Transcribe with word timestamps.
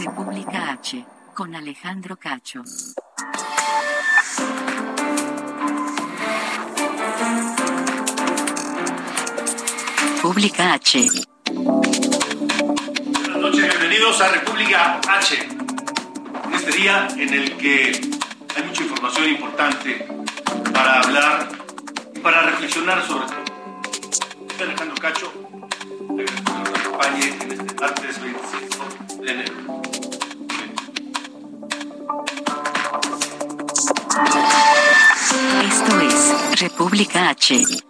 República 0.00 0.70
H, 0.70 1.04
con 1.34 1.54
Alejandro 1.54 2.16
Cacho. 2.16 2.62
República 10.14 10.72
H. 10.72 11.06
Buenas 11.52 13.36
noches, 13.36 13.68
bienvenidos 13.68 14.22
a 14.22 14.28
República 14.28 15.00
H. 15.06 15.36
En 16.44 16.54
este 16.54 16.72
día 16.72 17.06
en 17.18 17.34
el 17.34 17.58
que 17.58 18.00
hay 18.56 18.62
mucha 18.62 18.82
información 18.82 19.28
importante 19.28 20.08
para 20.72 21.00
hablar 21.02 21.46
y 22.14 22.20
para 22.20 22.40
reflexionar 22.44 23.06
sobre 23.06 23.26
todo. 23.26 23.44
Soy 24.56 24.66
Alejandro 24.66 24.96
Cacho, 24.98 25.30
que 26.16 26.24
nos 26.24 27.06
en 27.06 27.52
este 27.52 27.74
martes 27.74 28.22
25 28.22 29.24
de 29.24 29.30
enero. 29.30 29.59
Esto 35.62 36.00
es 36.00 36.60
República 36.60 37.30
H. 37.30 37.89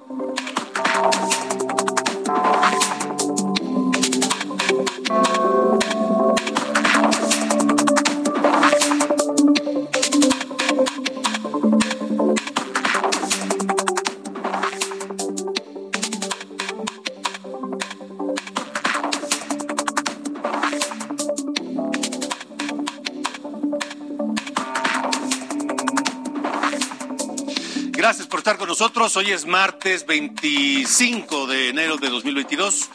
Gracias 28.11 28.27
por 28.27 28.41
estar 28.41 28.59
con 28.59 28.67
nosotros. 28.67 29.17
Hoy 29.17 29.31
es 29.31 29.47
martes 29.47 30.05
25 30.05 31.47
de 31.47 31.69
enero 31.69 31.97
de 31.97 32.09
2022. 32.09 32.89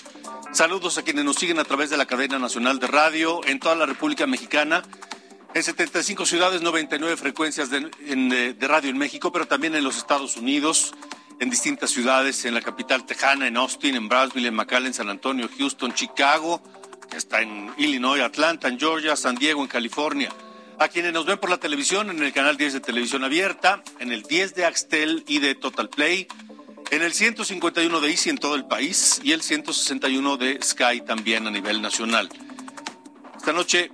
Saludos 0.52 0.98
a 0.98 1.04
quienes 1.04 1.24
nos 1.24 1.38
siguen 1.38 1.58
a 1.58 1.64
través 1.64 1.90
de 1.90 1.96
la 1.96 2.06
cadena 2.06 2.38
nacional 2.38 2.80
de 2.80 2.88
radio 2.88 3.40
en 3.46 3.62
toda 3.62 3.76
la 3.76 3.86
República 3.86 4.28
Mexicana, 4.28 4.84
en 5.54 5.64
75 5.64 6.26
ciudades, 6.26 6.62
99 6.62 7.16
frecuencias 7.16 7.70
de, 7.70 7.90
en, 8.08 8.28
de 8.28 8.68
radio 8.68 8.90
en 8.90 8.98
México, 8.98 9.32
pero 9.32 9.48
también 9.48 9.74
en 9.76 9.86
los 9.86 9.96
Estados 9.96 10.36
Unidos, 10.36 10.94
en 11.40 11.50
distintas 11.50 11.92
ciudades, 11.92 12.44
en 12.44 12.54
la 12.54 12.62
capital 12.62 13.06
tejana, 13.06 13.48
en 13.48 13.56
Austin, 13.56 13.96
en 13.96 14.10
Brownsville, 14.10 14.48
en 14.48 14.56
McAllen, 14.56 14.94
San 14.94 15.10
Antonio, 15.10 15.50
Houston, 15.58 15.94
Chicago, 15.94 16.62
que 17.10 17.16
está 17.16 17.42
en 17.42 17.72
Illinois, 17.78 18.20
Atlanta, 18.20 18.68
en 18.68 18.78
Georgia, 18.78 19.16
San 19.16 19.36
Diego, 19.36 19.62
en 19.62 19.70
California. 19.70 20.30
A 20.78 20.90
quienes 20.90 21.14
nos 21.14 21.26
ven 21.26 21.38
por 21.38 21.50
la 21.50 21.58
televisión, 21.58 22.10
en 22.10 22.22
el 22.22 22.34
canal 22.34 22.58
10 22.58 22.74
de 22.74 22.80
Televisión 22.82 23.24
Abierta, 23.24 23.82
en 24.00 24.12
el 24.12 24.24
10 24.24 24.56
de 24.56 24.66
Axtel 24.66 25.24
y 25.26 25.40
de 25.40 25.56
Total 25.56 25.88
Play, 25.88 26.28
en 26.92 27.02
el 27.02 27.14
151 27.14 28.02
de 28.02 28.10
Easy 28.10 28.30
en 28.30 28.38
todo 28.38 28.56
el 28.56 28.66
país 28.66 29.22
y 29.24 29.32
el 29.32 29.42
161 29.42 30.36
de 30.36 30.60
Sky 30.62 31.02
también 31.06 31.48
a 31.48 31.52
nivel 31.52 31.82
nacional. 31.82 32.30
Esta 33.38 33.54
noche, 33.54 33.90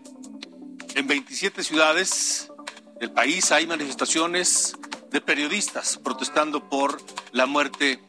en 0.96 1.06
27 1.06 1.64
ciudades 1.64 2.52
del 3.00 3.12
país 3.12 3.52
hay 3.52 3.68
manifestaciones 3.68 4.76
de 5.12 5.22
periodistas 5.22 6.00
protestando 6.04 6.68
por 6.68 7.00
la 7.32 7.46
muerte 7.46 8.00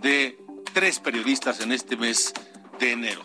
de 0.00 0.38
tres 0.72 0.98
periodistas 0.98 1.60
en 1.60 1.72
este 1.72 1.98
mes 1.98 2.32
de 2.80 2.92
enero. 2.92 3.22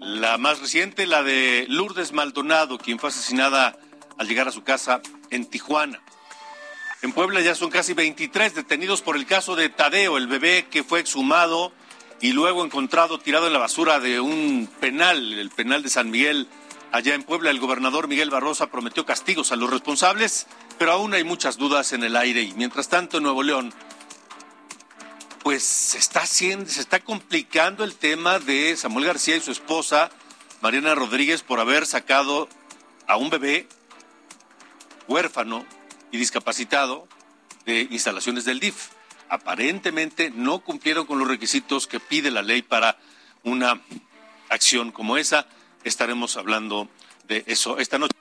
La 0.00 0.38
más 0.38 0.58
reciente, 0.58 1.06
la 1.06 1.22
de 1.22 1.66
Lourdes 1.68 2.12
Maldonado, 2.12 2.78
quien 2.78 2.98
fue 2.98 3.10
asesinada 3.10 3.78
al 4.18 4.28
llegar 4.28 4.48
a 4.48 4.52
su 4.52 4.62
casa 4.62 5.00
en 5.30 5.46
Tijuana. 5.46 6.00
En 7.00 7.12
Puebla 7.12 7.40
ya 7.40 7.54
son 7.54 7.70
casi 7.70 7.94
23 7.94 8.54
detenidos 8.54 9.02
por 9.02 9.16
el 9.16 9.24
caso 9.24 9.54
de 9.54 9.68
Tadeo, 9.68 10.18
el 10.18 10.26
bebé 10.26 10.66
que 10.68 10.82
fue 10.82 10.98
exhumado 10.98 11.72
y 12.20 12.32
luego 12.32 12.64
encontrado 12.64 13.20
tirado 13.20 13.46
en 13.46 13.52
la 13.52 13.60
basura 13.60 14.00
de 14.00 14.18
un 14.18 14.68
penal, 14.80 15.34
el 15.38 15.50
penal 15.50 15.84
de 15.84 15.90
San 15.90 16.10
Miguel. 16.10 16.48
Allá 16.90 17.14
en 17.14 17.22
Puebla, 17.22 17.50
el 17.50 17.60
gobernador 17.60 18.08
Miguel 18.08 18.30
Barrosa 18.30 18.70
prometió 18.70 19.06
castigos 19.06 19.52
a 19.52 19.56
los 19.56 19.70
responsables, 19.70 20.48
pero 20.78 20.92
aún 20.92 21.14
hay 21.14 21.22
muchas 21.22 21.56
dudas 21.56 21.92
en 21.92 22.02
el 22.02 22.16
aire. 22.16 22.42
Y 22.42 22.54
mientras 22.54 22.88
tanto, 22.88 23.18
en 23.18 23.22
Nuevo 23.22 23.44
León, 23.44 23.72
pues 25.44 25.62
se 25.62 25.98
está 25.98 26.22
haciendo, 26.22 26.68
se 26.68 26.80
está 26.80 26.98
complicando 26.98 27.84
el 27.84 27.94
tema 27.94 28.40
de 28.40 28.76
Samuel 28.76 29.06
García 29.06 29.36
y 29.36 29.40
su 29.40 29.52
esposa, 29.52 30.10
Mariana 30.62 30.96
Rodríguez, 30.96 31.42
por 31.42 31.60
haber 31.60 31.86
sacado 31.86 32.48
a 33.06 33.16
un 33.16 33.30
bebé 33.30 33.68
huérfano 35.08 35.66
y 36.12 36.18
discapacitado 36.18 37.08
de 37.64 37.88
instalaciones 37.90 38.44
del 38.44 38.60
DIF. 38.60 38.90
Aparentemente 39.28 40.30
no 40.30 40.60
cumplieron 40.60 41.06
con 41.06 41.18
los 41.18 41.28
requisitos 41.28 41.86
que 41.86 42.00
pide 42.00 42.30
la 42.30 42.42
ley 42.42 42.62
para 42.62 42.98
una 43.42 43.80
acción 44.48 44.92
como 44.92 45.16
esa. 45.16 45.46
Estaremos 45.84 46.36
hablando 46.36 46.88
de 47.26 47.44
eso 47.46 47.78
esta 47.78 47.98
noche. 47.98 48.14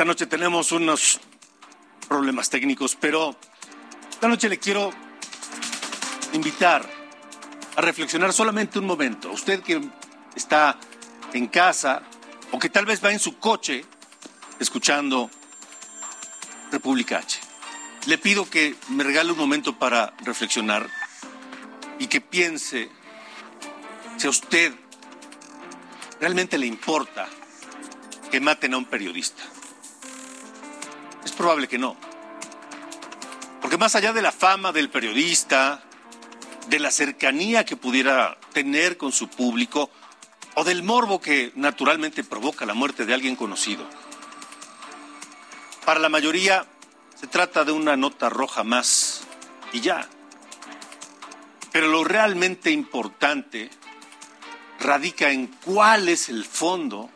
Esta 0.00 0.08
noche 0.08 0.24
tenemos 0.24 0.72
unos 0.72 1.20
problemas 2.08 2.48
técnicos, 2.48 2.96
pero 2.98 3.36
esta 4.08 4.28
noche 4.28 4.48
le 4.48 4.58
quiero 4.58 4.90
invitar 6.32 6.88
a 7.76 7.80
reflexionar 7.82 8.32
solamente 8.32 8.78
un 8.78 8.86
momento. 8.86 9.30
Usted 9.30 9.60
que 9.60 9.78
está 10.34 10.78
en 11.34 11.48
casa 11.48 12.00
o 12.50 12.58
que 12.58 12.70
tal 12.70 12.86
vez 12.86 13.04
va 13.04 13.12
en 13.12 13.18
su 13.18 13.36
coche 13.36 13.84
escuchando 14.58 15.30
República 16.72 17.18
H. 17.18 17.38
Le 18.06 18.16
pido 18.16 18.48
que 18.48 18.76
me 18.88 19.04
regale 19.04 19.32
un 19.32 19.38
momento 19.38 19.78
para 19.78 20.14
reflexionar 20.24 20.88
y 21.98 22.06
que 22.06 22.22
piense 22.22 22.88
si 24.16 24.26
a 24.26 24.30
usted 24.30 24.72
realmente 26.18 26.56
le 26.56 26.64
importa 26.64 27.28
que 28.30 28.40
maten 28.40 28.72
a 28.72 28.78
un 28.78 28.86
periodista. 28.86 29.59
Es 31.24 31.32
probable 31.32 31.68
que 31.68 31.78
no. 31.78 31.96
Porque 33.60 33.78
más 33.78 33.94
allá 33.94 34.12
de 34.12 34.22
la 34.22 34.32
fama 34.32 34.72
del 34.72 34.90
periodista, 34.90 35.82
de 36.68 36.78
la 36.78 36.90
cercanía 36.90 37.64
que 37.64 37.76
pudiera 37.76 38.38
tener 38.52 38.96
con 38.96 39.12
su 39.12 39.28
público 39.28 39.90
o 40.54 40.64
del 40.64 40.82
morbo 40.82 41.20
que 41.20 41.52
naturalmente 41.54 42.24
provoca 42.24 42.66
la 42.66 42.74
muerte 42.74 43.04
de 43.04 43.14
alguien 43.14 43.36
conocido, 43.36 43.84
para 45.84 46.00
la 46.00 46.08
mayoría 46.08 46.66
se 47.20 47.26
trata 47.26 47.64
de 47.64 47.72
una 47.72 47.96
nota 47.96 48.28
roja 48.28 48.64
más 48.64 49.22
y 49.72 49.80
ya. 49.80 50.08
Pero 51.72 51.88
lo 51.88 52.02
realmente 52.02 52.70
importante 52.70 53.70
radica 54.80 55.30
en 55.30 55.46
cuál 55.46 56.08
es 56.08 56.28
el 56.28 56.44
fondo 56.44 57.10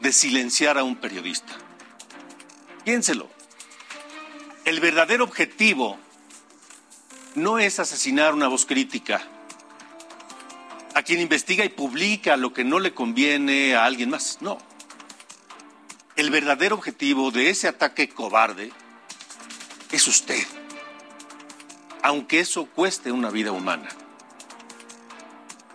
de 0.00 0.12
silenciar 0.12 0.78
a 0.78 0.84
un 0.84 0.96
periodista. 0.96 1.67
Piénselo. 2.88 3.28
El 4.64 4.80
verdadero 4.80 5.22
objetivo 5.24 5.98
no 7.34 7.58
es 7.58 7.80
asesinar 7.80 8.32
una 8.32 8.48
voz 8.48 8.64
crítica 8.64 9.20
a 10.94 11.02
quien 11.02 11.20
investiga 11.20 11.66
y 11.66 11.68
publica 11.68 12.38
lo 12.38 12.54
que 12.54 12.64
no 12.64 12.78
le 12.78 12.94
conviene 12.94 13.74
a 13.74 13.84
alguien 13.84 14.08
más. 14.08 14.38
No. 14.40 14.56
El 16.16 16.30
verdadero 16.30 16.76
objetivo 16.76 17.30
de 17.30 17.50
ese 17.50 17.68
ataque 17.68 18.08
cobarde 18.08 18.72
es 19.92 20.08
usted, 20.08 20.46
aunque 22.02 22.40
eso 22.40 22.70
cueste 22.74 23.12
una 23.12 23.28
vida 23.28 23.52
humana. 23.52 23.90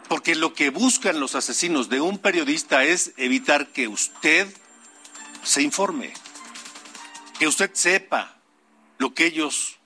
Porque 0.10 0.34
lo 0.34 0.56
que 0.56 0.72
buscan 0.72 1.20
los 1.20 1.36
asesinos 1.36 1.90
de 1.90 2.02
un 2.02 2.18
periodista 2.18 2.84
es 2.84 3.14
evitar 3.18 3.68
que 3.68 3.88
usted 3.88 4.52
se 5.44 5.62
informe, 5.62 6.16
que 7.40 7.48
usted 7.48 7.72
sepa 7.74 8.38
lo 8.98 9.14
que 9.14 9.26
ellos 9.26 9.80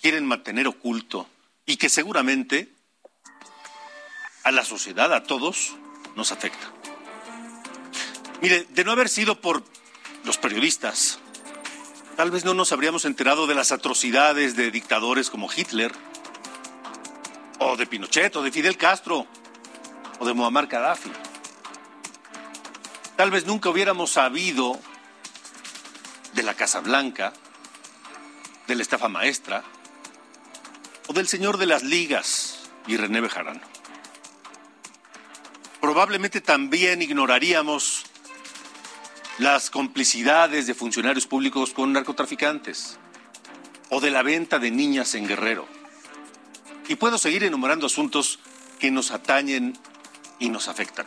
quieren 0.00 0.26
mantener 0.26 0.68
oculto 0.68 1.28
y 1.66 1.76
que 1.76 1.88
seguramente 1.88 2.74
a 4.44 4.50
la 4.50 4.64
sociedad, 4.64 5.12
a 5.12 5.22
todos, 5.22 5.76
nos 6.16 6.32
afecta. 6.32 6.72
Mire, 8.40 8.66
de 8.70 8.84
no 8.84 8.92
haber 8.92 9.08
sido 9.08 9.40
por 9.40 9.62
los 10.24 10.36
periodistas, 10.36 11.20
tal 12.16 12.30
vez 12.30 12.44
no 12.44 12.54
nos 12.54 12.72
habríamos 12.72 13.04
enterado 13.04 13.46
de 13.46 13.54
las 13.54 13.70
atrocidades 13.70 14.56
de 14.56 14.70
dictadores 14.70 15.30
como 15.30 15.48
Hitler, 15.50 15.92
o 17.58 17.76
de 17.76 17.86
Pinochet, 17.86 18.34
o 18.34 18.42
de 18.42 18.50
Fidel 18.50 18.76
Castro, 18.76 19.26
o 20.18 20.26
de 20.26 20.32
Muammar 20.34 20.66
Gaddafi. 20.66 21.12
Tal 23.16 23.30
vez 23.30 23.46
nunca 23.46 23.70
hubiéramos 23.70 24.10
sabido 24.10 24.80
de 26.32 26.42
la 26.42 26.54
Casa 26.54 26.80
Blanca, 26.80 27.32
de 28.66 28.74
la 28.74 28.82
estafa 28.82 29.08
maestra, 29.08 29.62
o 31.08 31.12
del 31.12 31.28
señor 31.28 31.58
de 31.58 31.66
las 31.66 31.82
ligas 31.82 32.70
y 32.86 32.96
René 32.96 33.20
Bejarano. 33.20 33.60
Probablemente 35.80 36.40
también 36.40 37.02
ignoraríamos 37.02 38.04
las 39.38 39.70
complicidades 39.70 40.66
de 40.66 40.74
funcionarios 40.74 41.26
públicos 41.26 41.72
con 41.72 41.92
narcotraficantes 41.92 42.98
o 43.90 44.00
de 44.00 44.10
la 44.10 44.22
venta 44.22 44.58
de 44.58 44.70
niñas 44.70 45.14
en 45.14 45.26
Guerrero. 45.26 45.66
Y 46.88 46.96
puedo 46.96 47.18
seguir 47.18 47.44
enumerando 47.44 47.86
asuntos 47.86 48.38
que 48.78 48.90
nos 48.90 49.10
atañen 49.10 49.78
y 50.38 50.48
nos 50.48 50.68
afectan. 50.68 51.06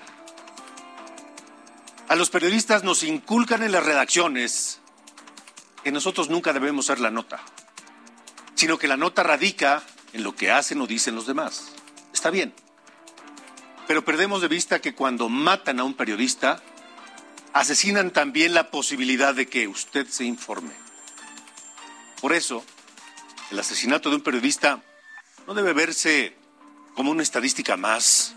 A 2.07 2.15
los 2.15 2.29
periodistas 2.29 2.83
nos 2.83 3.03
inculcan 3.03 3.63
en 3.63 3.71
las 3.71 3.85
redacciones 3.85 4.81
que 5.85 5.91
nosotros 5.91 6.31
nunca 6.31 6.51
debemos 6.51 6.87
ser 6.87 6.99
la 6.99 7.11
nota, 7.11 7.39
sino 8.55 8.79
que 8.79 8.87
la 8.87 8.97
nota 8.97 9.21
radica 9.21 9.83
en 10.13 10.23
lo 10.23 10.35
que 10.35 10.49
hacen 10.49 10.81
o 10.81 10.87
dicen 10.87 11.13
los 11.13 11.27
demás. 11.27 11.73
Está 12.11 12.31
bien. 12.31 12.55
Pero 13.87 14.03
perdemos 14.03 14.41
de 14.41 14.47
vista 14.47 14.81
que 14.81 14.95
cuando 14.95 15.29
matan 15.29 15.79
a 15.79 15.83
un 15.83 15.93
periodista, 15.93 16.63
asesinan 17.53 18.09
también 18.09 18.55
la 18.55 18.71
posibilidad 18.71 19.35
de 19.35 19.45
que 19.45 19.67
usted 19.67 20.07
se 20.07 20.25
informe. 20.25 20.71
Por 22.19 22.33
eso, 22.33 22.65
el 23.51 23.59
asesinato 23.59 24.09
de 24.09 24.15
un 24.15 24.23
periodista 24.23 24.81
no 25.45 25.53
debe 25.53 25.73
verse 25.73 26.35
como 26.95 27.11
una 27.11 27.21
estadística 27.21 27.77
más, 27.77 28.33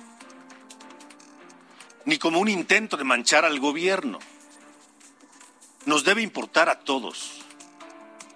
ni 2.04 2.18
como 2.18 2.40
un 2.40 2.48
intento 2.48 2.98
de 2.98 3.04
manchar 3.04 3.46
al 3.46 3.58
gobierno. 3.58 4.18
Nos 5.88 6.04
debe 6.04 6.20
importar 6.20 6.68
a 6.68 6.80
todos, 6.80 7.30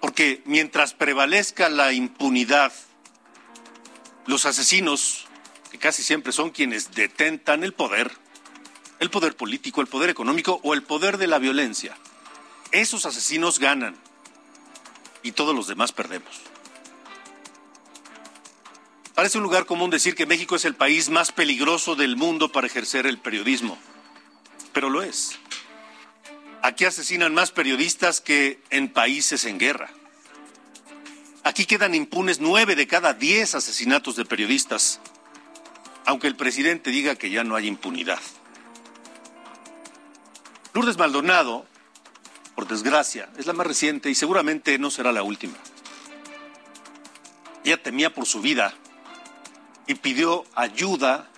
porque 0.01 0.41
mientras 0.45 0.95
prevalezca 0.95 1.69
la 1.69 1.93
impunidad, 1.93 2.73
los 4.25 4.47
asesinos, 4.47 5.27
que 5.69 5.77
casi 5.77 6.01
siempre 6.01 6.33
son 6.33 6.49
quienes 6.49 6.95
detentan 6.95 7.63
el 7.63 7.71
poder, 7.73 8.11
el 8.97 9.11
poder 9.11 9.35
político, 9.35 9.81
el 9.81 9.87
poder 9.87 10.09
económico 10.09 10.61
o 10.63 10.73
el 10.73 10.81
poder 10.81 11.19
de 11.19 11.27
la 11.27 11.37
violencia. 11.37 11.95
Esos 12.71 13.05
asesinos 13.05 13.59
ganan 13.59 13.97
y 15.21 15.33
todos 15.33 15.55
los 15.55 15.67
demás 15.67 15.91
perdemos. 15.91 16.41
Parece 19.13 19.37
un 19.37 19.43
lugar 19.43 19.67
común 19.67 19.91
decir 19.91 20.15
que 20.15 20.25
México 20.25 20.55
es 20.55 20.65
el 20.65 20.73
país 20.73 21.09
más 21.09 21.31
peligroso 21.31 21.95
del 21.95 22.15
mundo 22.15 22.51
para 22.51 22.65
ejercer 22.65 23.05
el 23.05 23.19
periodismo, 23.19 23.77
pero 24.73 24.89
lo 24.89 25.03
es. 25.03 25.37
Aquí 26.63 26.85
asesinan 26.85 27.33
más 27.33 27.51
periodistas 27.51 28.21
que 28.21 28.63
en 28.69 28.87
países 28.87 29.43
en 29.43 29.59
guerra. 29.59 29.91
Aquí 31.43 31.65
quedan 31.65 31.93
impunes 31.93 32.39
nueve 32.39 32.77
de 32.77 32.87
cada 32.87 33.13
diez 33.13 33.53
asesinatos 33.53 34.15
de 34.15 34.23
periodistas, 34.23 35.01
aunque 36.05 36.27
el 36.27 36.37
presidente 36.37 36.89
diga 36.89 37.17
que 37.17 37.29
ya 37.29 37.43
no 37.43 37.57
hay 37.57 37.67
impunidad. 37.67 38.21
Lourdes 40.73 40.97
Maldonado, 40.97 41.65
por 42.55 42.65
desgracia, 42.65 43.29
es 43.37 43.45
la 43.45 43.51
más 43.51 43.67
reciente 43.67 44.09
y 44.09 44.15
seguramente 44.15 44.79
no 44.79 44.89
será 44.89 45.11
la 45.11 45.23
última. 45.23 45.57
Ella 47.65 47.83
temía 47.83 48.13
por 48.13 48.25
su 48.25 48.39
vida 48.39 48.73
y 49.85 49.95
pidió 49.95 50.45
ayuda 50.55 51.29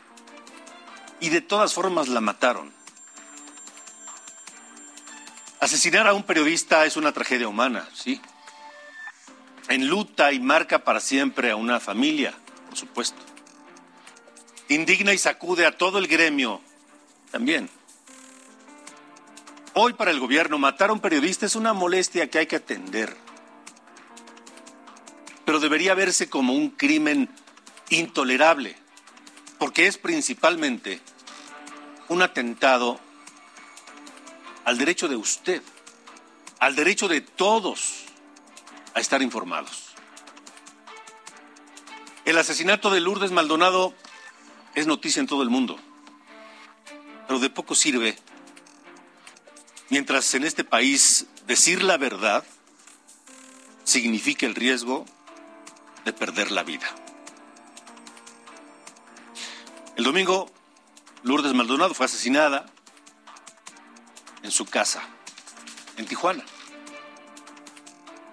y 1.20 1.30
de 1.30 1.42
todas 1.42 1.74
formas 1.74 2.10
la 2.10 2.22
mataron. 2.22 2.72
Asesinar 5.60 6.08
a 6.08 6.14
un 6.14 6.24
periodista 6.24 6.86
es 6.86 6.98
una 6.98 7.12
tragedia 7.12 7.48
humana, 7.48 7.88
sí. 7.94 8.22
Enluta 9.70 10.32
y 10.32 10.40
marca 10.40 10.84
para 10.84 11.00
siempre 11.00 11.50
a 11.50 11.56
una 11.56 11.80
familia, 11.80 12.34
por 12.68 12.78
supuesto. 12.78 13.22
Indigna 14.68 15.14
y 15.14 15.18
sacude 15.18 15.66
a 15.66 15.78
todo 15.78 15.98
el 15.98 16.08
gremio, 16.08 16.62
también. 17.32 17.70
Hoy 19.74 19.94
para 19.94 20.12
el 20.12 20.20
gobierno 20.20 20.58
matar 20.58 20.90
a 20.90 20.94
un 20.94 21.00
periodista 21.00 21.46
es 21.46 21.56
una 21.56 21.74
molestia 21.74 22.30
que 22.30 22.40
hay 22.40 22.46
que 22.48 22.58
atender. 22.58 23.16
Pero 25.46 25.60
debería 25.60 25.94
verse 25.94 26.30
como 26.30 26.54
un 26.54 26.70
crimen 26.70 27.30
intolerable, 27.90 28.76
porque 29.58 29.88
es 29.88 29.98
principalmente 29.98 31.00
un 32.08 32.22
atentado 32.22 33.00
al 34.66 34.78
derecho 34.78 35.08
de 35.08 35.16
usted, 35.16 35.62
al 36.60 36.76
derecho 36.76 37.08
de 37.08 37.22
todos 37.22 38.04
a 38.94 39.00
estar 39.00 39.22
informados. 39.22 39.96
El 42.26 42.38
asesinato 42.38 42.90
de 42.90 43.00
Lourdes 43.00 43.32
Maldonado 43.32 43.94
es 44.74 44.88
noticia 44.88 45.20
en 45.20 45.28
todo 45.28 45.44
el 45.44 45.50
mundo, 45.50 45.80
pero 47.28 47.40
de 47.40 47.50
poco 47.50 47.76
sirve 47.76 48.18
Mientras 49.90 50.34
en 50.34 50.44
este 50.44 50.64
país 50.64 51.28
decir 51.46 51.84
la 51.84 51.98
verdad 51.98 52.44
significa 53.84 54.48
el 54.48 54.56
riesgo 54.56 55.06
de 56.06 56.14
perder 56.14 56.52
la 56.52 56.64
vida. 56.64 56.88
El 59.96 60.04
domingo, 60.04 60.52
Lourdes 61.24 61.54
Maldonado 61.54 61.94
fue 61.94 62.08
asesinada 62.08 62.66
en 64.46 64.52
su 64.52 64.66
casa, 64.66 65.02
en 65.98 66.06
Tijuana. 66.06 66.46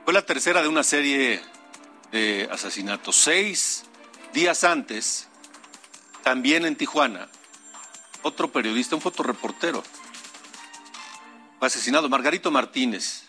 Fue 0.05 0.13
la 0.13 0.27
tercera 0.27 0.61
de 0.61 0.69
una 0.69 0.83
serie 0.83 1.41
de 2.11 2.49
asesinatos. 2.53 3.17
Seis 3.17 3.85
días 4.35 4.63
antes, 4.63 5.29
también 6.23 6.67
en 6.67 6.77
Tijuana, 6.77 7.29
otro 8.21 8.53
periodista, 8.53 8.95
un 8.95 9.01
fotoreportero, 9.01 9.83
fue 11.59 11.67
asesinado, 11.67 12.11
Margarito 12.11 12.51
Martínez, 12.51 13.23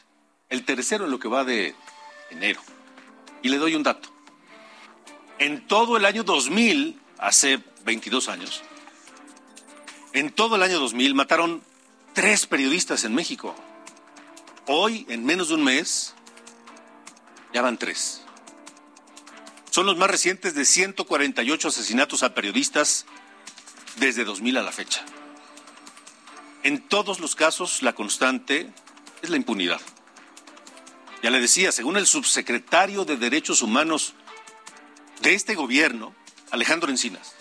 el 0.49 0.65
tercero 0.65 1.05
en 1.05 1.11
lo 1.11 1.19
que 1.19 1.29
va 1.29 1.45
de 1.45 1.75
enero. 2.31 2.59
Y 3.41 3.47
le 3.47 3.59
doy 3.59 3.75
un 3.75 3.83
dato. 3.83 4.09
En 5.39 5.65
todo 5.67 5.95
el 5.95 6.03
año 6.03 6.23
2000, 6.23 6.99
hace 7.17 7.63
22 7.85 8.27
años, 8.27 8.61
en 10.11 10.31
todo 10.31 10.57
el 10.57 10.63
año 10.63 10.79
2000 10.79 11.15
mataron 11.15 11.63
tres 12.13 12.45
periodistas 12.45 13.03
en 13.03 13.15
México. 13.15 13.55
Hoy, 14.67 15.05
en 15.09 15.25
menos 15.25 15.49
de 15.49 15.55
un 15.55 15.63
mes, 15.63 16.13
ya 17.53 17.61
van 17.61 17.77
tres. 17.77 18.21
Son 19.69 19.85
los 19.85 19.97
más 19.97 20.09
recientes 20.09 20.53
de 20.53 20.65
148 20.65 21.67
asesinatos 21.67 22.23
a 22.23 22.33
periodistas 22.35 23.05
desde 23.97 24.23
2000 24.23 24.57
a 24.57 24.61
la 24.63 24.71
fecha. 24.71 25.03
En 26.61 26.87
todos 26.87 27.19
los 27.19 27.35
casos, 27.35 27.81
la 27.81 27.93
constante 27.93 28.71
es 29.21 29.29
la 29.29 29.37
impunidad. 29.37 29.81
Ya 31.23 31.29
le 31.29 31.39
decía, 31.39 31.71
según 31.71 31.97
el 31.97 32.05
subsecretario 32.05 33.05
de 33.05 33.17
Derechos 33.17 33.61
Humanos 33.61 34.13
de 35.21 35.33
este 35.33 35.55
gobierno, 35.55 36.13
Alejandro 36.51 36.89
Encinas, 36.89 37.33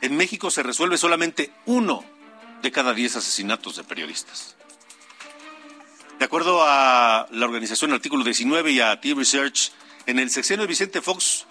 en 0.00 0.16
México 0.16 0.50
se 0.50 0.62
resuelve 0.62 0.98
solamente 0.98 1.52
uno 1.64 2.04
de 2.62 2.72
cada 2.72 2.94
diez 2.94 3.16
asesinatos 3.16 3.76
de 3.76 3.84
periodistas. 3.84 4.56
De 6.18 6.24
acuerdo 6.24 6.62
a 6.64 7.26
la 7.30 7.44
organización 7.44 7.92
Artículo 7.92 8.24
19 8.24 8.70
y 8.72 8.80
a 8.80 8.98
T-Research, 9.00 9.72
en 10.06 10.18
el 10.18 10.30
sexenio 10.30 10.62
de 10.62 10.68
Vicente 10.68 11.02
Fox 11.02 11.44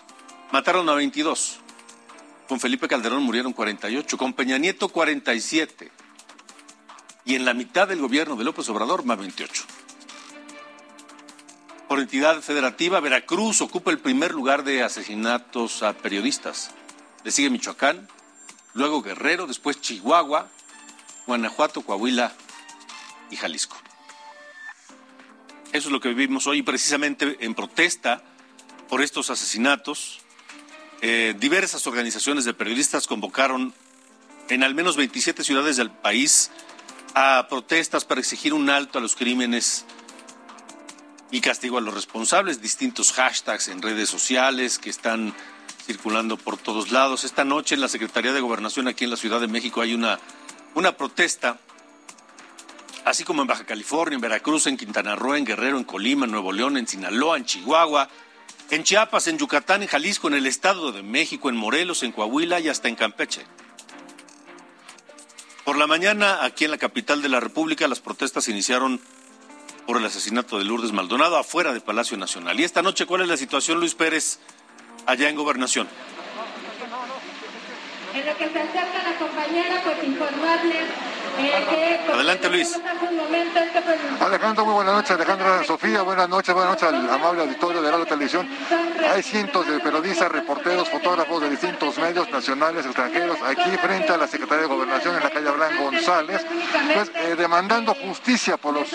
mataron 0.52 0.90
a 0.90 0.96
22. 0.96 1.60
Con 2.48 2.60
Felipe 2.60 2.88
Calderón 2.88 3.24
murieron 3.24 3.54
48, 3.54 4.18
con 4.18 4.34
Peña 4.34 4.58
Nieto 4.58 4.90
47. 4.90 5.92
Y 7.26 7.36
en 7.36 7.46
la 7.46 7.54
mitad 7.54 7.88
del 7.88 8.00
gobierno 8.00 8.36
de 8.36 8.44
López 8.44 8.68
Obrador 8.70 9.04
más 9.06 9.18
28. 9.18 9.64
Por 11.88 12.00
entidad 12.00 12.42
federativa, 12.42 13.00
Veracruz 13.00 13.62
ocupa 13.62 13.92
el 13.92 14.00
primer 14.00 14.34
lugar 14.34 14.64
de 14.64 14.82
asesinatos 14.82 15.84
a 15.84 15.94
periodistas. 15.94 16.72
Le 17.24 17.32
sigue 17.32 17.52
Michoacán, 17.52 18.08
luego 18.74 19.04
Guerrero, 19.04 19.46
después 19.46 19.80
Chihuahua, 19.82 20.50
Guanajuato, 21.26 21.82
Coahuila 21.82 22.34
y 23.30 23.36
Jalisco. 23.36 23.78
Eso 25.72 25.90
es 25.90 25.92
lo 25.92 26.00
que 26.00 26.10
vivimos 26.10 26.48
hoy, 26.48 26.62
precisamente 26.62 27.38
en 27.40 27.54
protesta 27.54 28.24
por 28.88 29.02
estos 29.02 29.30
asesinatos. 29.30 30.22
Eh, 31.02 31.36
diversas 31.38 31.86
organizaciones 31.88 32.46
de 32.46 32.54
periodistas 32.54 33.08
convocaron 33.08 33.74
en 34.50 34.64
al 34.64 34.74
menos 34.74 34.96
27 34.96 35.44
ciudades 35.44 35.76
del 35.78 35.92
país 35.92 36.52
a 37.14 37.48
protestas 37.50 38.06
para 38.06 38.22
exigir 38.22 38.54
un 38.54 38.70
alto 38.70 39.00
a 39.00 39.02
los 39.02 39.16
crímenes 39.16 39.86
y 41.32 41.42
castigo 41.42 41.78
a 41.78 41.82
los 41.82 41.94
responsables. 41.94 42.62
Distintos 42.62 43.12
hashtags 43.12 43.68
en 43.68 43.82
redes 43.82 44.10
sociales 44.10 44.80
que 44.80 44.90
están 44.90 45.34
circulando 45.86 46.38
por 46.38 46.58
todos 46.58 46.92
lados. 46.92 47.24
Esta 47.24 47.44
noche 47.44 47.76
en 47.76 47.82
la 47.82 47.88
Secretaría 47.88 48.34
de 48.34 48.42
Gobernación 48.42 48.88
aquí 48.88 49.04
en 49.04 49.12
la 49.12 49.18
Ciudad 49.18 49.40
de 49.40 49.48
México 49.48 49.82
hay 49.82 49.94
una, 49.94 50.20
una 50.76 50.96
protesta, 50.96 51.58
así 53.06 53.24
como 53.24 53.42
en 53.42 53.48
Baja 53.48 53.66
California, 53.66 54.16
en 54.16 54.22
Veracruz, 54.22 54.68
en 54.68 54.78
Quintana 54.78 55.16
Roo, 55.16 55.36
en 55.36 55.46
Guerrero, 55.46 55.78
en 55.78 55.86
Colima, 55.86 56.26
en 56.26 56.32
Nuevo 56.32 56.52
León, 56.52 56.78
en 56.78 56.88
Sinaloa, 56.88 57.38
en 57.38 57.46
Chihuahua, 57.46 58.10
en 58.70 58.84
Chiapas, 58.84 59.28
en 59.28 59.38
Yucatán, 59.38 59.82
en 59.82 59.88
Jalisco, 59.88 60.28
en 60.28 60.36
el 60.36 60.46
Estado 60.46 60.92
de 60.92 61.02
México, 61.02 61.50
en 61.50 61.56
Morelos, 61.56 62.04
en 62.04 62.12
Coahuila 62.12 62.60
y 62.60 62.68
hasta 62.68 62.90
en 62.90 62.96
Campeche. 62.96 63.46
Por 65.64 65.78
la 65.78 65.88
mañana, 65.88 66.44
aquí 66.44 66.66
en 66.66 66.72
la 66.72 66.78
capital 66.78 67.22
de 67.22 67.30
la 67.30 67.40
República, 67.40 67.88
las 67.88 68.00
protestas 68.00 68.48
iniciaron 68.50 69.00
por 69.88 69.98
el 69.98 70.06
asesinato 70.06 70.58
de 70.58 70.66
Lourdes 70.66 70.92
Maldonado 70.92 71.38
afuera 71.38 71.72
del 71.72 71.82
Palacio 71.82 72.18
Nacional. 72.18 72.60
Y 72.60 72.64
esta 72.64 72.82
noche, 72.82 73.06
¿cuál 73.06 73.22
es 73.22 73.28
la 73.28 73.38
situación, 73.38 73.80
Luis 73.80 73.96
Pérez, 73.96 74.40
allá 75.06 75.30
en 75.30 75.36
Gobernación? 75.36 75.88
En 78.16 78.26
lo 78.26 78.38
que 78.38 78.48
se 78.48 78.60
acerca 78.60 79.04
la 79.04 79.20
compañera, 79.20 79.82
pues 79.84 80.02
informarles. 80.06 81.15
Adelante, 82.14 82.50
Luis. 82.50 82.80
Alejandro, 84.22 84.66
muy 84.66 84.74
buenas 84.76 84.94
noches. 84.94 85.12
Alejandra 85.12 85.64
Sofía, 85.66 86.02
buenas 86.02 86.30
noches. 86.30 86.54
Buenas 86.54 86.82
noches 86.82 86.90
al 86.90 87.10
amable 87.10 87.42
auditorio 87.42 87.82
de 87.82 87.92
Radio 87.92 88.06
Televisión. 88.06 88.48
Hay 89.14 89.22
cientos 89.22 89.68
de 89.68 89.80
periodistas, 89.80 90.32
reporteros, 90.32 90.90
fotógrafos 90.90 91.42
de 91.42 91.50
distintos 91.50 91.98
medios 91.98 92.30
nacionales, 92.30 92.86
extranjeros, 92.86 93.38
aquí 93.44 93.70
frente 93.78 94.14
a 94.14 94.18
la 94.18 94.28
Secretaría 94.28 94.64
de 94.64 94.68
Gobernación 94.68 95.16
en 95.16 95.24
la 95.24 95.30
calle 95.30 95.50
Abraham 95.50 95.78
González, 95.84 96.46
pues 96.94 97.12
eh, 97.16 97.36
demandando 97.38 97.94
justicia 97.94 98.58
por 98.58 98.74
los 98.74 98.90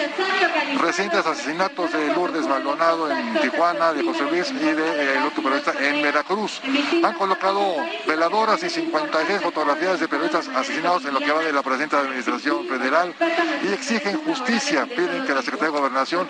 recientes 0.81 1.27
asesinatos 1.27 1.93
de 1.93 2.13
Lourdes 2.15 2.47
Maldonado 2.47 3.11
en 3.11 3.39
Tijuana, 3.41 3.93
de 3.93 4.03
José 4.03 4.25
Luis 4.31 4.51
y 4.51 4.55
de 4.55 5.15
eh, 5.15 5.23
otro 5.27 5.43
periodista 5.43 5.75
en 5.79 6.03
Veracruz. 6.03 6.61
Han 7.05 7.15
colocado 7.15 7.77
veladoras 8.07 8.63
y 8.63 8.71
56 8.71 9.43
fotografías 9.43 10.01
de 10.01 10.09
periodistas 10.09 10.49
asesinados 10.49 11.05
en 11.05 11.15
lo 11.15 11.21
que 11.21 11.31
va 11.31 11.43
de 11.43 11.53
la 11.53 11.63
presente 11.63 11.97
administración 11.97 12.30
federal 12.39 13.15
y 13.63 13.73
exigen 13.73 14.19
justicia. 14.25 14.87
Piden 14.87 15.25
que 15.27 15.35
la 15.35 15.43
Secretaría 15.43 15.73
de 15.73 15.79
Gobernación 15.79 16.29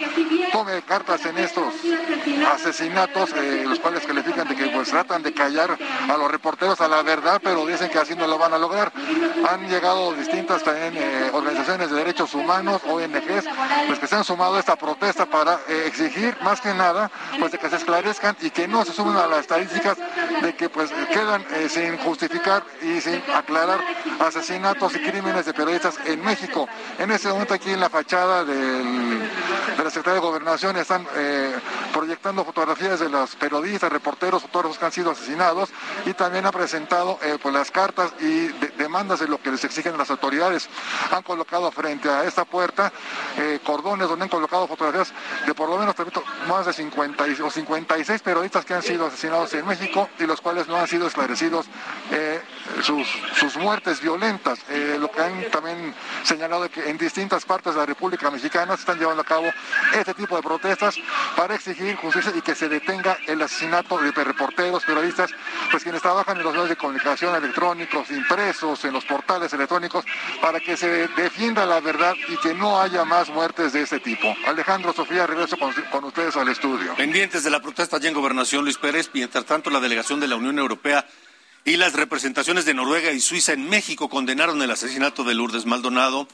tome 0.53 0.83
cartas 0.83 1.25
en 1.27 1.39
estos 1.39 1.75
asesinatos, 2.53 3.31
eh, 3.37 3.65
los 3.67 3.79
cuales 3.79 4.07
califican 4.07 4.49
de 4.49 4.57
que 4.57 4.67
pues 4.69 4.89
tratan 4.89 5.23
de 5.23 5.33
callar 5.33 5.77
a 6.09 6.17
los 6.17 6.31
reporteros 6.31 6.81
a 6.81 6.89
la 6.89 7.03
verdad, 7.03 7.41
pero 7.43 7.67
dicen 7.67 7.91
que 7.91 7.99
así 7.99 8.15
no 8.15 8.27
lo 8.27 8.39
van 8.39 8.53
a 8.53 8.59
lograr. 8.59 8.93
Han 9.49 9.69
llegado 9.69 10.13
distintas 10.15 10.63
también 10.63 10.95
eh, 10.97 11.31
organizaciones 11.33 11.91
de 11.91 11.97
derechos 11.97 12.35
humanos, 12.35 12.81
ONGs, 12.89 13.45
pues 13.87 13.99
que 13.99 14.07
se 14.07 14.17
han 14.17 14.25
sumado 14.25 14.57
a 14.57 14.61
esta 14.61 14.77
protesta 14.77 15.27
para 15.27 15.61
eh, 15.69 15.85
exigir 15.87 16.37
más 16.43 16.61
que 16.61 16.73
nada 16.75 17.11
pues 17.39 17.53
de 17.53 17.59
que 17.59 17.69
se 17.69 17.77
esclarezcan 17.77 18.37
y 18.41 18.51
que 18.51 18.67
no 18.67 18.85
se 18.85 18.93
sumen 18.93 19.17
a 19.17 19.27
las 19.27 19.41
estadísticas 19.41 19.99
de 20.43 20.55
que 20.55 20.69
pues 20.69 20.91
quedan 21.13 21.45
sin 21.69 21.97
justificar 21.99 22.63
y 22.83 23.01
sin 23.01 23.23
aclarar 23.35 23.81
asesinatos 24.19 24.95
y 24.97 24.99
crímenes 25.01 25.47
de 25.47 25.55
periodistas 25.55 25.90
en 26.07 26.23
México. 26.25 26.69
En 26.99 27.11
este 27.11 27.29
momento 27.29 27.55
aquí 27.55 27.71
en 27.71 27.81
la 27.81 27.89
fachada 27.89 28.45
del, 28.45 29.20
de 29.77 29.85
la 29.85 29.91
Secretaría 29.91 30.15
de 30.21 30.27
Gobernación 30.27 30.77
están 30.77 31.07
eh, 31.15 31.55
proyectando 31.93 32.45
fotografías 32.45 33.01
de 33.01 33.09
los 33.09 33.35
periodistas, 33.37 33.91
reporteros, 33.91 34.43
fotógrafos 34.43 34.79
que 34.79 34.85
han 34.85 34.93
sido 34.93 35.11
asesinados 35.11 35.71
y 36.07 36.13
también 36.15 36.45
han 36.47 36.53
presentado 36.53 37.19
eh, 37.23 37.39
pues 37.43 37.55
las 37.55 37.71
cartas 37.71 38.13
y 38.21 38.49
de- 38.49 38.69
demandas 38.79 39.21
de 39.21 39.29
lo 39.29 39.41
que 39.41 39.51
les 39.51 39.65
exigen 39.65 39.97
las 39.97 40.11
autoridades. 40.11 40.69
Han 41.11 41.23
colocado 41.23 41.71
frente 41.71 42.09
a 42.09 42.25
esta 42.25 42.45
puerta 42.45 42.93
eh, 43.39 43.61
cordones 43.65 44.09
donde 44.09 44.25
han 44.25 44.29
colocado 44.29 44.67
fotografías 44.69 45.13
de 45.47 45.55
por 45.55 45.69
lo 45.69 45.79
menos, 45.79 45.95
más 46.49 46.67
de 46.67 46.73
50 46.73 47.29
y- 47.29 47.41
o 47.41 47.51
56 47.51 48.23
periodistas 48.23 48.65
que 48.65 48.75
han 48.75 48.83
sido 48.83 49.07
asesinados 49.07 49.53
en 49.55 49.67
México 49.67 50.09
y 50.19 50.25
los 50.27 50.41
cuales 50.41 50.69
no 50.69 50.77
han 50.77 50.87
sido 50.89 51.07
esclarecidos 51.07 51.67
sus, 52.83 53.07
sus 53.39 53.57
muertes 53.57 54.01
violentas. 54.01 54.59
Lo 54.99 55.11
que 55.11 55.23
han 55.23 55.51
también 55.51 55.95
señalado 56.25 56.69
que 56.71 56.89
en 56.89 56.99
distintas 56.99 57.45
partes 57.45 57.75
de 57.75 57.81
la 57.81 57.87
República 57.87 58.31
Mexicana 58.31 58.75
se 58.77 58.81
están 58.81 58.99
llevando 58.99 59.20
a 59.21 59.25
cabo 59.25 59.53
este 59.95 60.15
tipo 60.15 60.37
de 60.37 60.43
protestas 60.43 60.97
para 61.37 61.55
exigir 61.55 61.97
justicia 61.97 62.33
y 62.35 62.43
que 62.43 62.55
se 62.55 62.69
detenga 62.69 63.19
el 63.27 63.41
asesinato 63.43 63.99
de 63.99 64.11
reporteros, 64.13 64.85
periodistas, 64.85 65.31
pues 65.71 65.83
quienes 65.83 66.03
trabajan 66.03 66.39
en 66.39 66.45
los 66.45 66.53
medios 66.53 66.69
de 66.69 66.77
comunicación 66.77 67.35
electrónicos, 67.35 68.11
impresos, 68.11 68.85
en 68.85 68.93
los 68.93 69.05
portales 69.05 69.53
electrónicos, 69.53 70.05
para 70.41 70.61
que 70.61 70.77
se 70.77 71.09
defienda 71.09 71.67
la 71.67 71.81
verdad 71.81 72.15
y 72.29 72.37
que 72.39 72.55
no 72.55 72.81
haya 72.81 73.05
más 73.05 73.29
muertes 73.31 73.73
de 73.73 73.83
este 73.83 74.01
tipo. 74.01 74.35
Alejandro 74.47 74.93
Sofía, 74.93 75.27
regreso 75.27 75.57
con, 75.57 75.73
con 75.91 76.05
ustedes 76.05 76.37
al 76.37 76.49
estudio. 76.49 76.95
Pendientes 76.97 77.45
de 77.45 77.51
la 77.51 77.61
protesta 77.61 77.97
allá 77.97 78.09
en 78.09 78.15
Gobernación, 78.15 78.65
Luis 78.65 78.79
Pérez. 78.79 79.11
Mientras 79.13 79.45
tanto, 79.45 79.71
la 79.71 79.81
delegación 79.81 80.21
de 80.21 80.29
la 80.29 80.37
Unión 80.37 80.59
Europea 80.59 81.07
y 81.65 81.77
las 81.77 81.93
representaciones 81.93 82.65
de 82.65 82.75
Noruega 82.75 83.13
y 83.13 83.21
Suiza 83.21 83.53
en 83.53 83.69
México 83.69 84.09
condenaron 84.09 84.63
el 84.63 84.71
asesinato 84.71 85.25
de 85.25 85.35
Lourdes 85.35 85.67
Maldonado 85.67 86.27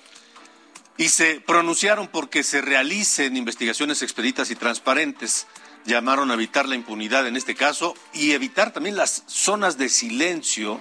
y 0.97 1.09
se 1.09 1.41
pronunciaron 1.41 2.09
porque 2.09 2.43
se 2.43 2.61
realicen 2.61 3.37
investigaciones 3.37 4.03
expeditas 4.03 4.51
y 4.51 4.57
transparentes. 4.57 5.47
Llamaron 5.85 6.31
a 6.31 6.35
evitar 6.35 6.67
la 6.67 6.75
impunidad 6.75 7.27
en 7.27 7.37
este 7.37 7.55
caso 7.55 7.95
y 8.13 8.33
evitar 8.33 8.73
también 8.73 8.97
las 8.97 9.23
zonas 9.27 9.79
de 9.79 9.89
silencio 9.89 10.81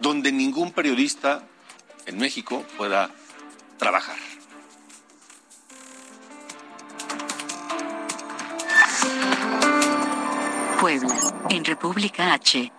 donde 0.00 0.32
ningún 0.32 0.72
periodista 0.72 1.42
en 2.06 2.18
México 2.18 2.64
pueda 2.78 3.10
trabajar. 3.78 4.16
Puebla, 10.80 11.14
en 11.50 11.64
República 11.64 12.32
H. 12.32 12.72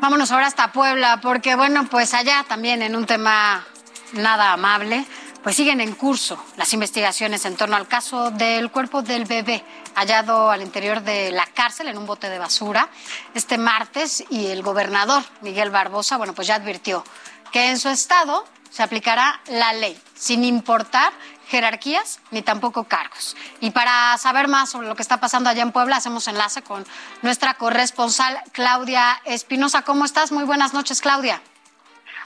Vámonos 0.00 0.30
ahora 0.30 0.46
hasta 0.46 0.70
Puebla, 0.70 1.20
porque 1.20 1.56
bueno, 1.56 1.88
pues 1.90 2.14
allá 2.14 2.44
también 2.48 2.82
en 2.82 2.94
un 2.94 3.06
tema 3.06 3.66
nada 4.12 4.52
amable, 4.52 5.04
pues 5.42 5.56
siguen 5.56 5.80
en 5.80 5.94
curso 5.94 6.42
las 6.56 6.72
investigaciones 6.72 7.44
en 7.44 7.56
torno 7.56 7.76
al 7.76 7.88
caso 7.88 8.30
del 8.30 8.70
cuerpo 8.70 9.02
del 9.02 9.24
bebé 9.24 9.64
hallado 9.94 10.50
al 10.50 10.62
interior 10.62 11.02
de 11.02 11.32
la 11.32 11.46
cárcel 11.46 11.88
en 11.88 11.98
un 11.98 12.06
bote 12.06 12.28
de 12.28 12.38
basura 12.38 12.88
este 13.34 13.58
martes 13.58 14.24
y 14.30 14.46
el 14.46 14.62
gobernador 14.62 15.22
Miguel 15.40 15.70
Barbosa, 15.70 16.16
bueno, 16.16 16.32
pues 16.32 16.46
ya 16.46 16.54
advirtió 16.56 17.04
que 17.50 17.70
en 17.70 17.78
su 17.78 17.88
estado 17.88 18.44
se 18.70 18.82
aplicará 18.82 19.40
la 19.48 19.72
ley 19.74 20.00
sin 20.14 20.44
importar 20.44 21.12
jerarquías 21.48 22.20
ni 22.30 22.40
tampoco 22.40 22.84
cargos. 22.84 23.36
Y 23.60 23.70
para 23.72 24.16
saber 24.16 24.48
más 24.48 24.70
sobre 24.70 24.88
lo 24.88 24.96
que 24.96 25.02
está 25.02 25.20
pasando 25.20 25.50
allá 25.50 25.62
en 25.62 25.72
Puebla, 25.72 25.96
hacemos 25.96 26.26
enlace 26.28 26.62
con 26.62 26.86
nuestra 27.20 27.54
corresponsal 27.54 28.40
Claudia 28.52 29.20
Espinosa. 29.26 29.82
¿Cómo 29.82 30.06
estás? 30.06 30.32
Muy 30.32 30.44
buenas 30.44 30.72
noches, 30.72 31.02
Claudia. 31.02 31.42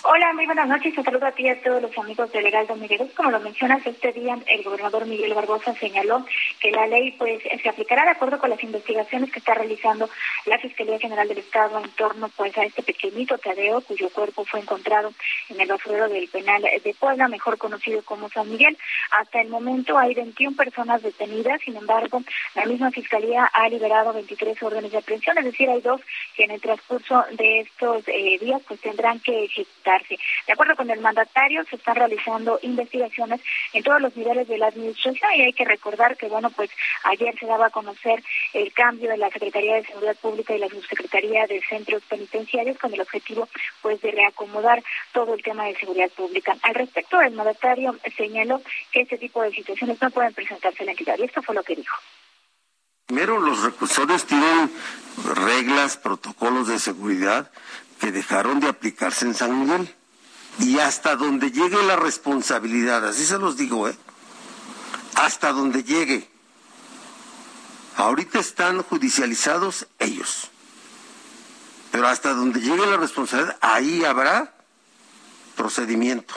Hola, 0.08 0.32
muy 0.34 0.46
buenas 0.46 0.68
noches. 0.68 0.96
Un 0.96 1.02
saludo 1.02 1.26
a 1.26 1.32
ti 1.32 1.42
y 1.42 1.48
a 1.48 1.60
todos 1.60 1.82
los 1.82 1.98
amigos 1.98 2.30
de 2.30 2.40
Legal 2.40 2.68
Miguel. 2.78 3.10
Como 3.16 3.32
lo 3.32 3.40
mencionas, 3.40 3.84
este 3.84 4.12
día 4.12 4.38
el 4.46 4.62
gobernador 4.62 5.04
Miguel 5.04 5.34
Barbosa 5.34 5.74
señaló 5.74 6.24
que 6.60 6.70
la 6.70 6.86
ley 6.86 7.10
pues 7.18 7.42
se 7.42 7.68
aplicará 7.68 8.04
de 8.04 8.12
acuerdo 8.12 8.38
con 8.38 8.50
las 8.50 8.62
investigaciones 8.62 9.32
que 9.32 9.40
está 9.40 9.54
realizando 9.54 10.08
la 10.44 10.58
Fiscalía 10.58 11.00
General 11.00 11.26
del 11.26 11.38
Estado 11.38 11.80
en 11.82 11.90
torno 11.90 12.28
pues 12.36 12.56
a 12.56 12.62
este 12.62 12.84
pequeñito 12.84 13.36
Tadeo 13.38 13.80
cuyo 13.80 14.08
cuerpo 14.10 14.44
fue 14.44 14.60
encontrado 14.60 15.12
en 15.48 15.60
el 15.60 15.66
basurero 15.66 16.08
del 16.08 16.28
penal 16.28 16.62
de 16.62 16.94
Puebla, 16.94 17.26
mejor 17.26 17.58
conocido 17.58 18.00
como 18.04 18.28
San 18.28 18.48
Miguel. 18.48 18.78
Hasta 19.10 19.40
el 19.40 19.48
momento 19.48 19.98
hay 19.98 20.14
21 20.14 20.56
personas 20.56 21.02
detenidas, 21.02 21.60
sin 21.62 21.74
embargo, 21.74 22.22
la 22.54 22.64
misma 22.64 22.92
Fiscalía 22.92 23.50
ha 23.52 23.68
liberado 23.68 24.12
23 24.12 24.62
órdenes 24.62 24.92
de 24.92 24.98
aprehensión, 24.98 25.36
es 25.38 25.46
decir, 25.46 25.68
hay 25.68 25.80
dos 25.80 26.00
que 26.36 26.44
en 26.44 26.52
el 26.52 26.60
transcurso 26.60 27.24
de 27.32 27.60
estos 27.62 28.04
eh, 28.06 28.38
días 28.40 28.62
pues 28.68 28.80
tendrán 28.80 29.18
que 29.18 29.46
ejecutar 29.46 29.95
de 30.08 30.52
acuerdo 30.52 30.76
con 30.76 30.90
el 30.90 31.00
mandatario, 31.00 31.64
se 31.64 31.76
están 31.76 31.96
realizando 31.96 32.58
investigaciones 32.62 33.40
en 33.72 33.82
todos 33.82 34.00
los 34.00 34.16
niveles 34.16 34.48
de 34.48 34.58
la 34.58 34.68
administración 34.68 35.30
y 35.36 35.42
hay 35.42 35.52
que 35.52 35.64
recordar 35.64 36.16
que, 36.16 36.28
bueno, 36.28 36.50
pues 36.50 36.70
ayer 37.04 37.34
se 37.38 37.46
daba 37.46 37.66
a 37.66 37.70
conocer 37.70 38.22
el 38.52 38.72
cambio 38.72 39.10
de 39.10 39.16
la 39.16 39.30
Secretaría 39.30 39.76
de 39.76 39.86
Seguridad 39.86 40.16
Pública 40.16 40.54
y 40.54 40.58
la 40.58 40.68
Subsecretaría 40.68 41.46
de 41.46 41.62
Centros 41.68 42.02
Penitenciarios 42.08 42.78
con 42.78 42.92
el 42.92 43.00
objetivo, 43.00 43.48
pues, 43.82 44.00
de 44.00 44.10
reacomodar 44.10 44.82
todo 45.12 45.34
el 45.34 45.42
tema 45.42 45.64
de 45.64 45.76
seguridad 45.76 46.10
pública. 46.10 46.56
Al 46.62 46.74
respecto, 46.74 47.20
el 47.20 47.34
mandatario 47.34 47.96
señaló 48.16 48.60
que 48.92 49.00
este 49.00 49.18
tipo 49.18 49.42
de 49.42 49.52
situaciones 49.52 50.00
no 50.00 50.10
pueden 50.10 50.34
presentarse 50.34 50.82
en 50.82 50.86
la 50.86 50.92
entidad 50.92 51.16
y 51.18 51.24
esto 51.24 51.42
fue 51.42 51.54
lo 51.54 51.62
que 51.62 51.76
dijo. 51.76 51.96
Primero, 53.06 53.38
los 53.38 53.62
reclusores 53.62 54.26
tienen 54.26 54.70
reglas, 55.34 55.96
protocolos 55.96 56.66
de 56.66 56.80
seguridad 56.80 57.50
que 58.00 58.12
dejaron 58.12 58.60
de 58.60 58.68
aplicarse 58.68 59.24
en 59.24 59.34
San 59.34 59.58
Miguel. 59.60 59.94
Y 60.58 60.78
hasta 60.78 61.16
donde 61.16 61.50
llegue 61.50 61.82
la 61.82 61.96
responsabilidad, 61.96 63.06
así 63.06 63.26
se 63.26 63.38
los 63.38 63.56
digo, 63.56 63.88
¿eh? 63.88 63.96
Hasta 65.14 65.52
donde 65.52 65.84
llegue. 65.84 66.30
Ahorita 67.96 68.38
están 68.38 68.82
judicializados 68.82 69.86
ellos. 69.98 70.50
Pero 71.92 72.08
hasta 72.08 72.34
donde 72.34 72.60
llegue 72.60 72.86
la 72.86 72.96
responsabilidad, 72.96 73.56
ahí 73.60 74.04
habrá 74.04 74.54
procedimiento. 75.56 76.34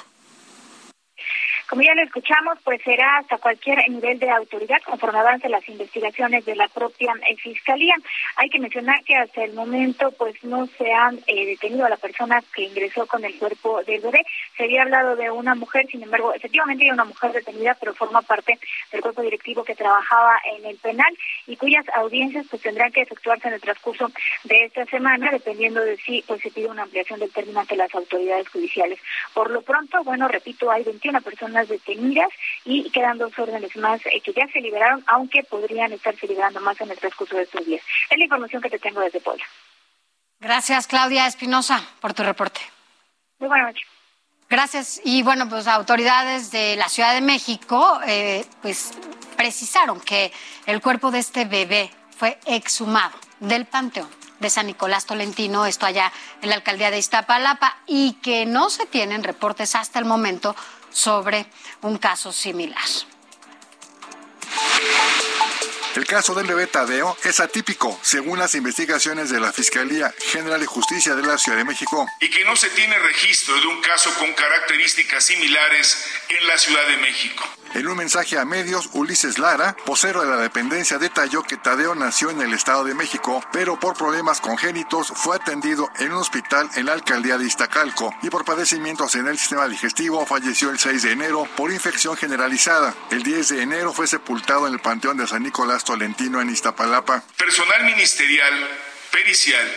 Como 1.70 1.84
ya 1.84 1.94
lo 1.94 2.02
escuchamos, 2.02 2.58
pues 2.64 2.82
será 2.82 3.20
hasta 3.20 3.38
cualquier 3.38 3.88
nivel 3.92 4.18
de 4.18 4.32
autoridad 4.32 4.82
conforme 4.84 5.20
avancen 5.20 5.52
las 5.52 5.70
investigaciones 5.70 6.44
de 6.44 6.56
la 6.56 6.68
propia 6.68 7.14
eh, 7.30 7.36
Fiscalía. 7.36 7.94
Hay 8.38 8.50
que 8.50 8.58
mencionar 8.58 9.04
que 9.04 9.16
hasta 9.16 9.44
el 9.44 9.54
momento 9.54 10.12
pues 10.18 10.44
no 10.44 10.66
se 10.66 10.92
han 10.92 11.20
eh, 11.28 11.46
detenido 11.46 11.86
a 11.86 11.90
la 11.90 11.98
persona 11.98 12.42
que 12.56 12.64
ingresó 12.64 13.06
con 13.06 13.24
el 13.24 13.38
cuerpo 13.38 13.84
del 13.84 14.02
bebé. 14.02 14.26
Se 14.58 14.64
había 14.64 14.82
hablado 14.82 15.16
de 15.16 15.30
una 15.30 15.54
mujer, 15.54 15.86
sin 15.92 16.02
embargo, 16.02 16.34
efectivamente 16.34 16.86
hay 16.86 16.90
una 16.90 17.06
mujer 17.06 17.34
detenida, 17.34 17.78
pero 17.80 17.94
forma 17.94 18.24
parte 18.24 18.58
del 18.92 19.02
cuerpo 19.02 19.22
directivo 19.22 19.64
que 19.64 19.76
trabajaba 19.76 20.42
en 20.58 20.66
el 20.66 20.78
penal 20.78 21.16
y 21.46 21.56
cuyas 21.56 21.86
audiencias 21.94 22.48
pues 22.50 22.64
tendrán 22.64 22.92
que 22.92 23.02
efectuarse 23.02 23.48
en 23.48 23.54
el 23.54 23.62
transcurso 23.62 24.12
de 24.44 24.66
esta 24.66 24.86
semana, 24.86 25.30
dependiendo 25.30 25.82
de 25.82 25.98
si 25.98 26.24
pues 26.26 26.42
se 26.42 26.50
pide 26.50 26.66
una 26.66 26.82
ampliación 26.82 27.20
del 27.20 27.32
término 27.32 27.60
ante 27.60 27.76
las 27.76 27.94
autoridades 27.94 28.50
judiciales. 28.50 29.00
Por 29.36 29.52
lo 29.52 29.62
pronto, 29.62 30.04
bueno, 30.04 30.28
repito, 30.28 30.72
hay 30.72 30.84
21 30.84 31.22
personas 31.22 31.59
detenidas 31.68 32.30
y 32.64 32.90
quedan 32.92 33.18
dos 33.18 33.38
órdenes 33.38 33.75
más 33.75 34.00
eh, 34.05 34.22
que 34.22 34.33
ya 34.33 34.48
se 34.53 34.62
liberaron, 34.62 35.03
aunque 35.07 35.44
podrían 35.44 35.92
estarse 35.92 36.27
liberando 36.27 36.60
más 36.62 36.79
en 36.81 36.92
el 36.92 36.98
transcurso 36.98 37.36
de 37.36 37.44
estos 37.44 37.66
días. 37.66 37.81
Es 38.10 38.18
la 38.18 38.24
información 38.24 38.62
que 38.62 38.70
te 38.70 38.79
tengo 38.79 39.01
desde 39.01 39.20
Puebla. 39.20 39.44
Gracias, 40.40 40.88
Claudia 40.88 41.27
Espinosa, 41.27 41.83
por 42.00 42.14
tu 42.14 42.24
reporte. 42.24 42.62
Muy 43.40 43.50
buenas 43.50 43.68
noches. 43.68 43.88
Gracias. 44.50 45.01
Y 45.03 45.22
bueno, 45.22 45.48
pues 45.48 45.68
autoridades 45.68 46.51
de 46.51 46.75
la 46.75 46.90
Ciudad 46.90 47.14
de 47.14 47.22
México 47.22 48.00
eh, 48.07 48.46
pues 48.62 48.94
precisaron 49.38 50.00
que 50.01 50.31
el 50.66 50.81
cuerpo 50.81 51.12
de 51.12 51.20
este 51.20 51.46
bebé 51.46 51.92
fue 52.10 52.40
exhumado 52.46 53.16
del 53.40 53.66
panteón 53.66 54.10
de 54.40 54.50
San 54.50 54.68
Nicolás 54.68 55.05
Tolentino, 55.05 55.66
esto 55.66 55.86
allá 55.86 56.12
en 56.42 56.50
la 56.50 56.55
alcaldía 56.55 56.92
de 56.92 56.98
Iztapalapa, 56.98 57.77
y 57.86 58.14
que 58.22 58.46
no 58.46 58.70
se 58.70 58.86
tienen 58.86 59.24
reportes 59.24 59.75
hasta 59.75 60.00
el 60.00 60.05
momento 60.05 60.55
sobre 61.00 61.46
un 61.81 61.98
caso 61.98 62.31
similar. 62.33 62.83
El 65.96 66.05
caso 66.05 66.35
del 66.35 66.46
bebé 66.46 66.68
Tadeo 66.68 67.18
es 67.24 67.40
atípico, 67.40 67.98
según 68.01 68.38
las 68.38 68.53
investigaciones 68.53 69.29
de 69.29 69.40
la 69.40 69.51
Fiscalía 69.51 70.14
General 70.31 70.59
de 70.59 70.66
Justicia 70.66 71.16
de 71.16 71.24
la 71.24 71.38
Ciudad 71.38 71.57
de 71.57 71.64
México. 71.64 72.05
Y 72.22 72.29
que 72.29 72.46
no 72.46 72.55
se 72.55 72.70
tiene 72.70 72.98
registro 73.00 73.59
de 73.59 73.68
un 73.68 73.81
caso 73.81 74.14
con 74.16 74.31
características 74.33 75.25
similares 75.25 76.05
en 76.29 76.48
la 76.48 76.57
Ciudad 76.57 76.85
de 76.88 76.98
México. 76.98 77.44
En 77.75 77.88
un 77.88 77.96
mensaje 77.96 78.38
a 78.38 78.46
medios, 78.46 78.90
Ulises 78.94 79.38
Lara, 79.38 79.77
vocero 79.86 80.22
de 80.22 80.27
la 80.27 80.38
dependencia, 80.38 80.98
detalló 80.98 81.44
que 81.44 81.55
Tadeo 81.55 81.94
nació 81.94 82.32
en 82.32 82.42
el 82.42 82.53
Estado 82.53 82.84
de 82.84 82.96
México, 82.96 83.44
pero 83.53 83.79
por 83.79 83.96
problemas 83.96 84.42
congénitos 84.42 85.14
fue 85.16 85.36
atendido 85.36 85.88
en 86.00 86.12
un 86.12 86.18
hospital 86.18 86.68
en 86.75 86.88
la 86.88 86.94
alcaldía 86.94 87.38
de 87.38 87.46
Iztacalco 87.46 88.14
y 88.24 88.29
por 88.32 88.44
padecimientos 88.44 89.14
en 89.16 89.27
el 89.27 89.38
sistema 89.38 89.68
digestivo 89.68 90.25
falleció 90.25 90.72
el 90.72 90.79
6 90.79 91.03
de 91.03 91.12
enero 91.12 91.48
por 91.55 91.72
infección 91.72 92.18
generalizada. 92.18 92.96
El 93.12 93.22
10 93.22 93.50
de 93.50 93.62
enero 93.62 93.94
fue 93.94 94.08
sepultado 94.08 94.66
en 94.66 94.74
el 94.74 94.79
Panteón 94.79 95.18
de 95.18 95.27
San 95.27 95.44
Nicolás 95.44 95.84
Tolentino 95.84 96.42
en 96.42 96.50
Iztapalapa. 96.50 97.24
Personal 97.38 97.84
ministerial, 97.84 98.68
pericial 99.12 99.75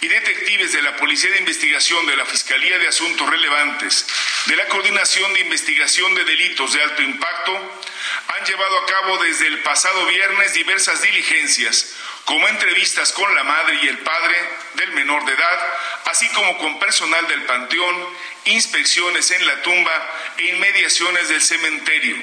y 0.00 0.08
detectives 0.08 0.72
de 0.72 0.82
la 0.82 0.96
Policía 0.96 1.30
de 1.30 1.40
Investigación 1.40 2.06
de 2.06 2.16
la 2.16 2.24
Fiscalía 2.24 2.78
de 2.78 2.88
Asuntos 2.88 3.28
Relevantes, 3.28 4.06
de 4.46 4.56
la 4.56 4.66
Coordinación 4.68 5.32
de 5.32 5.40
Investigación 5.40 6.14
de 6.14 6.24
Delitos 6.24 6.72
de 6.72 6.82
Alto 6.82 7.02
Impacto, 7.02 7.80
han 8.28 8.44
llevado 8.44 8.78
a 8.78 8.86
cabo 8.86 9.18
desde 9.18 9.46
el 9.46 9.62
pasado 9.62 10.06
viernes 10.06 10.52
diversas 10.52 11.00
diligencias, 11.00 11.94
como 12.24 12.46
entrevistas 12.48 13.12
con 13.12 13.34
la 13.34 13.44
madre 13.44 13.78
y 13.82 13.88
el 13.88 13.98
padre 13.98 14.36
del 14.74 14.92
menor 14.92 15.24
de 15.24 15.32
edad, 15.32 15.68
así 16.06 16.28
como 16.30 16.58
con 16.58 16.78
personal 16.78 17.26
del 17.28 17.42
Panteón, 17.44 18.08
inspecciones 18.46 19.30
en 19.30 19.46
la 19.46 19.62
tumba 19.62 20.10
e 20.38 20.44
inmediaciones 20.46 21.28
del 21.28 21.40
cementerio, 21.40 22.16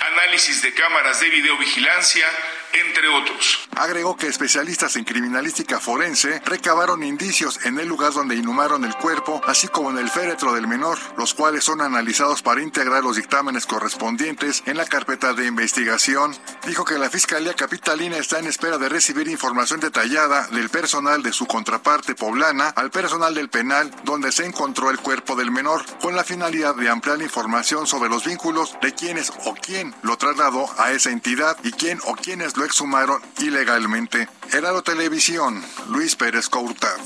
análisis 0.00 0.62
de 0.62 0.74
cámaras 0.74 1.20
de 1.20 1.30
videovigilancia, 1.30 2.26
entre 2.74 3.08
otros. 3.08 3.68
Agregó 3.76 4.16
que 4.16 4.26
especialistas 4.26 4.96
en 4.96 5.04
criminalística 5.04 5.80
forense 5.80 6.40
recabaron 6.44 7.02
indicios 7.02 7.64
en 7.64 7.78
el 7.78 7.88
lugar 7.88 8.12
donde 8.12 8.36
inhumaron 8.36 8.84
el 8.84 8.94
cuerpo, 8.96 9.40
así 9.46 9.68
como 9.68 9.90
en 9.90 9.98
el 9.98 10.10
féretro 10.10 10.52
del 10.52 10.66
menor, 10.66 10.98
los 11.16 11.34
cuales 11.34 11.64
son 11.64 11.80
analizados 11.80 12.42
para 12.42 12.62
integrar 12.62 13.02
los 13.02 13.16
dictámenes 13.16 13.66
correspondientes 13.66 14.62
en 14.66 14.76
la 14.76 14.86
carpeta 14.86 15.34
de 15.34 15.46
investigación. 15.46 16.36
Dijo 16.66 16.84
que 16.84 16.98
la 16.98 17.10
Fiscalía 17.10 17.54
Capitalina 17.54 18.16
está 18.16 18.38
en 18.38 18.46
espera 18.46 18.78
de 18.78 18.88
recibir 18.88 19.28
información 19.28 19.80
detallada 19.80 20.46
del 20.48 20.68
personal 20.68 21.22
de 21.22 21.32
su 21.32 21.46
contraparte 21.46 22.14
poblana 22.14 22.68
al 22.68 22.90
personal 22.90 23.34
del 23.34 23.48
penal 23.48 23.90
donde 24.04 24.32
se 24.32 24.44
encontró 24.44 24.90
el 24.90 24.98
cuerpo 24.98 25.36
del 25.36 25.50
menor, 25.50 25.84
con 26.00 26.16
la 26.16 26.24
finalidad 26.24 26.74
de 26.74 26.88
ampliar 26.88 27.20
información 27.22 27.86
sobre 27.86 28.08
los 28.08 28.24
vínculos 28.24 28.76
de 28.82 28.94
quienes 28.94 29.30
o 29.44 29.54
quién 29.54 29.94
lo 30.02 30.16
trasladó 30.16 30.68
a 30.78 30.92
esa 30.92 31.10
entidad 31.10 31.56
y 31.62 31.72
quién 31.72 31.98
o 32.04 32.14
quiénes 32.14 32.56
lo 32.56 32.63
exhumaron 32.64 33.22
ilegalmente. 33.38 34.28
Herado 34.52 34.82
Televisión, 34.82 35.64
Luis 35.88 36.16
Pérez 36.16 36.48
Courtad. 36.48 36.98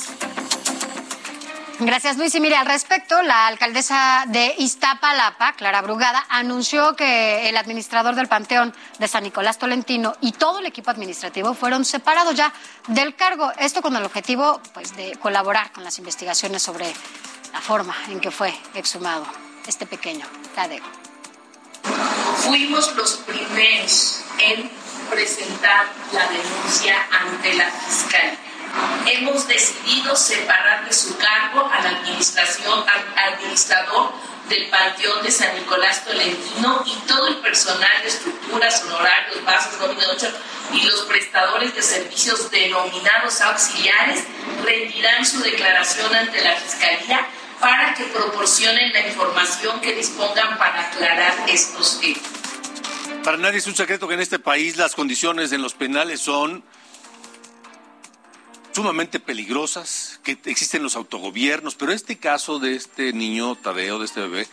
Gracias, 1.81 2.17
Luis. 2.17 2.35
Y 2.35 2.41
mire, 2.41 2.57
al 2.57 2.67
respecto, 2.67 3.23
la 3.23 3.47
alcaldesa 3.47 4.25
de 4.27 4.53
Iztapalapa, 4.59 5.53
Clara 5.53 5.81
Brugada, 5.81 6.27
anunció 6.29 6.97
que 6.97 7.49
el 7.49 7.57
administrador 7.57 8.17
del 8.17 8.27
Panteón 8.27 8.75
de 8.99 9.07
San 9.07 9.23
Nicolás 9.23 9.59
Tolentino 9.59 10.17
y 10.21 10.33
todo 10.33 10.59
el 10.59 10.67
equipo 10.67 10.91
administrativo 10.91 11.55
fueron 11.55 11.85
separados 11.85 12.35
ya 12.35 12.53
del 12.89 13.15
cargo. 13.15 13.53
Esto 13.59 13.81
con 13.81 13.95
el 13.95 14.05
objetivo 14.05 14.61
pues, 14.75 14.97
de 14.97 15.17
colaborar 15.21 15.71
con 15.71 15.85
las 15.85 15.99
investigaciones 15.99 16.65
sobre 16.65 16.93
la 17.53 17.61
forma 17.61 17.95
en 18.09 18.19
que 18.19 18.33
fue 18.33 18.53
exhumado 18.75 19.25
este 19.69 19.87
pequeño 19.87 20.27
Tadeo. 20.57 20.83
Fuimos 22.39 22.97
los 22.97 23.19
primeros 23.19 24.25
en 24.39 24.69
presentar 25.11 25.87
la 26.13 26.27
denuncia 26.29 27.07
ante 27.11 27.55
la 27.55 27.71
fiscal. 27.71 28.39
Hemos 29.07 29.49
decidido 29.49 30.15
separar 30.15 30.85
de 30.85 30.93
su 30.93 31.17
cargo 31.17 31.69
al 31.73 31.87
administración, 31.87 32.85
al 32.89 33.35
administrador 33.35 34.13
del 34.49 34.69
Panteón 34.69 35.23
de 35.23 35.31
San 35.31 35.55
Nicolás 35.55 36.05
Tolentino 36.05 36.83
y 36.87 36.95
todo 37.07 37.29
el 37.29 37.37
personal 37.37 38.03
de 38.03 38.09
estructuras, 38.09 38.83
honorarios, 38.85 39.45
bases, 39.45 39.79
nómina 39.79 40.05
y 40.73 40.83
los 40.83 41.03
prestadores 41.03 41.75
de 41.75 41.83
servicios 41.83 42.51
denominados 42.51 43.41
auxiliares 43.41 44.25
rendirán 44.65 45.25
su 45.25 45.41
declaración 45.41 46.15
ante 46.15 46.41
la 46.43 46.57
Fiscalía 46.57 47.27
para 47.61 47.95
que 47.95 48.05
proporcionen 48.05 48.93
la 48.93 49.01
información 49.01 49.81
que 49.81 49.95
dispongan 49.95 50.59
para 50.59 50.89
aclarar 50.89 51.35
estos 51.49 51.99
hechos. 52.03 52.48
Para 53.29 53.37
nadie 53.37 53.59
es 53.59 53.67
un 53.67 53.77
secreto 53.77 54.09
que 54.09 54.15
en 54.15 54.21
este 54.21 54.39
país 54.39 54.79
las 54.79 54.95
condiciones 54.95 55.53
en 55.53 55.61
los 55.61 55.75
penales 55.75 56.19
son 56.19 56.65
sumamente 58.73 59.21
peligrosas, 59.21 60.19
que 60.25 60.39
existen 60.47 60.83
los 60.83 60.97
autogobiernos, 60.97 61.75
pero 61.75 61.93
este 61.93 62.17
caso 62.17 62.59
de 62.59 62.75
este 62.75 63.13
niño 63.13 63.55
Tadeo, 63.55 63.99
de 63.99 64.07
este 64.07 64.23
bebé, 64.23 64.49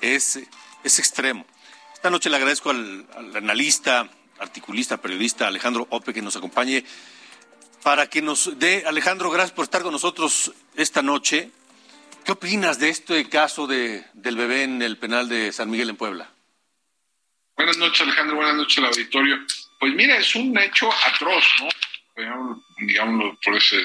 es, 0.00 0.40
es 0.82 0.98
extremo. 0.98 1.44
Esta 1.92 2.08
noche 2.08 2.30
le 2.30 2.36
agradezco 2.36 2.70
al, 2.70 3.06
al 3.14 3.36
analista, 3.36 4.08
articulista, 4.38 4.96
periodista 4.96 5.46
Alejandro 5.46 5.86
Ope 5.90 6.14
que 6.14 6.22
nos 6.22 6.36
acompañe 6.36 6.86
para 7.82 8.08
que 8.08 8.22
nos 8.22 8.58
dé, 8.58 8.84
Alejandro, 8.86 9.28
gracias 9.28 9.52
por 9.52 9.64
estar 9.64 9.82
con 9.82 9.92
nosotros 9.92 10.54
esta 10.74 11.02
noche. 11.02 11.50
¿Qué 12.24 12.32
opinas 12.32 12.78
de 12.78 12.88
este 12.88 13.28
caso 13.28 13.66
de, 13.66 14.06
del 14.14 14.36
bebé 14.36 14.62
en 14.62 14.80
el 14.80 14.96
penal 14.96 15.28
de 15.28 15.52
San 15.52 15.68
Miguel 15.68 15.90
en 15.90 15.96
Puebla? 15.96 16.30
Buenas 17.56 17.78
noches, 17.78 18.02
Alejandro. 18.02 18.36
Buenas 18.36 18.54
noches 18.54 18.78
al 18.78 18.84
auditorio. 18.84 19.38
Pues 19.80 19.94
mira, 19.94 20.16
es 20.18 20.34
un 20.34 20.56
hecho 20.58 20.90
atroz, 21.06 21.44
¿no? 22.16 22.62
Digámoslo 22.78 23.38
por 23.42 23.56
ese 23.56 23.78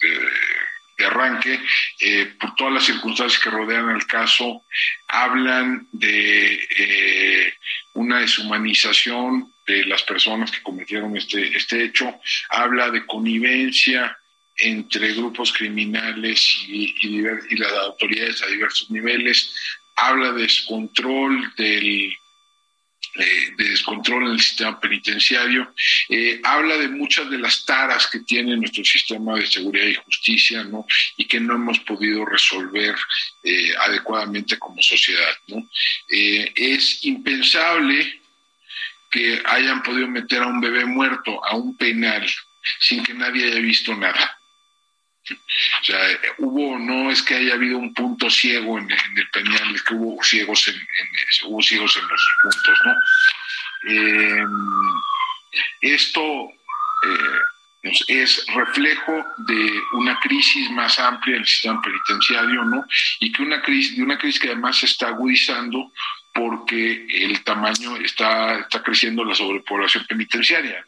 de, 0.00 1.06
arranque, 1.06 1.60
eh, 2.00 2.34
por 2.40 2.54
todas 2.56 2.74
las 2.74 2.84
circunstancias 2.84 3.40
que 3.40 3.50
rodean 3.50 3.90
el 3.90 4.06
caso, 4.06 4.64
hablan 5.08 5.88
de 5.92 6.54
eh, 6.76 7.54
una 7.94 8.20
deshumanización 8.20 9.52
de 9.66 9.84
las 9.84 10.02
personas 10.02 10.50
que 10.50 10.62
cometieron 10.62 11.16
este, 11.16 11.56
este 11.56 11.84
hecho, 11.84 12.20
habla 12.50 12.90
de 12.90 13.06
connivencia 13.06 14.16
entre 14.56 15.14
grupos 15.14 15.52
criminales 15.52 16.64
y, 16.66 16.94
y 17.00 17.56
las 17.56 17.72
autoridades 17.72 18.42
a 18.42 18.46
diversos 18.46 18.90
niveles, 18.90 19.54
habla 19.96 20.32
de 20.32 20.42
descontrol 20.42 21.52
del 21.56 22.14
eh, 23.14 23.50
de 23.58 23.68
descontrol 23.68 24.24
en 24.24 24.32
el 24.32 24.40
sistema 24.40 24.80
penitenciario, 24.80 25.74
eh, 26.08 26.40
habla 26.44 26.78
de 26.78 26.88
muchas 26.88 27.28
de 27.28 27.38
las 27.38 27.64
taras 27.66 28.06
que 28.06 28.20
tiene 28.20 28.56
nuestro 28.56 28.82
sistema 28.84 29.34
de 29.36 29.46
seguridad 29.46 29.86
y 29.86 29.94
justicia, 29.94 30.64
¿no? 30.64 30.86
Y 31.16 31.26
que 31.26 31.38
no 31.38 31.54
hemos 31.54 31.78
podido 31.80 32.24
resolver 32.24 32.94
eh, 33.42 33.74
adecuadamente 33.86 34.58
como 34.58 34.80
sociedad, 34.80 35.34
¿no? 35.48 35.68
es 36.08 37.04
impensable 37.04 38.20
que 39.10 39.42
hayan 39.44 39.82
podido 39.82 40.08
meter 40.08 40.42
a 40.42 40.46
un 40.46 40.60
bebé 40.60 40.84
muerto 40.84 41.44
a 41.44 41.56
un 41.56 41.76
penal 41.76 42.26
sin 42.80 43.02
que 43.02 43.14
nadie 43.14 43.44
haya 43.46 43.60
visto 43.60 43.94
nada. 43.94 44.41
O 45.80 45.84
sea, 45.84 45.98
hubo, 46.38 46.78
no 46.78 47.10
es 47.10 47.22
que 47.22 47.34
haya 47.34 47.54
habido 47.54 47.78
un 47.78 47.92
punto 47.94 48.30
ciego 48.30 48.78
en, 48.78 48.90
el 48.90 49.30
penal, 49.30 49.74
es 49.74 49.82
que 49.82 49.94
hubo 49.94 50.22
ciegos 50.22 50.68
en, 50.68 50.76
hubo 51.48 51.62
ciegos 51.62 51.96
en 51.96 52.08
los 52.08 52.28
puntos, 52.42 52.78
¿no? 52.84 52.94
Eh, 53.84 54.44
esto 55.80 56.48
eh, 57.04 57.90
es 58.06 58.46
reflejo 58.54 59.24
de 59.38 59.82
una 59.92 60.18
crisis 60.20 60.70
más 60.70 60.98
amplia 60.98 61.34
del 61.34 61.46
sistema 61.46 61.80
penitenciario, 61.82 62.64
¿no? 62.64 62.84
Y 63.20 63.32
que 63.32 63.42
una 63.42 63.60
crisis, 63.60 63.96
de 63.96 64.02
una 64.02 64.18
crisis 64.18 64.40
que 64.40 64.48
además 64.48 64.78
se 64.78 64.86
está 64.86 65.08
agudizando 65.08 65.92
porque 66.32 67.06
el 67.08 67.44
tamaño 67.44 67.96
está, 67.96 68.60
está 68.60 68.82
creciendo 68.82 69.24
la 69.24 69.34
sobrepoblación 69.34 70.06
penitenciaria. 70.06 70.84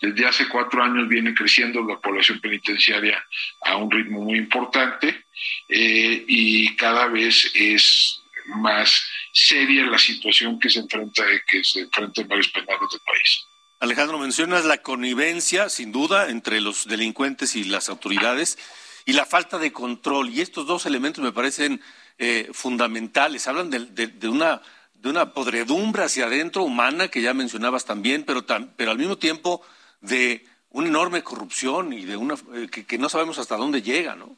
Desde 0.00 0.26
hace 0.26 0.48
cuatro 0.48 0.82
años 0.82 1.08
viene 1.08 1.34
creciendo 1.34 1.82
la 1.84 1.98
población 1.98 2.40
penitenciaria 2.40 3.24
a 3.62 3.76
un 3.76 3.90
ritmo 3.90 4.20
muy 4.20 4.38
importante 4.38 5.24
eh, 5.68 6.24
y 6.26 6.76
cada 6.76 7.06
vez 7.06 7.50
es 7.54 8.22
más 8.46 9.08
seria 9.32 9.86
la 9.86 9.98
situación 9.98 10.58
que 10.58 10.68
se 10.68 10.80
enfrenta 10.80 11.24
que 11.46 11.64
se 11.64 11.80
enfrenta 11.80 12.20
en 12.20 12.28
varios 12.28 12.48
penales 12.48 12.90
del 12.90 13.00
país. 13.00 13.46
Alejandro, 13.80 14.18
mencionas 14.18 14.64
la 14.64 14.78
connivencia, 14.78 15.68
sin 15.68 15.92
duda, 15.92 16.30
entre 16.30 16.60
los 16.60 16.86
delincuentes 16.86 17.56
y 17.56 17.64
las 17.64 17.88
autoridades 17.88 18.58
y 19.04 19.12
la 19.12 19.26
falta 19.26 19.58
de 19.58 19.72
control. 19.72 20.30
Y 20.30 20.40
estos 20.40 20.66
dos 20.66 20.86
elementos 20.86 21.22
me 21.22 21.32
parecen 21.32 21.82
eh, 22.18 22.48
fundamentales. 22.52 23.46
Hablan 23.48 23.70
de, 23.70 24.28
una, 24.28 24.62
de 24.94 25.08
una 25.08 25.32
podredumbre 25.32 26.04
hacia 26.04 26.26
adentro 26.26 26.62
humana 26.62 27.08
que 27.08 27.22
ya 27.22 27.34
mencionabas 27.34 27.84
también, 27.84 28.24
pero, 28.24 28.44
pero 28.76 28.90
al 28.90 28.98
mismo 28.98 29.18
tiempo 29.18 29.62
de 30.00 30.46
una 30.70 30.88
enorme 30.88 31.22
corrupción 31.22 31.92
y 31.92 32.04
de 32.04 32.16
una 32.16 32.34
eh, 32.54 32.68
que, 32.68 32.98
no 32.98 33.08
sabemos 33.08 33.38
hasta 33.38 33.56
dónde 33.56 33.82
llega, 33.82 34.14
¿no? 34.14 34.36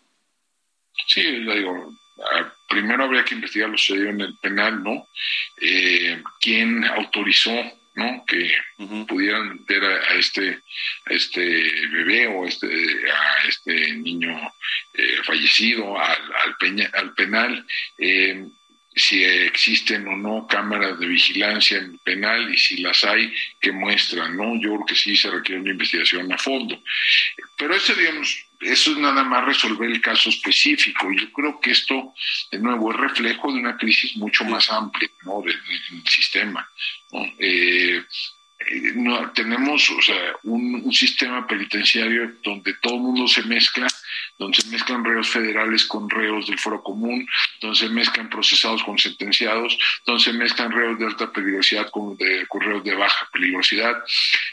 Sí, 1.07 1.23
digo, 1.23 1.93
primero 2.69 3.05
habría 3.05 3.25
que 3.25 3.35
investigar 3.35 3.69
lo 3.69 3.79
sucedido 3.79 4.11
en 4.11 4.21
el 4.21 4.39
penal, 4.39 4.83
¿no? 4.83 5.07
Eh, 5.61 6.23
¿Quién 6.41 6.85
autorizó 6.85 7.53
¿no? 7.97 8.25
que 8.27 8.53
pudieran 9.09 9.57
meter 9.57 9.85
a, 9.85 10.15
este 10.15 10.61
a 11.07 11.13
este 11.13 11.41
bebé 11.91 12.27
o 12.29 12.47
este 12.47 12.67
a 12.67 13.49
este 13.49 13.95
niño 13.95 14.39
eh, 14.95 15.17
fallecido 15.25 15.99
al, 15.99 16.23
al, 16.45 16.91
al 16.93 17.15
penal 17.15 17.67
eh, 17.99 18.47
si 18.95 19.23
existen 19.25 20.09
o 20.09 20.17
no 20.17 20.47
cámaras 20.47 20.99
de 20.99 21.07
vigilancia 21.07 21.79
en 21.79 21.93
el 21.93 21.99
penal 21.99 22.53
y 22.53 22.57
si 22.57 22.79
las 22.79 23.05
hay 23.05 23.33
que 23.61 23.73
muestran 23.73 24.37
no 24.37 24.55
yo 24.57 24.75
creo 24.75 24.87
que 24.87 24.95
sí 24.95 25.17
se 25.17 25.31
requiere 25.31 25.61
una 25.61 25.73
investigación 25.73 26.33
a 26.33 26.39
fondo. 26.39 26.83
Pero 27.59 27.75
ese 27.75 27.95
digamos 27.95 28.46
eso 28.61 28.93
es 28.93 28.99
nada 28.99 29.25
más 29.25 29.45
resolver 29.45 29.91
el 29.91 30.01
caso 30.01 30.31
específico. 30.31 31.09
Yo 31.13 31.33
creo 31.33 31.61
que 31.61 31.71
esto, 31.71 32.15
de 32.51 32.59
nuevo, 32.59 32.91
es 32.91 32.97
reflejo 32.99 33.53
de 33.53 33.61
una 33.61 33.77
crisis 33.77 34.17
mucho 34.17 34.45
más 34.45 34.71
amplia 34.71 35.11
¿no? 35.25 35.43
del, 35.43 35.55
sistema. 36.09 36.69
Eh, 37.39 38.03
eh, 38.59 38.93
¿no? 38.95 39.31
tenemos 39.33 39.91
o 39.91 40.01
sea, 40.01 40.33
un, 40.45 40.93
sistema 40.93 41.47
penitenciario 41.47 42.33
donde 42.43 42.75
todo 42.75 42.95
el 42.95 43.01
mundo 43.01 43.29
se 43.29 43.43
mezcla 43.43 43.87
donde 44.39 44.61
se 44.61 44.69
mezclan 44.69 45.05
reos 45.05 45.31
federales 45.31 45.87
con 45.87 46.11
reos 46.11 46.47
del 46.47 46.59
foro 46.59 46.83
común, 46.83 47.27
donde 47.61 47.79
se 47.79 47.89
mezclan 47.89 48.29
procesados 48.29 48.83
con 48.83 48.99
sentenciados, 48.99 49.79
donde 50.05 50.23
se 50.23 50.33
mezclan 50.35 50.73
reos 50.73 50.99
de 50.99 51.07
alta 51.07 51.33
peligrosidad 51.33 51.89
con, 51.91 52.19
reos 52.19 52.85
de 52.85 52.95
baja 52.95 53.29
peligrosidad, 53.33 53.95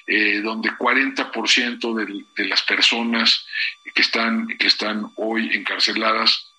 eh, 0.07 0.39
donde 0.41 0.69
40% 0.69 1.93
de, 1.95 2.23
de 2.35 2.47
las 2.47 2.61
personas 2.61 3.45
que 3.93 4.01
están, 4.01 4.47
que 4.47 4.67
están 4.67 5.11
hoy 5.15 5.49
encarceladas 5.53 6.52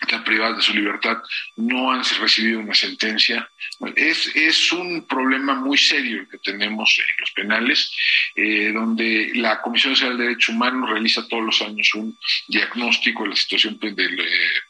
están 0.00 0.24
privadas 0.24 0.56
de 0.58 0.62
su 0.62 0.74
libertad, 0.74 1.18
no 1.56 1.90
han 1.90 2.02
recibido 2.20 2.60
una 2.60 2.74
sentencia. 2.74 3.50
Es, 3.96 4.34
es 4.34 4.72
un 4.72 5.06
problema 5.06 5.54
muy 5.54 5.76
serio 5.76 6.26
que 6.30 6.38
tenemos 6.38 6.98
en 6.98 7.04
los 7.18 7.30
penales, 7.32 7.94
eh, 8.36 8.70
donde 8.72 9.32
la 9.34 9.60
Comisión 9.60 9.92
Nacional 9.92 10.18
de 10.18 10.24
Derechos 10.24 10.54
Humanos 10.54 10.90
realiza 10.90 11.26
todos 11.28 11.44
los 11.44 11.62
años 11.62 11.92
un 11.94 12.16
diagnóstico 12.46 13.24
de 13.24 13.30
la 13.30 13.36
situación 13.36 13.78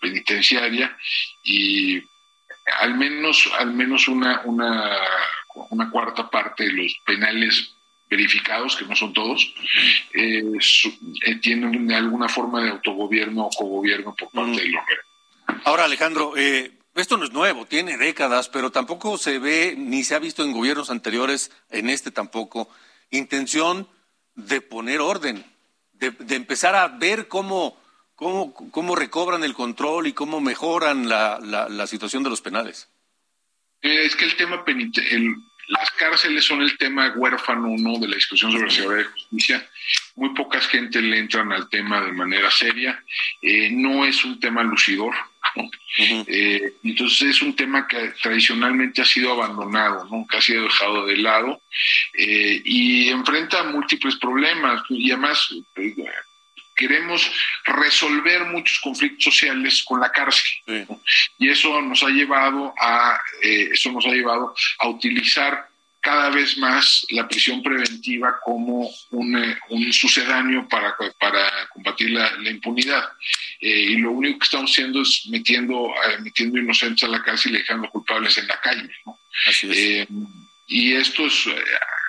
penitenciaria 0.01 0.97
y 1.45 2.03
al 2.81 2.95
menos, 2.97 3.51
al 3.59 3.73
menos 3.73 4.09
una, 4.09 4.43
una, 4.45 4.99
una 5.71 5.91
cuarta 5.91 6.29
parte 6.29 6.65
de 6.65 6.73
los 6.73 6.95
penales 7.05 7.75
verificados, 8.11 8.77
que 8.77 8.87
no 8.87 8.97
son 8.97 9.13
todos, 9.13 9.53
eh, 10.15 10.43
eh, 11.25 11.35
tienen 11.37 11.93
alguna 11.93 12.29
forma 12.29 12.63
de 12.63 12.71
autogobierno 12.71 13.47
o 13.47 13.51
cogobierno 13.51 14.15
por 14.15 14.31
parte 14.31 14.63
de 14.63 14.69
los 14.69 14.83
Ahora, 15.65 15.85
Alejandro, 15.85 16.35
eh, 16.37 16.73
esto 16.95 17.17
no 17.17 17.25
es 17.25 17.33
nuevo, 17.33 17.67
tiene 17.67 17.97
décadas, 17.97 18.49
pero 18.49 18.71
tampoco 18.71 19.19
se 19.19 19.39
ve 19.39 19.75
ni 19.77 20.05
se 20.05 20.15
ha 20.15 20.19
visto 20.19 20.43
en 20.43 20.53
gobiernos 20.53 20.91
anteriores, 20.91 21.51
en 21.71 21.91
este 21.91 22.11
tampoco, 22.11 22.69
intención 23.11 23.89
de 24.35 24.61
poner 24.61 25.01
orden, 25.01 25.45
de, 25.93 26.15
empezar 26.35 26.75
a 26.75 26.89
ver 26.89 27.29
cómo, 27.29 27.81
cómo, 28.15 28.55
cómo, 28.55 28.95
recobran 28.95 29.45
el 29.45 29.55
control 29.55 30.07
y 30.07 30.13
cómo 30.13 30.41
mejoran 30.41 31.09
la, 31.09 31.39
la, 31.41 31.87
situación 31.87 32.23
de 32.23 32.31
los 32.31 32.41
penales. 32.41 32.89
Eh, 33.83 34.05
es 34.05 34.17
que 34.17 34.25
el 34.25 34.37
tema 34.37 34.65
penitenciario, 34.65 35.37
las 35.69 35.91
cárceles 35.93 36.45
son 36.45 36.63
el 36.63 36.77
tema 36.79 37.13
huérfano 37.15 37.75
¿no? 37.79 37.99
de 37.99 38.09
la 38.09 38.17
discusión 38.17 38.51
sobre 38.51 38.67
la 38.67 38.73
seguridad 38.73 39.03
y 39.03 39.13
justicia. 39.13 39.69
Muy 40.17 40.31
pocas 40.31 40.67
gente 40.67 41.01
le 41.01 41.19
entran 41.19 41.53
al 41.53 41.69
tema 41.69 42.01
de 42.01 42.13
manera 42.13 42.51
seria. 42.51 43.03
Eh, 43.43 43.71
no 43.71 44.05
es 44.07 44.25
un 44.25 44.41
tema 44.41 44.63
lucidor. 44.63 45.15
Eh, 46.01 46.75
entonces 46.85 47.31
es 47.31 47.43
un 47.43 47.57
tema 47.57 47.89
que 47.89 48.13
tradicionalmente 48.23 49.03
ha 49.03 49.05
sido 49.05 49.33
abandonado, 49.33 50.05
nunca 50.05 50.39
ha 50.39 50.41
sido 50.41 50.65
dejado 50.65 51.07
de 51.07 51.17
lado 51.17 51.61
eh, 52.15 52.63
y 52.65 53.09
enfrenta 53.09 53.65
múltiples 53.65 54.15
problemas 54.17 54.83
y 54.91 55.11
además 55.11 55.51
queremos 56.79 57.29
resolver 57.65 58.45
muchos 58.47 58.79
conflictos 58.79 59.25
sociales 59.25 59.83
con 59.85 60.01
la 60.01 60.11
cárcel. 60.11 60.47
Y 61.37 61.49
eso 61.49 61.83
nos 61.83 62.03
ha 62.05 62.09
llevado 62.09 62.73
a 62.81 63.21
eh, 63.43 63.71
eso 63.73 63.91
nos 63.91 64.07
ha 64.07 64.11
llevado 64.11 64.55
a 64.79 64.89
utilizar 64.89 65.68
cada 66.01 66.31
vez 66.31 66.57
más 66.59 67.07
la 67.11 67.27
prisión 67.27 67.63
preventiva 67.63 68.39
como 68.45 68.91
un, 69.11 69.37
eh, 69.37 69.59
sucedáneo 69.93 70.69
para, 70.69 70.97
para 71.19 71.69
combatir 71.73 72.11
la, 72.11 72.51
impunidad. 72.51 73.05
Eh, 73.61 73.91
y 73.91 73.97
lo 73.97 74.13
único 74.13 74.39
que 74.39 74.45
estamos 74.45 74.71
haciendo 74.71 75.03
es 75.03 75.27
metiendo, 75.31 75.93
metiendo 76.23 76.59
inocentes 76.59 77.05
a 77.05 77.09
la 77.09 77.23
cárcel 77.23 77.55
y 77.55 77.59
dejando 77.59 77.91
culpables 77.91 78.39
en 78.39 78.47
la 78.47 78.61
calle. 78.61 78.91
y 80.67 80.93
esto 80.93 81.27
es 81.27 81.49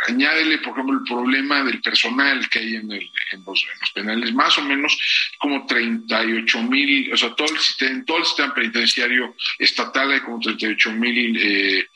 añádele, 0.08 0.60
por 0.60 0.74
ejemplo, 0.74 0.98
el 0.98 1.04
problema 1.04 1.64
del 1.64 1.82
personal 1.82 2.48
que 2.50 2.60
hay 2.60 2.76
en, 2.76 2.92
el, 2.92 3.12
en, 3.32 3.44
los, 3.46 3.66
penales, 3.94 4.34
más 4.34 4.58
o 4.58 4.62
menos 4.62 4.98
como 5.40 5.66
38 5.66 6.64
mil, 6.64 7.14
o 7.14 7.18
sea, 7.18 7.36
todo 7.36 7.48
el, 7.48 7.88
en 7.88 8.06
todo 8.06 8.18
el 8.18 8.26
sistema 8.26 8.54
penitenciario 8.54 9.36
estatal 9.58 10.12
hay 10.12 10.20
como 10.22 10.40
38 10.40 10.92
mil 10.94 11.88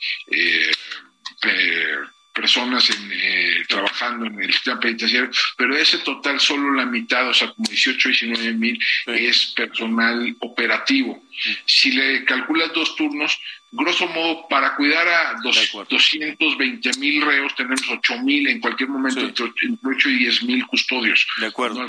eh, 1.46 1.50
eh, 1.50 1.92
eh, 1.92 1.96
personas 2.32 2.90
en, 2.90 3.66
trabajando 3.68 4.26
en 4.26 4.42
el 4.42 4.52
sistema 4.52 4.80
penitenciario, 4.80 5.30
pero 5.56 5.76
ese 5.76 5.98
total 5.98 6.40
solo 6.40 6.72
la 6.72 6.84
mitad, 6.84 7.28
o 7.28 7.32
sea, 7.32 7.48
como 7.52 7.68
18, 7.68 8.08
19 8.08 8.52
mil, 8.54 8.78
es 9.06 9.52
personal 9.54 10.34
operativo. 10.40 11.22
Si 11.64 11.92
le 11.92 12.24
calculas 12.24 12.72
dos 12.74 12.96
turnos, 12.96 13.38
grosso 13.70 14.08
modo, 14.08 14.48
para 14.48 14.74
cuidar 14.74 15.06
a 15.06 15.34
dos, 15.44 15.70
220 15.88 16.98
mil 16.98 17.22
reos, 17.22 17.54
tenemos 17.54 17.82
8 17.88 18.18
mil 18.22 18.48
en 18.48 18.60
cualquier 18.60 18.88
momento, 18.88 19.20
entre 19.20 19.44
8 19.44 20.08
y 20.08 20.18
10 20.18 20.42
mil 20.42 20.66
custodios. 20.66 21.24
De 21.38 21.46
acuerdo. 21.46 21.88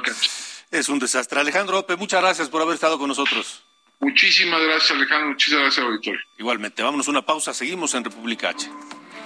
es 0.70 0.90
un 0.90 1.00
desastre. 1.00 1.40
Alejandro 1.40 1.80
Ope, 1.80 1.96
muchas 1.96 2.22
gracias 2.22 2.50
por 2.50 2.62
haber 2.62 2.76
estado 2.76 3.00
con 3.00 3.08
nosotros. 3.08 3.64
Muchísimas 4.00 4.62
gracias, 4.62 4.92
Alejandro. 4.92 5.30
Muchísimas 5.30 5.64
gracias, 5.64 5.86
auditorio. 5.86 6.22
Igualmente, 6.38 6.84
vámonos 6.84 7.08
a 7.08 7.12
una 7.12 7.22
pausa. 7.24 7.54
Seguimos 7.54 7.94
en 7.96 8.04
República 8.04 8.50
H. 8.50 8.70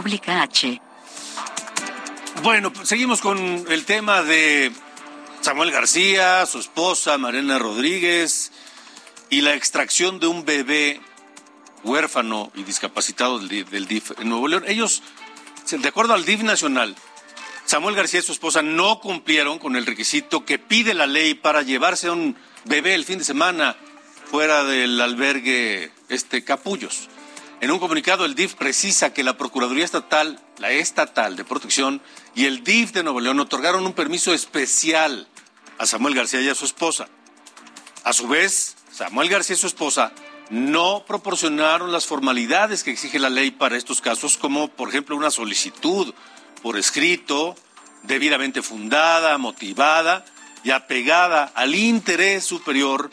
República 0.00 0.40
H. 0.40 0.80
Bueno, 2.42 2.72
pues, 2.72 2.88
seguimos 2.88 3.20
con 3.20 3.38
el 3.68 3.84
tema 3.84 4.22
de 4.22 4.72
Samuel 5.42 5.70
García, 5.72 6.46
su 6.46 6.58
esposa 6.58 7.18
Mariana 7.18 7.58
Rodríguez 7.58 8.50
y 9.28 9.42
la 9.42 9.54
extracción 9.54 10.18
de 10.18 10.26
un 10.26 10.46
bebé 10.46 11.02
huérfano 11.84 12.50
y 12.54 12.62
discapacitado 12.62 13.40
del 13.40 13.86
DIF 13.86 14.12
en 14.18 14.30
Nuevo 14.30 14.48
León. 14.48 14.64
Ellos, 14.66 15.02
de 15.70 15.86
acuerdo 15.86 16.14
al 16.14 16.24
DIF 16.24 16.44
nacional, 16.44 16.96
Samuel 17.66 17.94
García 17.94 18.20
y 18.20 18.22
su 18.22 18.32
esposa 18.32 18.62
no 18.62 19.00
cumplieron 19.00 19.58
con 19.58 19.76
el 19.76 19.84
requisito 19.84 20.46
que 20.46 20.58
pide 20.58 20.94
la 20.94 21.06
ley 21.06 21.34
para 21.34 21.60
llevarse 21.60 22.06
a 22.06 22.12
un 22.12 22.38
bebé 22.64 22.94
el 22.94 23.04
fin 23.04 23.18
de 23.18 23.24
semana 23.24 23.76
fuera 24.30 24.64
del 24.64 24.98
albergue 24.98 25.92
este 26.08 26.42
Capullos. 26.42 27.09
En 27.60 27.70
un 27.70 27.78
comunicado, 27.78 28.24
el 28.24 28.34
DIF 28.34 28.54
precisa 28.54 29.12
que 29.12 29.22
la 29.22 29.36
Procuraduría 29.36 29.84
Estatal, 29.84 30.40
la 30.56 30.70
Estatal 30.70 31.36
de 31.36 31.44
Protección 31.44 32.00
y 32.34 32.46
el 32.46 32.64
DIF 32.64 32.92
de 32.92 33.02
Nuevo 33.02 33.20
León 33.20 33.38
otorgaron 33.38 33.84
un 33.84 33.92
permiso 33.92 34.32
especial 34.32 35.28
a 35.76 35.84
Samuel 35.84 36.14
García 36.14 36.40
y 36.40 36.48
a 36.48 36.54
su 36.54 36.64
esposa. 36.64 37.08
A 38.02 38.14
su 38.14 38.28
vez, 38.28 38.76
Samuel 38.90 39.28
García 39.28 39.56
y 39.56 39.58
su 39.58 39.66
esposa 39.66 40.12
no 40.48 41.04
proporcionaron 41.06 41.92
las 41.92 42.06
formalidades 42.06 42.82
que 42.82 42.92
exige 42.92 43.18
la 43.18 43.28
ley 43.28 43.50
para 43.50 43.76
estos 43.76 44.00
casos, 44.00 44.38
como 44.38 44.68
por 44.68 44.88
ejemplo 44.88 45.14
una 45.14 45.30
solicitud 45.30 46.14
por 46.62 46.78
escrito, 46.78 47.56
debidamente 48.04 48.62
fundada, 48.62 49.36
motivada 49.36 50.24
y 50.64 50.70
apegada 50.70 51.52
al 51.54 51.74
interés 51.74 52.42
superior 52.42 53.10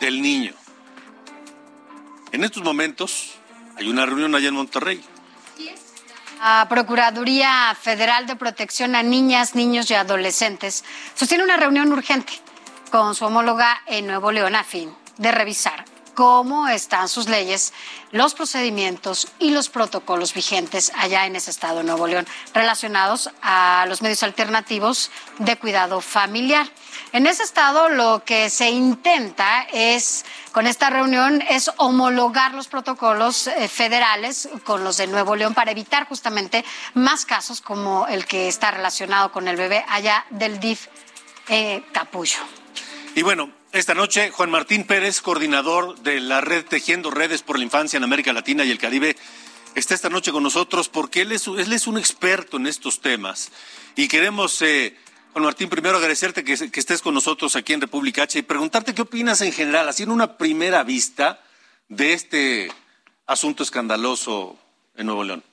del 0.00 0.20
niño. 0.20 0.54
En 2.32 2.42
estos 2.42 2.64
momentos, 2.64 3.34
hay 3.80 3.88
una 3.88 4.04
reunión 4.04 4.34
allá 4.34 4.48
en 4.48 4.54
Monterrey. 4.54 5.02
La 6.38 6.66
Procuraduría 6.68 7.76
Federal 7.80 8.26
de 8.26 8.36
Protección 8.36 8.94
a 8.94 9.02
Niñas, 9.02 9.54
Niños 9.54 9.90
y 9.90 9.94
Adolescentes 9.94 10.84
sostiene 11.14 11.44
una 11.44 11.56
reunión 11.56 11.92
urgente 11.92 12.32
con 12.90 13.14
su 13.14 13.24
homóloga 13.24 13.80
en 13.86 14.06
Nuevo 14.06 14.32
León 14.32 14.54
a 14.54 14.64
fin 14.64 14.94
de 15.16 15.32
revisar 15.32 15.84
cómo 16.20 16.68
están 16.68 17.08
sus 17.08 17.30
leyes, 17.30 17.72
los 18.10 18.34
procedimientos 18.34 19.28
y 19.38 19.52
los 19.52 19.70
protocolos 19.70 20.34
vigentes 20.34 20.92
allá 20.94 21.24
en 21.24 21.34
ese 21.34 21.50
estado 21.50 21.78
de 21.78 21.84
Nuevo 21.84 22.06
León 22.06 22.26
relacionados 22.52 23.30
a 23.40 23.86
los 23.88 24.02
medios 24.02 24.22
alternativos 24.22 25.10
de 25.38 25.56
cuidado 25.56 26.02
familiar. 26.02 26.66
En 27.12 27.26
ese 27.26 27.42
estado 27.42 27.88
lo 27.88 28.22
que 28.22 28.50
se 28.50 28.68
intenta 28.68 29.62
es, 29.72 30.26
con 30.52 30.66
esta 30.66 30.90
reunión, 30.90 31.42
es 31.48 31.70
homologar 31.78 32.52
los 32.52 32.68
protocolos 32.68 33.46
eh, 33.46 33.66
federales 33.66 34.50
con 34.64 34.84
los 34.84 34.98
de 34.98 35.06
Nuevo 35.06 35.36
León 35.36 35.54
para 35.54 35.70
evitar 35.70 36.06
justamente 36.06 36.66
más 36.92 37.24
casos 37.24 37.62
como 37.62 38.06
el 38.08 38.26
que 38.26 38.46
está 38.46 38.70
relacionado 38.70 39.32
con 39.32 39.48
el 39.48 39.56
bebé 39.56 39.86
allá 39.88 40.26
del 40.28 40.60
DIF 40.60 40.86
eh, 41.48 41.82
Capullo. 41.94 42.40
Y 43.14 43.22
bueno, 43.22 43.59
esta 43.72 43.94
noche, 43.94 44.30
Juan 44.30 44.50
Martín 44.50 44.84
Pérez, 44.84 45.20
coordinador 45.20 46.00
de 46.00 46.20
la 46.20 46.40
red 46.40 46.64
Tejiendo 46.64 47.10
Redes 47.10 47.42
por 47.42 47.56
la 47.56 47.64
Infancia 47.64 47.96
en 47.96 48.04
América 48.04 48.32
Latina 48.32 48.64
y 48.64 48.70
el 48.70 48.78
Caribe, 48.78 49.16
está 49.74 49.94
esta 49.94 50.08
noche 50.08 50.32
con 50.32 50.42
nosotros 50.42 50.88
porque 50.88 51.22
él 51.22 51.32
es, 51.32 51.46
él 51.46 51.72
es 51.72 51.86
un 51.86 51.96
experto 51.96 52.56
en 52.56 52.66
estos 52.66 53.00
temas. 53.00 53.52
Y 53.94 54.08
queremos, 54.08 54.60
eh, 54.62 54.96
Juan 55.32 55.44
Martín, 55.44 55.68
primero 55.68 55.96
agradecerte 55.96 56.42
que, 56.42 56.70
que, 56.70 56.80
estés 56.80 57.00
con 57.00 57.14
nosotros 57.14 57.54
aquí 57.54 57.72
en 57.72 57.80
República 57.80 58.24
H 58.24 58.40
y 58.40 58.42
preguntarte 58.42 58.94
qué 58.94 59.02
opinas 59.02 59.40
en 59.40 59.52
general, 59.52 59.88
haciendo 59.88 60.14
una 60.14 60.36
primera 60.36 60.82
vista 60.82 61.40
de 61.88 62.12
este 62.12 62.72
asunto 63.26 63.62
escandaloso 63.62 64.58
en 64.96 65.06
Nuevo 65.06 65.22
León. 65.22 65.44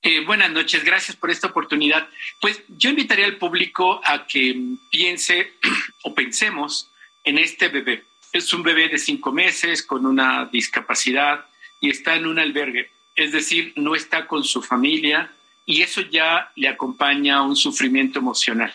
Eh, 0.00 0.24
buenas 0.24 0.52
noches, 0.52 0.84
gracias 0.84 1.16
por 1.16 1.30
esta 1.30 1.48
oportunidad. 1.48 2.08
Pues 2.40 2.62
yo 2.68 2.90
invitaría 2.90 3.26
al 3.26 3.36
público 3.36 4.00
a 4.04 4.26
que 4.26 4.56
piense 4.90 5.54
o 6.04 6.14
pensemos 6.14 6.90
en 7.24 7.38
este 7.38 7.68
bebé. 7.68 8.04
Es 8.32 8.52
un 8.52 8.62
bebé 8.62 8.88
de 8.88 8.98
cinco 8.98 9.32
meses 9.32 9.82
con 9.82 10.06
una 10.06 10.46
discapacidad 10.46 11.46
y 11.80 11.90
está 11.90 12.14
en 12.14 12.26
un 12.26 12.38
albergue, 12.38 12.90
es 13.16 13.32
decir, 13.32 13.72
no 13.76 13.94
está 13.94 14.26
con 14.26 14.44
su 14.44 14.62
familia 14.62 15.32
y 15.66 15.82
eso 15.82 16.00
ya 16.02 16.52
le 16.54 16.68
acompaña 16.68 17.42
un 17.42 17.56
sufrimiento 17.56 18.20
emocional. 18.20 18.74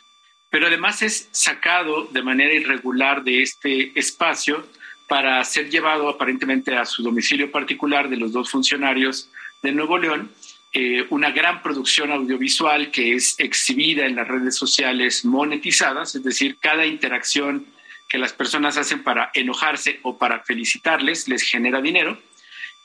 Pero 0.50 0.68
además 0.68 1.02
es 1.02 1.30
sacado 1.32 2.06
de 2.12 2.22
manera 2.22 2.54
irregular 2.54 3.24
de 3.24 3.42
este 3.42 3.98
espacio 3.98 4.68
para 5.08 5.44
ser 5.46 5.70
llevado 5.70 6.10
aparentemente 6.10 6.76
a 6.76 6.86
su 6.86 7.02
domicilio 7.02 7.50
particular 7.50 8.10
de 8.10 8.18
los 8.18 8.34
dos 8.34 8.52
funcionarios 8.52 9.30
de 9.62 9.72
Nuevo 9.72 9.98
León 9.98 10.30
eh, 10.76 11.06
una 11.12 11.30
gran 11.30 11.62
producción 11.62 12.12
audiovisual 12.12 12.90
que 12.90 13.14
es 13.14 13.36
exhibida 13.38 14.08
en 14.08 14.16
las 14.16 14.28
redes 14.28 14.56
sociales 14.56 15.24
monetizadas, 15.24 16.16
es 16.16 16.24
decir, 16.24 16.58
cada 16.60 16.86
interacción 16.86 17.68
que 18.10 18.18
las 18.18 18.34
personas 18.34 18.78
hacen 18.78 19.04
para 19.04 19.30
enojarse 19.36 20.00
o 20.02 20.18
para 20.18 20.40
felicitarles 20.44 21.28
les 21.28 21.44
genera 21.44 21.80
dinero. 21.80 22.18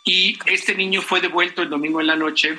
Y 0.05 0.39
este 0.47 0.75
niño 0.75 1.01
fue 1.01 1.23
devuelto 1.23 1.63
el 1.63 1.71
domingo 1.71 2.01
en 2.01 2.07
la 2.09 2.17
noche 2.17 2.59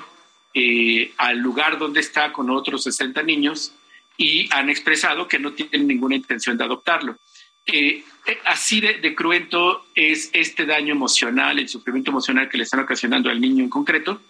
eh, 0.55 1.13
al 1.17 1.37
lugar 1.37 1.77
donde 1.77 1.99
está 1.99 2.33
con 2.33 2.49
otros 2.49 2.83
60 2.83 3.21
niños 3.21 3.71
y 4.17 4.49
han 4.51 4.69
expresado 4.69 5.27
que 5.27 5.37
no 5.37 5.53
tienen 5.53 5.87
ninguna 5.87 6.15
intención 6.15 6.57
de 6.57 6.63
adoptarlo. 6.63 7.17
Eh, 7.65 8.03
así 8.45 8.81
de, 8.81 9.15
cruento 9.15 9.85
es 9.95 10.29
este 10.33 10.65
daño 10.65 10.93
emocional, 10.93 11.59
el 11.59 11.69
sufrimiento 11.69 12.11
emocional 12.11 12.49
que 12.49 12.57
le 12.57 12.63
están 12.63 12.79
ocasionando 12.79 13.29
al 13.29 13.41
niño 13.41 13.63
en 13.63 13.69
concreto. 13.69 14.21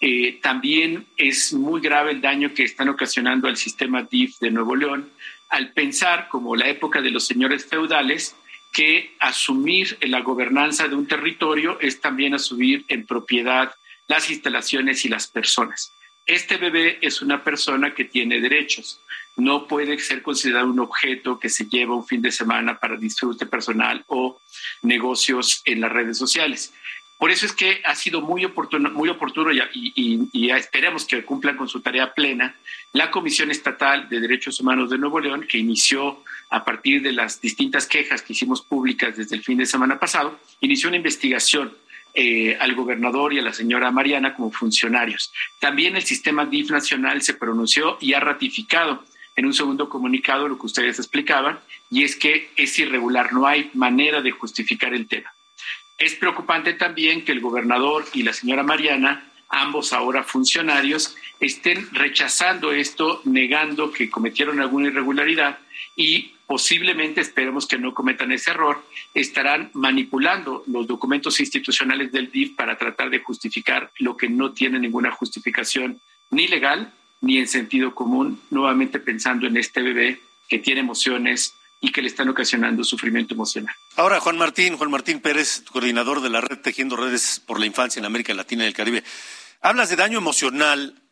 Eh, 0.00 0.38
también 0.42 1.06
es 1.16 1.52
muy 1.52 1.80
grave 1.80 2.12
el 2.12 2.20
daño 2.20 2.54
que 2.54 2.64
están 2.64 2.88
ocasionando 2.88 3.48
al 3.48 3.56
sistema 3.56 4.02
DIF 4.02 4.38
de 4.38 4.50
Nuevo 4.50 4.76
León 4.76 5.10
al 5.48 5.72
pensar, 5.72 6.28
como 6.28 6.56
la 6.56 6.68
época 6.68 7.00
de 7.00 7.10
los 7.10 7.26
señores 7.26 7.64
feudales, 7.64 8.36
que 8.72 9.14
asumir 9.18 9.96
la 10.02 10.20
gobernanza 10.20 10.88
de 10.88 10.94
un 10.94 11.06
territorio 11.06 11.78
es 11.80 12.00
también 12.00 12.34
asumir 12.34 12.84
en 12.88 13.06
propiedad 13.06 13.72
las 14.08 14.30
instalaciones 14.30 15.04
y 15.04 15.08
las 15.08 15.26
personas. 15.26 15.92
Este 16.26 16.58
bebé 16.58 16.98
es 17.00 17.22
una 17.22 17.42
persona 17.42 17.94
que 17.94 18.04
tiene 18.04 18.40
derechos 18.40 19.00
no 19.38 19.66
puede 19.66 19.98
ser 19.98 20.22
considerado 20.22 20.68
un 20.68 20.80
objeto 20.80 21.38
que 21.38 21.48
se 21.48 21.66
lleva 21.66 21.94
un 21.94 22.06
fin 22.06 22.20
de 22.20 22.32
semana 22.32 22.78
para 22.78 22.96
disfrute 22.96 23.46
personal 23.46 24.04
o 24.08 24.40
negocios 24.82 25.62
en 25.64 25.80
las 25.80 25.92
redes 25.92 26.18
sociales. 26.18 26.74
Por 27.18 27.30
eso 27.30 27.46
es 27.46 27.52
que 27.52 27.80
ha 27.84 27.94
sido 27.94 28.20
muy 28.20 28.44
oportuno, 28.44 28.90
muy 28.90 29.08
oportuno 29.08 29.50
y, 29.52 30.28
y, 30.32 30.50
esperemos 30.50 31.04
que 31.04 31.24
cumplan 31.24 31.56
con 31.56 31.68
su 31.68 31.80
tarea 31.80 32.14
plena 32.14 32.54
la 32.92 33.10
Comisión 33.10 33.50
Estatal 33.50 34.08
de 34.08 34.20
Derechos 34.20 34.60
Humanos 34.60 34.90
de 34.90 34.98
Nuevo 34.98 35.18
León, 35.18 35.44
que 35.48 35.58
inició 35.58 36.22
a 36.50 36.64
partir 36.64 37.02
de 37.02 37.12
las 37.12 37.40
distintas 37.40 37.86
quejas 37.86 38.22
que 38.22 38.34
hicimos 38.34 38.62
públicas 38.62 39.16
desde 39.16 39.34
el 39.34 39.42
fin 39.42 39.58
de 39.58 39.66
semana 39.66 39.98
pasado, 39.98 40.38
inició 40.60 40.88
una 40.88 40.96
investigación 40.96 41.72
eh, 42.14 42.56
al 42.58 42.74
gobernador 42.74 43.32
y 43.32 43.40
a 43.40 43.42
la 43.42 43.52
señora 43.52 43.90
Mariana 43.90 44.34
como 44.34 44.50
funcionarios. 44.52 45.32
También 45.58 45.96
el 45.96 46.02
sistema 46.02 46.46
DIF 46.46 46.70
nacional 46.70 47.20
se 47.22 47.34
pronunció 47.34 47.98
y 48.00 48.14
ha 48.14 48.20
ratificado 48.20 49.04
en 49.38 49.46
un 49.46 49.54
segundo 49.54 49.88
comunicado 49.88 50.48
lo 50.48 50.58
que 50.58 50.66
ustedes 50.66 50.98
explicaban, 50.98 51.60
y 51.92 52.02
es 52.02 52.16
que 52.16 52.50
es 52.56 52.76
irregular, 52.80 53.32
no 53.32 53.46
hay 53.46 53.70
manera 53.72 54.20
de 54.20 54.32
justificar 54.32 54.92
el 54.92 55.06
tema. 55.06 55.32
Es 55.96 56.16
preocupante 56.16 56.72
también 56.72 57.24
que 57.24 57.30
el 57.30 57.40
gobernador 57.40 58.04
y 58.12 58.24
la 58.24 58.32
señora 58.32 58.64
Mariana, 58.64 59.30
ambos 59.48 59.92
ahora 59.92 60.24
funcionarios, 60.24 61.14
estén 61.38 61.88
rechazando 61.92 62.72
esto, 62.72 63.22
negando 63.26 63.92
que 63.92 64.10
cometieron 64.10 64.58
alguna 64.58 64.88
irregularidad 64.88 65.60
y 65.94 66.32
posiblemente, 66.48 67.20
esperemos 67.20 67.68
que 67.68 67.78
no 67.78 67.94
cometan 67.94 68.32
ese 68.32 68.50
error, 68.50 68.84
estarán 69.14 69.70
manipulando 69.72 70.64
los 70.66 70.88
documentos 70.88 71.38
institucionales 71.38 72.10
del 72.10 72.32
DIF 72.32 72.56
para 72.56 72.76
tratar 72.76 73.08
de 73.08 73.20
justificar 73.20 73.92
lo 73.98 74.16
que 74.16 74.28
no 74.28 74.50
tiene 74.50 74.80
ninguna 74.80 75.12
justificación 75.12 76.00
ni 76.30 76.48
legal 76.48 76.92
ni 77.20 77.38
en 77.38 77.48
sentido 77.48 77.94
común, 77.94 78.40
nuevamente 78.50 79.00
pensando 79.00 79.46
en 79.46 79.56
este 79.56 79.82
bebé 79.82 80.20
que 80.48 80.58
tiene 80.58 80.80
emociones 80.80 81.52
y 81.80 81.92
que 81.92 82.02
le 82.02 82.08
están 82.08 82.28
ocasionando 82.28 82.82
sufrimiento 82.82 83.34
emocional. 83.34 83.74
Ahora, 83.96 84.20
Juan 84.20 84.36
Martín, 84.36 84.76
Juan 84.76 84.90
Martín 84.90 85.20
Pérez, 85.20 85.62
coordinador 85.70 86.20
de 86.20 86.30
la 86.30 86.40
red 86.40 86.58
Tejiendo 86.58 86.96
Redes 86.96 87.40
por 87.44 87.60
la 87.60 87.66
Infancia 87.66 88.00
en 88.00 88.06
América 88.06 88.34
Latina 88.34 88.64
y 88.64 88.68
el 88.68 88.74
Caribe. 88.74 89.04
Hablas 89.60 89.88
de 89.90 89.96
daño 89.96 90.18
emocional 90.18 91.02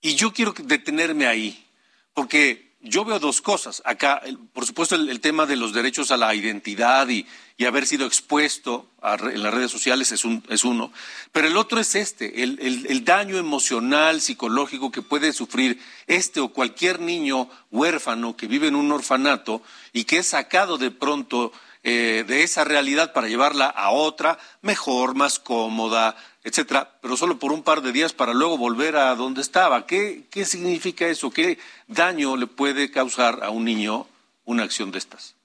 y 0.00 0.14
yo 0.14 0.32
quiero 0.32 0.52
detenerme 0.52 1.26
ahí, 1.26 1.66
porque 2.14 2.69
yo 2.82 3.04
veo 3.04 3.18
dos 3.18 3.40
cosas. 3.40 3.82
Acá, 3.84 4.22
por 4.52 4.66
supuesto, 4.66 4.94
el, 4.94 5.20
tema 5.20 5.46
de 5.46 5.56
los 5.56 5.72
derechos 5.72 6.10
a 6.10 6.16
la 6.16 6.34
identidad 6.34 7.08
y, 7.08 7.26
haber 7.66 7.86
sido 7.86 8.06
expuesto 8.06 8.88
en 9.02 9.42
las 9.42 9.52
redes 9.52 9.70
sociales 9.70 10.12
es, 10.12 10.24
uno, 10.64 10.92
pero 11.30 11.46
el 11.46 11.58
otro 11.58 11.78
es 11.78 11.94
este, 11.94 12.42
el, 12.42 13.04
daño 13.04 13.36
emocional, 13.36 14.22
psicológico 14.22 14.90
que 14.90 15.02
puede 15.02 15.34
sufrir 15.34 15.78
este 16.06 16.40
o 16.40 16.54
cualquier 16.54 17.00
niño 17.00 17.50
huérfano 17.70 18.34
que 18.34 18.46
vive 18.46 18.68
en 18.68 18.76
un 18.76 18.90
orfanato 18.90 19.62
y 19.92 20.04
que 20.04 20.18
es 20.18 20.28
sacado 20.28 20.78
de 20.78 20.90
pronto 20.90 21.52
eh, 21.82 22.24
de 22.26 22.42
esa 22.42 22.64
realidad 22.64 23.12
para 23.12 23.28
llevarla 23.28 23.66
a 23.66 23.90
otra 23.90 24.38
mejor, 24.60 25.14
más 25.14 25.38
cómoda, 25.38 26.16
etcétera, 26.44 26.98
pero 27.00 27.16
solo 27.16 27.38
por 27.38 27.52
un 27.52 27.62
par 27.62 27.80
de 27.80 27.92
días 27.92 28.12
para 28.12 28.34
luego 28.34 28.58
volver 28.58 28.96
a 28.96 29.14
donde 29.14 29.40
estaba. 29.40 29.86
¿Qué, 29.86 30.24
qué 30.30 30.44
significa 30.44 31.06
eso? 31.08 31.30
¿Qué 31.30 31.58
daño 31.86 32.36
le 32.36 32.46
puede 32.46 32.90
causar 32.90 33.42
a 33.42 33.50
un 33.50 33.64
niño 33.64 34.06
una 34.44 34.64
acción 34.64 34.90
de 34.90 34.98
estas? 34.98 35.36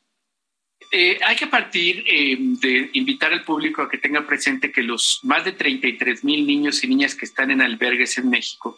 Eh, 0.91 1.19
hay 1.25 1.35
que 1.35 1.47
partir 1.47 2.03
eh, 2.07 2.37
de 2.39 2.89
invitar 2.93 3.33
al 3.33 3.43
público 3.43 3.81
a 3.81 3.89
que 3.89 3.97
tenga 3.97 4.25
presente 4.27 4.71
que 4.71 4.83
los 4.83 5.19
más 5.23 5.43
de 5.43 5.51
33 5.53 6.23
mil 6.23 6.45
niños 6.45 6.83
y 6.83 6.87
niñas 6.87 7.15
que 7.15 7.25
están 7.25 7.51
en 7.51 7.61
albergues 7.61 8.17
en 8.17 8.29
México 8.29 8.77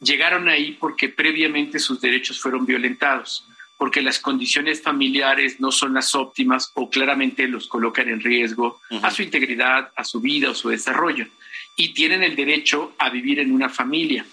llegaron 0.00 0.48
ahí 0.48 0.72
porque 0.72 1.08
previamente 1.08 1.78
sus 1.78 2.00
derechos 2.00 2.40
fueron 2.40 2.64
violentados 2.64 3.44
porque 3.80 4.02
las 4.02 4.18
condiciones 4.18 4.82
familiares 4.82 5.58
no 5.58 5.72
son 5.72 5.94
las 5.94 6.14
óptimas 6.14 6.70
o 6.74 6.90
claramente 6.90 7.48
los 7.48 7.66
colocan 7.66 8.10
en 8.10 8.20
riesgo 8.20 8.78
a 9.00 9.10
su 9.10 9.22
integridad, 9.22 9.90
a 9.96 10.04
su 10.04 10.20
vida 10.20 10.50
o 10.50 10.54
su 10.54 10.68
desarrollo. 10.68 11.26
Y 11.76 11.94
tienen 11.94 12.22
el 12.22 12.36
derecho 12.36 12.92
a 12.98 13.08
vivir 13.08 13.38
en 13.40 13.50
una 13.50 13.70
familia. 13.70 14.26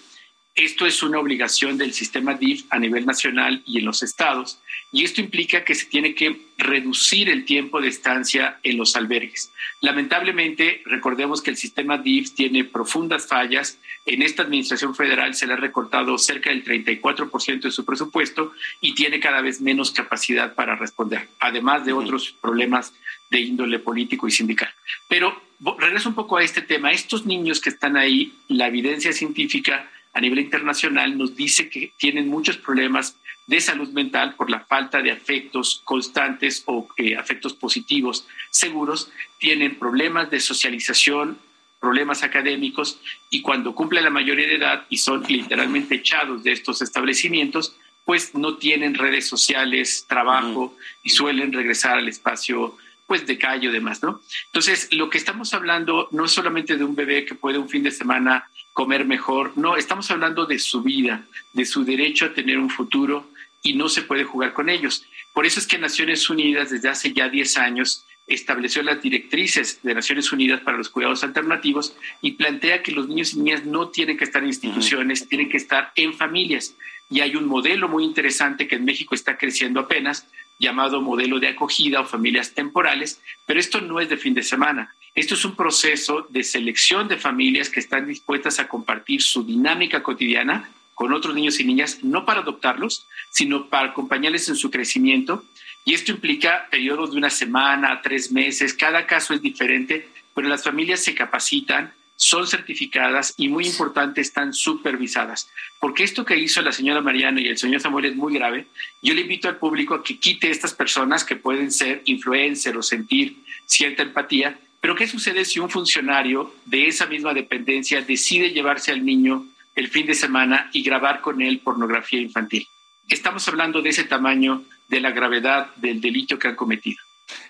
Esto 0.58 0.86
es 0.86 1.04
una 1.04 1.20
obligación 1.20 1.78
del 1.78 1.92
sistema 1.92 2.34
DIF 2.34 2.64
a 2.70 2.80
nivel 2.80 3.06
nacional 3.06 3.62
y 3.64 3.78
en 3.78 3.84
los 3.84 4.02
estados, 4.02 4.60
y 4.90 5.04
esto 5.04 5.20
implica 5.20 5.64
que 5.64 5.76
se 5.76 5.86
tiene 5.86 6.16
que 6.16 6.36
reducir 6.56 7.28
el 7.28 7.44
tiempo 7.44 7.80
de 7.80 7.86
estancia 7.86 8.58
en 8.64 8.76
los 8.76 8.96
albergues. 8.96 9.52
Lamentablemente, 9.80 10.82
recordemos 10.84 11.42
que 11.42 11.50
el 11.50 11.56
sistema 11.56 11.98
DIF 11.98 12.34
tiene 12.34 12.64
profundas 12.64 13.28
fallas 13.28 13.78
en 14.04 14.22
esta 14.22 14.42
administración 14.42 14.96
federal 14.96 15.34
se 15.34 15.46
le 15.46 15.52
ha 15.52 15.56
recortado 15.56 16.18
cerca 16.18 16.50
del 16.50 16.64
34% 16.64 17.60
de 17.60 17.70
su 17.70 17.84
presupuesto 17.84 18.52
y 18.80 18.94
tiene 18.94 19.20
cada 19.20 19.42
vez 19.42 19.60
menos 19.60 19.92
capacidad 19.92 20.54
para 20.54 20.74
responder, 20.74 21.28
además 21.38 21.84
de 21.84 21.92
otros 21.92 22.34
problemas 22.40 22.94
de 23.30 23.40
índole 23.40 23.78
político 23.78 24.26
y 24.26 24.32
sindical. 24.32 24.70
Pero 25.08 25.40
regreso 25.78 26.08
un 26.08 26.14
poco 26.14 26.38
a 26.38 26.42
este 26.42 26.62
tema. 26.62 26.90
Estos 26.90 27.26
niños 27.26 27.60
que 27.60 27.68
están 27.68 27.96
ahí, 27.96 28.32
la 28.48 28.66
evidencia 28.66 29.12
científica 29.12 29.88
a 30.18 30.20
nivel 30.20 30.40
internacional 30.40 31.16
nos 31.16 31.36
dice 31.36 31.70
que 31.70 31.92
tienen 31.96 32.28
muchos 32.28 32.56
problemas 32.56 33.16
de 33.46 33.60
salud 33.60 33.88
mental 33.90 34.34
por 34.34 34.50
la 34.50 34.60
falta 34.60 35.00
de 35.00 35.12
afectos 35.12 35.80
constantes 35.84 36.64
o 36.66 36.88
eh, 36.96 37.16
afectos 37.16 37.54
positivos 37.54 38.26
seguros, 38.50 39.12
tienen 39.38 39.78
problemas 39.78 40.28
de 40.28 40.40
socialización 40.40 41.38
problemas 41.78 42.24
académicos 42.24 42.98
y 43.30 43.40
cuando 43.40 43.72
cumple 43.72 44.00
la 44.00 44.10
mayoría 44.10 44.48
de 44.48 44.56
edad 44.56 44.86
y 44.88 44.98
son 44.98 45.22
literalmente 45.28 45.94
echados 45.94 46.42
de 46.42 46.50
estos 46.50 46.82
establecimientos, 46.82 47.76
pues 48.04 48.34
no 48.34 48.56
tienen 48.56 48.94
redes 48.94 49.28
sociales, 49.28 50.04
trabajo 50.08 50.76
y 51.04 51.10
suelen 51.10 51.52
regresar 51.52 51.98
al 51.98 52.08
espacio 52.08 52.76
pues 53.06 53.24
de 53.24 53.38
calle 53.38 53.68
o 53.68 53.72
demás, 53.72 54.02
¿no? 54.02 54.20
Entonces, 54.46 54.88
lo 54.92 55.08
que 55.08 55.18
estamos 55.18 55.54
hablando 55.54 56.08
no 56.10 56.24
es 56.24 56.32
solamente 56.32 56.76
de 56.76 56.82
un 56.82 56.96
bebé 56.96 57.24
que 57.24 57.36
puede 57.36 57.58
un 57.58 57.68
fin 57.68 57.84
de 57.84 57.92
semana 57.92 58.50
comer 58.78 59.04
mejor, 59.04 59.54
no, 59.56 59.76
estamos 59.76 60.08
hablando 60.12 60.46
de 60.46 60.60
su 60.60 60.82
vida, 60.82 61.26
de 61.52 61.64
su 61.64 61.84
derecho 61.84 62.26
a 62.26 62.32
tener 62.32 62.60
un 62.60 62.70
futuro 62.70 63.28
y 63.60 63.72
no 63.72 63.88
se 63.88 64.02
puede 64.02 64.22
jugar 64.22 64.52
con 64.52 64.68
ellos. 64.68 65.04
Por 65.34 65.46
eso 65.46 65.58
es 65.58 65.66
que 65.66 65.78
Naciones 65.78 66.30
Unidas 66.30 66.70
desde 66.70 66.88
hace 66.88 67.12
ya 67.12 67.28
10 67.28 67.58
años 67.58 68.06
estableció 68.28 68.82
las 68.82 69.02
directrices 69.02 69.80
de 69.82 69.94
Naciones 69.94 70.30
Unidas 70.32 70.60
para 70.60 70.76
los 70.76 70.90
cuidados 70.90 71.24
alternativos 71.24 71.96
y 72.20 72.32
plantea 72.32 72.82
que 72.82 72.92
los 72.92 73.08
niños 73.08 73.32
y 73.32 73.38
niñas 73.38 73.64
no 73.64 73.88
tienen 73.88 74.16
que 74.16 74.24
estar 74.24 74.42
en 74.42 74.48
instituciones, 74.48 75.28
tienen 75.28 75.48
que 75.48 75.56
estar 75.56 75.92
en 75.96 76.14
familias. 76.14 76.74
Y 77.10 77.20
hay 77.20 77.36
un 77.36 77.46
modelo 77.46 77.88
muy 77.88 78.04
interesante 78.04 78.68
que 78.68 78.76
en 78.76 78.84
México 78.84 79.14
está 79.14 79.38
creciendo 79.38 79.80
apenas, 79.80 80.26
llamado 80.58 81.00
modelo 81.00 81.38
de 81.40 81.48
acogida 81.48 82.00
o 82.00 82.04
familias 82.04 82.52
temporales, 82.52 83.20
pero 83.46 83.60
esto 83.60 83.80
no 83.80 84.00
es 84.00 84.08
de 84.08 84.16
fin 84.16 84.34
de 84.34 84.42
semana. 84.42 84.94
Esto 85.14 85.34
es 85.34 85.44
un 85.44 85.56
proceso 85.56 86.26
de 86.28 86.44
selección 86.44 87.08
de 87.08 87.16
familias 87.16 87.70
que 87.70 87.80
están 87.80 88.06
dispuestas 88.06 88.58
a 88.58 88.68
compartir 88.68 89.22
su 89.22 89.42
dinámica 89.42 90.02
cotidiana 90.02 90.70
con 90.94 91.12
otros 91.12 91.34
niños 91.34 91.60
y 91.60 91.64
niñas, 91.64 92.00
no 92.02 92.26
para 92.26 92.40
adoptarlos, 92.40 93.06
sino 93.30 93.68
para 93.68 93.90
acompañarles 93.90 94.48
en 94.48 94.56
su 94.56 94.70
crecimiento 94.70 95.44
y 95.84 95.94
esto 95.94 96.12
implica 96.12 96.68
periodos 96.70 97.12
de 97.12 97.18
una 97.18 97.30
semana, 97.30 98.00
tres 98.02 98.30
meses, 98.30 98.74
cada 98.74 99.06
caso 99.06 99.34
es 99.34 99.40
diferente, 99.40 100.08
pero 100.34 100.48
las 100.48 100.62
familias 100.62 101.02
se 101.02 101.14
capacitan, 101.14 101.92
son 102.18 102.46
certificadas 102.46 103.32
y 103.36 103.48
muy 103.48 103.66
importante, 103.66 104.20
están 104.20 104.52
supervisadas. 104.52 105.48
Porque 105.80 106.02
esto 106.02 106.24
que 106.24 106.36
hizo 106.36 106.60
la 106.62 106.72
señora 106.72 107.00
Mariana 107.00 107.40
y 107.40 107.46
el 107.46 107.58
señor 107.58 107.80
Samuel 107.80 108.06
es 108.06 108.16
muy 108.16 108.34
grave. 108.34 108.66
Yo 109.00 109.14
le 109.14 109.22
invito 109.22 109.48
al 109.48 109.56
público 109.56 109.94
a 109.94 110.02
que 110.02 110.18
quite 110.18 110.50
estas 110.50 110.74
personas 110.74 111.24
que 111.24 111.36
pueden 111.36 111.70
ser 111.70 112.02
influencer 112.06 112.76
o 112.76 112.82
sentir 112.82 113.36
cierta 113.66 114.02
empatía. 114.02 114.58
Pero 114.80 114.96
¿qué 114.96 115.06
sucede 115.06 115.44
si 115.44 115.60
un 115.60 115.70
funcionario 115.70 116.54
de 116.66 116.88
esa 116.88 117.06
misma 117.06 117.34
dependencia 117.34 118.02
decide 118.02 118.50
llevarse 118.50 118.90
al 118.90 119.04
niño 119.04 119.46
el 119.76 119.88
fin 119.88 120.06
de 120.06 120.14
semana 120.14 120.70
y 120.72 120.82
grabar 120.82 121.20
con 121.20 121.40
él 121.40 121.60
pornografía 121.60 122.20
infantil? 122.20 122.66
Estamos 123.08 123.46
hablando 123.48 123.80
de 123.80 123.90
ese 123.90 124.04
tamaño 124.04 124.64
de 124.88 125.00
la 125.00 125.10
gravedad 125.10 125.74
del 125.76 126.00
delito 126.00 126.38
que 126.38 126.48
han 126.48 126.56
cometido. 126.56 126.98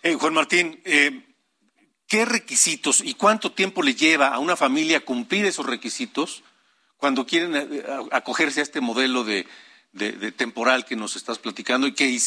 Eh, 0.02 0.14
Juan 0.14 0.34
Martín, 0.34 0.80
eh, 0.84 1.22
¿qué 2.06 2.24
requisitos 2.24 3.00
y 3.00 3.14
cuánto 3.14 3.52
tiempo 3.52 3.82
le 3.82 3.94
lleva 3.94 4.28
a 4.28 4.38
una 4.38 4.56
familia 4.56 5.00
cumplir 5.00 5.46
esos 5.46 5.66
requisitos 5.66 6.42
cuando 6.96 7.26
quieren 7.26 7.54
eh, 7.54 7.84
acogerse 8.10 8.60
a 8.60 8.64
este 8.64 8.80
modelo 8.80 9.24
de, 9.24 9.46
temporal 10.36 10.84
que 10.84 10.96
nos 10.96 11.16
estás 11.16 11.38
platicando 11.38 11.86
y 11.86 11.92
que, 11.92 12.18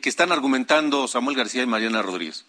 que 0.00 0.08
están 0.08 0.32
argumentando 0.32 1.06
Samuel 1.06 1.36
García 1.36 1.62
y 1.62 1.66
Mariana 1.66 2.02
Rodríguez? 2.02 2.46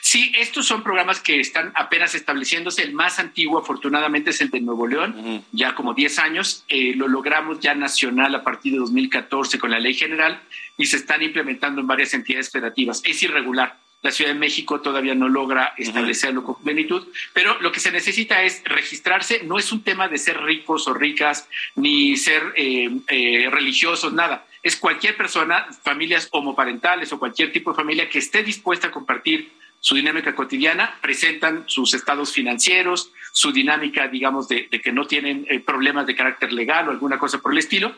Sí, 0.00 0.32
estos 0.38 0.66
son 0.66 0.82
programas 0.82 1.20
que 1.20 1.40
están 1.40 1.72
apenas 1.74 2.14
estableciéndose. 2.14 2.82
El 2.82 2.92
más 2.92 3.18
antiguo, 3.18 3.58
afortunadamente, 3.58 4.30
es 4.30 4.40
el 4.40 4.50
de 4.50 4.60
Nuevo 4.60 4.86
León, 4.86 5.44
ya 5.50 5.74
como 5.74 5.92
10 5.92 6.18
años. 6.20 6.64
Eh, 6.68 6.94
lo 6.94 7.08
logramos 7.08 7.58
ya 7.58 7.74
nacional 7.74 8.34
a 8.34 8.44
partir 8.44 8.72
de 8.72 8.78
2014 8.78 9.58
con 9.58 9.72
la 9.72 9.80
ley 9.80 9.94
general 9.94 10.40
y 10.76 10.86
se 10.86 10.96
están 10.96 11.22
implementando 11.22 11.80
en 11.80 11.88
varias 11.88 12.14
entidades 12.14 12.50
federativas. 12.50 13.02
Es 13.04 13.22
irregular. 13.22 13.76
La 14.02 14.10
Ciudad 14.10 14.32
de 14.32 14.38
México 14.38 14.80
todavía 14.80 15.14
no 15.14 15.28
logra 15.28 15.74
establecerlo 15.76 16.42
con 16.42 16.56
plenitud, 16.56 17.06
pero 17.32 17.60
lo 17.60 17.70
que 17.70 17.78
se 17.78 17.92
necesita 17.92 18.42
es 18.42 18.62
registrarse. 18.64 19.42
No 19.44 19.58
es 19.58 19.70
un 19.70 19.82
tema 19.82 20.08
de 20.08 20.18
ser 20.18 20.40
ricos 20.42 20.88
o 20.88 20.94
ricas, 20.94 21.48
ni 21.76 22.16
ser 22.16 22.52
eh, 22.56 22.90
eh, 23.08 23.48
religiosos, 23.50 24.12
nada. 24.12 24.44
Es 24.62 24.76
cualquier 24.76 25.16
persona, 25.16 25.66
familias 25.82 26.28
homoparentales 26.32 27.12
o 27.12 27.18
cualquier 27.18 27.52
tipo 27.52 27.70
de 27.70 27.76
familia 27.76 28.08
que 28.08 28.18
esté 28.18 28.42
dispuesta 28.42 28.88
a 28.88 28.90
compartir 28.90 29.52
su 29.82 29.96
dinámica 29.96 30.32
cotidiana, 30.36 30.96
presentan 31.02 31.64
sus 31.66 31.92
estados 31.92 32.32
financieros, 32.32 33.10
su 33.32 33.50
dinámica, 33.50 34.06
digamos, 34.06 34.46
de, 34.46 34.68
que 34.68 34.92
no 34.92 35.08
tienen 35.08 35.44
eh, 35.50 35.58
problemas 35.58 36.06
de 36.06 36.14
carácter 36.14 36.52
legal 36.52 36.86
o 36.86 36.92
alguna 36.92 37.18
cosa 37.18 37.38
por 37.38 37.50
el 37.50 37.58
estilo. 37.58 37.92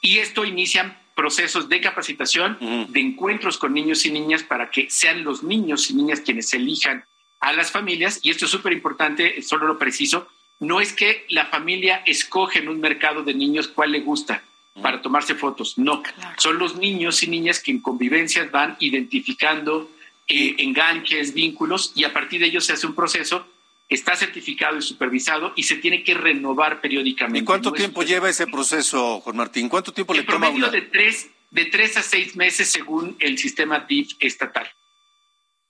Y 0.00 0.18
esto 0.18 0.46
inician 0.46 0.98
procesos 1.14 1.68
de 1.68 1.82
capacitación, 1.82 2.56
de 2.88 3.00
encuentros 3.00 3.58
con 3.58 3.74
niños 3.74 4.06
y 4.06 4.10
niñas 4.10 4.42
para 4.42 4.70
que 4.70 4.88
sean 4.88 5.22
los 5.22 5.42
niños 5.42 5.90
y 5.90 5.94
niñas 5.94 6.20
quienes 6.22 6.54
elijan 6.54 7.04
a 7.40 7.52
las 7.52 7.72
familias. 7.72 8.20
Y 8.22 8.30
esto 8.30 8.46
es 8.46 8.50
súper 8.50 8.72
importante, 8.72 9.42
solo 9.42 9.66
lo 9.66 9.76
preciso, 9.78 10.28
no 10.60 10.80
es 10.80 10.94
que 10.94 11.26
la 11.28 11.46
familia 11.46 12.02
escoge 12.06 12.60
en 12.60 12.68
un 12.68 12.80
mercado 12.80 13.22
de 13.22 13.34
niños 13.34 13.68
cuál 13.68 13.92
le 13.92 14.00
gusta 14.00 14.42
para 14.80 15.02
tomarse 15.02 15.34
fotos, 15.34 15.76
no, 15.76 16.02
son 16.36 16.58
los 16.58 16.76
niños 16.76 17.22
y 17.22 17.26
niñas 17.26 17.60
que 17.60 17.72
en 17.72 17.80
convivencias 17.80 18.50
van 18.50 18.76
identificando 18.78 19.90
eh, 20.28 20.54
enganches, 20.58 21.34
vínculos, 21.34 21.92
y 21.94 22.04
a 22.04 22.12
partir 22.12 22.40
de 22.40 22.46
ellos 22.46 22.66
se 22.66 22.74
hace 22.74 22.86
un 22.86 22.94
proceso, 22.94 23.46
está 23.88 24.14
certificado 24.14 24.76
y 24.76 24.82
supervisado 24.82 25.52
y 25.56 25.62
se 25.62 25.76
tiene 25.76 26.04
que 26.04 26.14
renovar 26.14 26.80
periódicamente. 26.80 27.40
¿Y 27.40 27.44
cuánto 27.44 27.72
tiempo 27.72 28.02
lleva 28.02 28.28
ese 28.28 28.46
proceso, 28.46 29.20
Juan 29.20 29.36
Martín? 29.36 29.68
¿Cuánto 29.68 29.92
tiempo 29.92 30.12
le 30.12 30.24
toma? 30.24 30.48
Promedio 30.48 30.70
de 30.70 30.82
tres, 30.82 31.30
de 31.50 31.64
tres 31.66 31.96
a 31.96 32.02
seis 32.02 32.36
meses 32.36 32.70
según 32.70 33.16
el 33.20 33.38
sistema 33.38 33.80
DIF 33.80 34.12
estatal. 34.20 34.70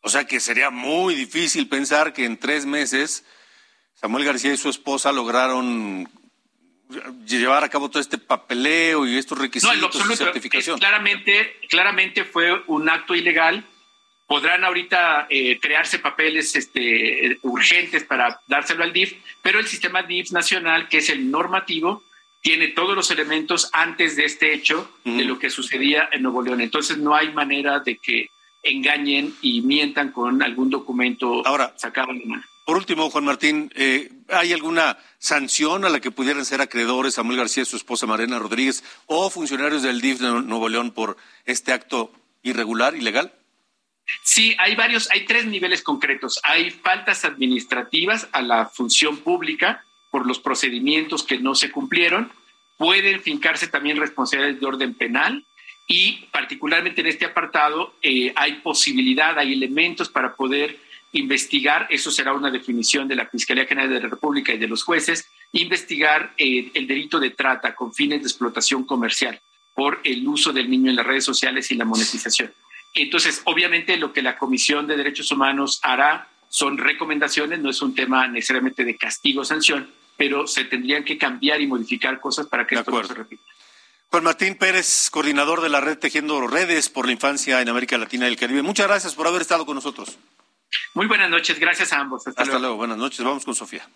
O 0.01 0.09
sea 0.09 0.25
que 0.27 0.41
sería 0.41 0.71
muy 0.71 1.15
difícil 1.15 1.69
pensar 1.69 2.13
que 2.13 2.25
en 2.25 2.37
tres 2.37 2.67
meses 2.67 3.25
Samuel 3.95 4.25
García 4.25 4.53
y 4.53 4.57
su 4.57 4.69
esposa 4.69 5.13
lograron 5.13 6.09
llevar 7.27 7.65
a 7.65 7.69
cabo 7.69 7.91
todo 7.91 8.01
este 8.01 8.19
papeleo 8.19 9.07
y 9.07 9.19
estos 9.19 9.39
requisitos 9.39 10.09
de 10.09 10.17
certificación. 10.17 10.79
claramente, 10.79 11.61
claramente 11.69 12.25
fue 12.25 12.63
un 12.67 12.89
acto 12.89 13.15
ilegal 13.15 13.67
podrán 14.29 14.63
ahorita 14.63 15.27
eh, 15.31 15.59
crearse 15.59 15.99
papeles 15.99 16.55
este, 16.55 17.39
urgentes 17.43 18.05
para 18.05 18.41
dárselo 18.47 18.85
al 18.85 18.93
DIF, 18.93 19.15
pero 19.43 19.59
el 19.59 19.67
sistema 19.67 20.03
DIF 20.03 20.31
nacional, 20.33 20.87
que 20.89 20.99
es 20.99 21.09
el 21.09 21.31
normativo, 21.31 22.05
tiene 22.43 22.69
todos 22.69 22.95
los 22.95 23.11
elementos 23.11 23.71
antes 23.73 24.17
de 24.17 24.27
este 24.27 24.53
hecho 24.55 24.89
de 25.05 25.25
lo 25.25 25.39
que 25.39 25.51
sucedía 25.51 26.09
en 26.13 26.23
Nuevo 26.23 26.43
León. 26.43 26.61
Entonces 26.61 26.99
no 26.99 27.15
hay 27.15 27.33
manera 27.33 27.81
de 27.81 27.97
que 27.97 28.29
engañen 28.63 29.35
y 29.41 29.63
mientan 29.63 30.13
con 30.13 30.43
algún 30.43 30.71
documento 30.71 31.45
Ahora, 31.47 31.73
sacado 31.77 32.13
de 32.13 32.25
mano. 32.25 32.45
Por 32.65 32.77
último, 32.77 33.09
Juan 33.09 33.25
Martín, 33.25 33.73
eh, 33.75 34.11
¿hay 34.29 34.53
alguna 34.53 34.99
sanción 35.19 35.87
a 35.87 35.89
la 35.89 36.01
que 36.01 36.11
pudieran 36.11 36.45
ser 36.45 36.61
acreedores 36.61 37.15
Samuel 37.15 37.39
García 37.39 37.63
y 37.63 37.67
su 37.67 37.77
esposa 37.77 38.07
Marena 38.07 38.39
Rodríguez 38.39 38.85
o 39.07 39.31
funcionarios 39.31 39.83
del 39.83 40.03
DIF 40.03 40.21
de 40.21 40.43
Nuevo 40.43 40.69
León 40.69 40.91
por 40.91 41.17
este 41.47 41.73
acto 41.73 42.13
irregular, 42.43 42.95
ilegal? 42.95 43.33
Sí, 44.23 44.55
hay 44.59 44.75
varios, 44.75 45.11
hay 45.11 45.25
tres 45.25 45.47
niveles 45.47 45.83
concretos. 45.83 46.41
Hay 46.43 46.71
faltas 46.71 47.25
administrativas 47.25 48.29
a 48.33 48.43
la 48.43 48.67
función 48.67 49.19
pública 49.19 49.85
por 50.11 50.27
los 50.27 50.39
procedimientos 50.39 51.23
que 51.23 51.39
no 51.39 51.55
se 51.55 51.71
cumplieron. 51.71 52.31
Pueden 52.77 53.21
fincarse 53.21 53.69
también 53.69 53.99
responsabilidades 53.99 54.61
de 54.61 54.67
orden 54.67 54.95
penal 54.95 55.45
y 55.87 56.27
particularmente 56.31 57.01
en 57.01 57.09
este 57.09 57.25
apartado 57.25 57.95
eh, 58.03 58.33
hay 58.37 58.55
posibilidad, 58.55 59.39
hay 59.39 59.55
elementos 59.55 60.09
para 60.09 60.35
poder 60.35 60.79
investigar, 61.13 61.87
eso 61.91 62.11
será 62.11 62.35
una 62.35 62.51
definición 62.51 63.09
de 63.09 63.17
la 63.17 63.27
Fiscalía 63.27 63.65
General 63.65 63.89
de 63.89 64.01
la 64.01 64.09
República 64.09 64.53
y 64.53 64.59
de 64.59 64.69
los 64.69 64.85
jueces, 64.85 65.27
investigar 65.53 66.35
eh, 66.37 66.71
el 66.75 66.87
delito 66.87 67.19
de 67.19 67.31
trata 67.31 67.75
con 67.75 67.95
fines 67.95 68.21
de 68.21 68.29
explotación 68.29 68.85
comercial 68.85 69.41
por 69.75 70.01
el 70.05 70.29
uso 70.29 70.53
del 70.53 70.69
niño 70.69 70.91
en 70.91 70.97
las 70.97 71.07
redes 71.07 71.25
sociales 71.25 71.71
y 71.71 71.77
la 71.77 71.87
monetización. 71.87 72.53
Entonces, 73.03 73.43
obviamente 73.45 73.97
lo 73.97 74.13
que 74.13 74.23
la 74.23 74.37
Comisión 74.37 74.87
de 74.87 74.97
Derechos 74.97 75.31
Humanos 75.31 75.81
hará 75.83 76.29
son 76.49 76.79
recomendaciones, 76.79 77.61
no 77.61 77.71
es 77.71 77.83
un 77.83 77.95
tema 77.95 78.27
necesariamente 78.27 78.85
de 78.85 78.97
castigo 78.97 79.43
o 79.43 79.45
sanción, 79.45 79.91
pero 80.17 80.47
se 80.47 80.65
tendrían 80.65 81.05
que 81.05 81.19
cambiar 81.19 81.61
y 81.61 81.67
modificar 81.67 82.21
cosas 82.21 82.47
para 82.47 82.67
que 82.67 82.75
esto 82.75 82.91
no 82.91 83.05
se 83.05 83.15
repita. 83.15 83.43
Juan 84.11 84.25
Martín 84.25 84.55
Pérez, 84.55 85.11
coordinador 85.11 85.61
de 85.61 85.69
la 85.69 85.83
red 85.83 85.99
Tejiendo 85.99 86.47
Redes 86.47 86.89
por 86.89 87.05
la 87.05 87.13
Infancia 87.13 87.61
en 87.61 87.69
América 87.69 87.99
Latina 87.99 88.27
y 88.27 88.31
el 88.31 88.39
Caribe. 88.39 88.63
Muchas 88.63 88.89
gracias 88.89 89.15
por 89.15 89.27
haber 89.27 89.43
estado 89.43 89.67
con 89.67 89.75
nosotros. 89.75 90.19
Muy 90.95 91.07
buenas 91.07 91.29
noches, 91.29 91.59
gracias 91.59 91.93
a 91.93 92.01
ambos. 92.01 92.27
Hasta, 92.27 92.59
luego. 92.59 92.77
Buenas 92.77 92.97
noches, 92.97 93.23
vamos 93.23 93.45
con 93.45 93.55
Sofía. 93.55 93.87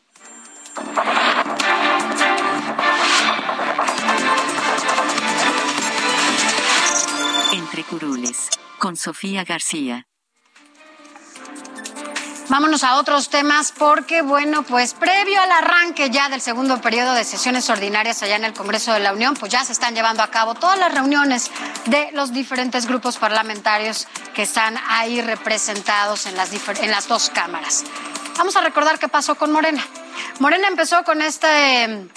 Entre 7.52 7.82
curules 7.84 8.48
con 8.82 8.96
Sofía 8.96 9.44
García. 9.44 10.08
Vámonos 12.48 12.82
a 12.82 12.96
otros 12.96 13.28
temas 13.28 13.70
porque, 13.70 14.22
bueno, 14.22 14.64
pues 14.64 14.94
previo 14.94 15.40
al 15.40 15.52
arranque 15.52 16.10
ya 16.10 16.28
del 16.28 16.40
segundo 16.40 16.80
periodo 16.80 17.14
de 17.14 17.22
sesiones 17.22 17.70
ordinarias 17.70 18.24
allá 18.24 18.34
en 18.34 18.44
el 18.44 18.54
Congreso 18.54 18.92
de 18.92 18.98
la 18.98 19.12
Unión, 19.12 19.34
pues 19.38 19.52
ya 19.52 19.64
se 19.64 19.70
están 19.70 19.94
llevando 19.94 20.24
a 20.24 20.32
cabo 20.32 20.56
todas 20.56 20.80
las 20.80 20.92
reuniones 20.92 21.52
de 21.86 22.10
los 22.12 22.32
diferentes 22.32 22.86
grupos 22.86 23.18
parlamentarios 23.18 24.08
que 24.34 24.42
están 24.42 24.76
ahí 24.88 25.22
representados 25.22 26.26
en 26.26 26.36
las, 26.36 26.50
en 26.52 26.90
las 26.90 27.06
dos 27.06 27.30
cámaras. 27.30 27.84
Vamos 28.36 28.56
a 28.56 28.62
recordar 28.62 28.98
qué 28.98 29.06
pasó 29.06 29.36
con 29.36 29.52
Morena. 29.52 29.86
Morena 30.40 30.66
empezó 30.66 31.04
con 31.04 31.22
este 31.22 32.08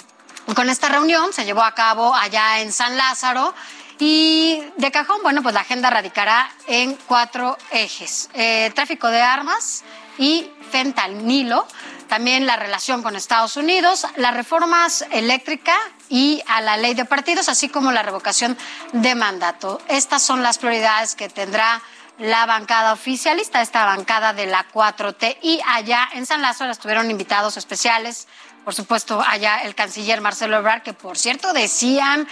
con 0.54 0.68
esta 0.68 0.88
reunión, 0.88 1.32
se 1.32 1.44
llevó 1.44 1.62
a 1.62 1.74
cabo 1.74 2.14
allá 2.14 2.60
en 2.60 2.72
San 2.72 2.96
Lázaro 2.96 3.52
y 3.98 4.62
de 4.76 4.90
cajón, 4.90 5.18
bueno, 5.22 5.42
pues 5.42 5.54
la 5.54 5.62
agenda 5.62 5.90
radicará 5.90 6.50
en 6.66 6.96
cuatro 7.06 7.56
ejes. 7.70 8.28
Eh, 8.34 8.70
tráfico 8.74 9.08
de 9.08 9.22
armas 9.22 9.84
y 10.18 10.50
fentanilo, 10.70 11.66
también 12.08 12.46
la 12.46 12.56
relación 12.56 13.02
con 13.02 13.16
Estados 13.16 13.56
Unidos, 13.56 14.06
las 14.16 14.34
reformas 14.34 15.04
eléctricas 15.10 15.78
y 16.08 16.42
a 16.46 16.60
la 16.60 16.76
ley 16.76 16.94
de 16.94 17.04
partidos, 17.04 17.48
así 17.48 17.68
como 17.68 17.92
la 17.92 18.02
revocación 18.02 18.56
de 18.92 19.14
mandato. 19.14 19.80
Estas 19.88 20.22
son 20.22 20.42
las 20.42 20.58
prioridades 20.58 21.14
que 21.14 21.28
tendrá 21.28 21.82
la 22.18 22.46
bancada 22.46 22.92
oficialista, 22.92 23.60
esta 23.60 23.84
bancada 23.84 24.32
de 24.32 24.46
la 24.46 24.66
4T. 24.72 25.38
Y 25.42 25.60
allá 25.66 26.08
en 26.12 26.26
San 26.26 26.42
Lázaro 26.42 26.70
estuvieron 26.70 27.10
invitados 27.10 27.56
especiales, 27.56 28.28
por 28.64 28.74
supuesto, 28.74 29.22
allá 29.26 29.58
el 29.62 29.74
canciller 29.74 30.20
Marcelo 30.20 30.56
Ebrard, 30.56 30.82
que 30.82 30.92
por 30.92 31.18
cierto 31.18 31.52
decían 31.52 32.26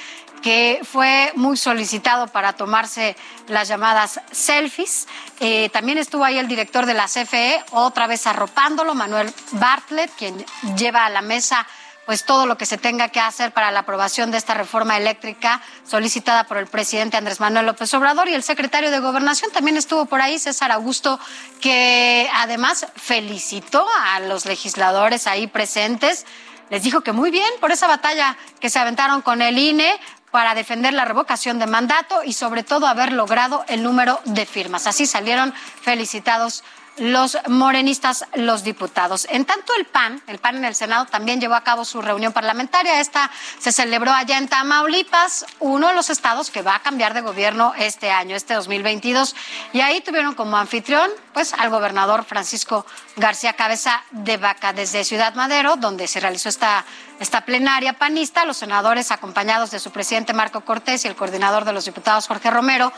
que 0.44 0.82
fue 0.84 1.32
muy 1.36 1.56
solicitado 1.56 2.26
para 2.26 2.52
tomarse 2.52 3.16
las 3.48 3.66
llamadas 3.66 4.20
selfies. 4.30 5.08
Eh, 5.40 5.70
también 5.70 5.96
estuvo 5.96 6.22
ahí 6.22 6.36
el 6.36 6.48
director 6.48 6.84
de 6.84 6.92
la 6.92 7.06
CFE, 7.06 7.64
otra 7.70 8.06
vez 8.06 8.26
arropándolo, 8.26 8.94
Manuel 8.94 9.32
Bartlett, 9.52 10.10
quien 10.18 10.44
lleva 10.76 11.06
a 11.06 11.08
la 11.08 11.22
mesa 11.22 11.66
pues 12.04 12.26
todo 12.26 12.44
lo 12.44 12.58
que 12.58 12.66
se 12.66 12.76
tenga 12.76 13.08
que 13.08 13.20
hacer 13.20 13.52
para 13.52 13.70
la 13.70 13.80
aprobación 13.80 14.30
de 14.30 14.36
esta 14.36 14.52
reforma 14.52 14.98
eléctrica 14.98 15.62
solicitada 15.88 16.44
por 16.44 16.58
el 16.58 16.66
presidente 16.66 17.16
Andrés 17.16 17.40
Manuel 17.40 17.64
López 17.64 17.94
Obrador 17.94 18.28
y 18.28 18.34
el 18.34 18.42
secretario 18.42 18.90
de 18.90 19.00
Gobernación 19.00 19.50
también 19.50 19.78
estuvo 19.78 20.04
por 20.04 20.20
ahí, 20.20 20.38
César 20.38 20.70
Augusto, 20.72 21.18
que 21.62 22.28
además 22.34 22.86
felicitó 22.96 23.86
a 23.98 24.20
los 24.20 24.44
legisladores 24.44 25.26
ahí 25.26 25.46
presentes. 25.46 26.26
Les 26.68 26.82
dijo 26.82 27.00
que 27.00 27.12
muy 27.12 27.30
bien 27.30 27.50
por 27.60 27.72
esa 27.72 27.86
batalla 27.86 28.36
que 28.60 28.68
se 28.68 28.78
aventaron 28.78 29.22
con 29.22 29.40
el 29.40 29.56
INE, 29.58 29.98
para 30.34 30.56
defender 30.56 30.92
la 30.92 31.04
revocación 31.04 31.60
de 31.60 31.68
mandato 31.68 32.24
y 32.24 32.32
sobre 32.32 32.64
todo 32.64 32.88
haber 32.88 33.12
logrado 33.12 33.64
el 33.68 33.84
número 33.84 34.20
de 34.24 34.44
firmas. 34.46 34.88
Así 34.88 35.06
salieron 35.06 35.54
felicitados 35.80 36.64
los 36.96 37.36
morenistas, 37.48 38.24
los 38.34 38.62
diputados. 38.62 39.26
En 39.30 39.44
tanto, 39.44 39.72
el 39.76 39.86
PAN, 39.86 40.22
el 40.26 40.38
PAN 40.38 40.56
en 40.56 40.64
el 40.64 40.74
Senado 40.74 41.06
también 41.06 41.40
llevó 41.40 41.54
a 41.54 41.64
cabo 41.64 41.84
su 41.84 42.00
reunión 42.00 42.32
parlamentaria. 42.32 43.00
Esta 43.00 43.30
se 43.58 43.72
celebró 43.72 44.12
allá 44.12 44.38
en 44.38 44.48
Tamaulipas, 44.48 45.46
uno 45.60 45.88
de 45.88 45.94
los 45.94 46.10
estados 46.10 46.50
que 46.50 46.62
va 46.62 46.76
a 46.76 46.82
cambiar 46.82 47.14
de 47.14 47.20
gobierno 47.20 47.72
este 47.76 48.10
año, 48.10 48.36
este 48.36 48.54
2022. 48.54 49.34
Y 49.72 49.80
ahí 49.80 50.00
tuvieron 50.00 50.34
como 50.34 50.56
anfitrión, 50.56 51.10
pues, 51.32 51.52
al 51.52 51.70
gobernador 51.70 52.24
Francisco 52.24 52.86
García 53.16 53.54
Cabeza 53.54 54.02
de 54.10 54.36
Vaca 54.36 54.72
desde 54.72 55.04
Ciudad 55.04 55.34
Madero, 55.34 55.76
donde 55.76 56.06
se 56.06 56.20
realizó 56.20 56.48
esta, 56.48 56.84
esta 57.18 57.44
plenaria 57.44 57.94
panista. 57.94 58.44
Los 58.44 58.58
senadores, 58.58 59.10
acompañados 59.10 59.70
de 59.70 59.80
su 59.80 59.90
presidente 59.90 60.32
Marco 60.32 60.60
Cortés 60.60 61.04
y 61.04 61.08
el 61.08 61.16
coordinador 61.16 61.64
de 61.64 61.72
los 61.72 61.84
diputados 61.84 62.28
Jorge 62.28 62.50
Romero, 62.50 62.92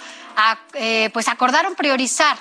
eh, 0.75 1.11
pues 1.13 1.29
acordaron 1.29 1.75
priorizar 1.75 2.37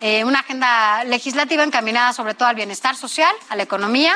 eh, 0.00 0.24
una 0.24 0.40
agenda 0.40 1.04
legislativa 1.04 1.64
encaminada 1.64 2.12
sobre 2.12 2.34
todo 2.34 2.48
al 2.48 2.56
bienestar 2.56 2.96
social, 2.96 3.34
a 3.48 3.56
la 3.56 3.64
economía, 3.64 4.14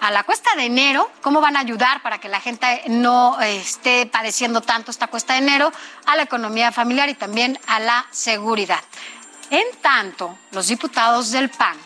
a 0.00 0.10
la 0.10 0.22
cuesta 0.22 0.54
de 0.56 0.64
enero, 0.64 1.10
cómo 1.20 1.40
van 1.40 1.56
a 1.56 1.60
ayudar 1.60 2.02
para 2.02 2.18
que 2.18 2.28
la 2.28 2.40
gente 2.40 2.82
no 2.88 3.40
eh, 3.40 3.56
esté 3.56 4.06
padeciendo 4.06 4.60
tanto 4.60 4.90
esta 4.90 5.08
cuesta 5.08 5.34
de 5.34 5.40
enero, 5.40 5.72
a 6.06 6.16
la 6.16 6.22
economía 6.22 6.72
familiar 6.72 7.08
y 7.08 7.14
también 7.14 7.58
a 7.66 7.80
la 7.80 8.06
seguridad. 8.10 8.80
En 9.50 9.66
tanto, 9.82 10.38
los 10.52 10.68
diputados 10.68 11.32
del 11.32 11.50
PAN 11.50 11.76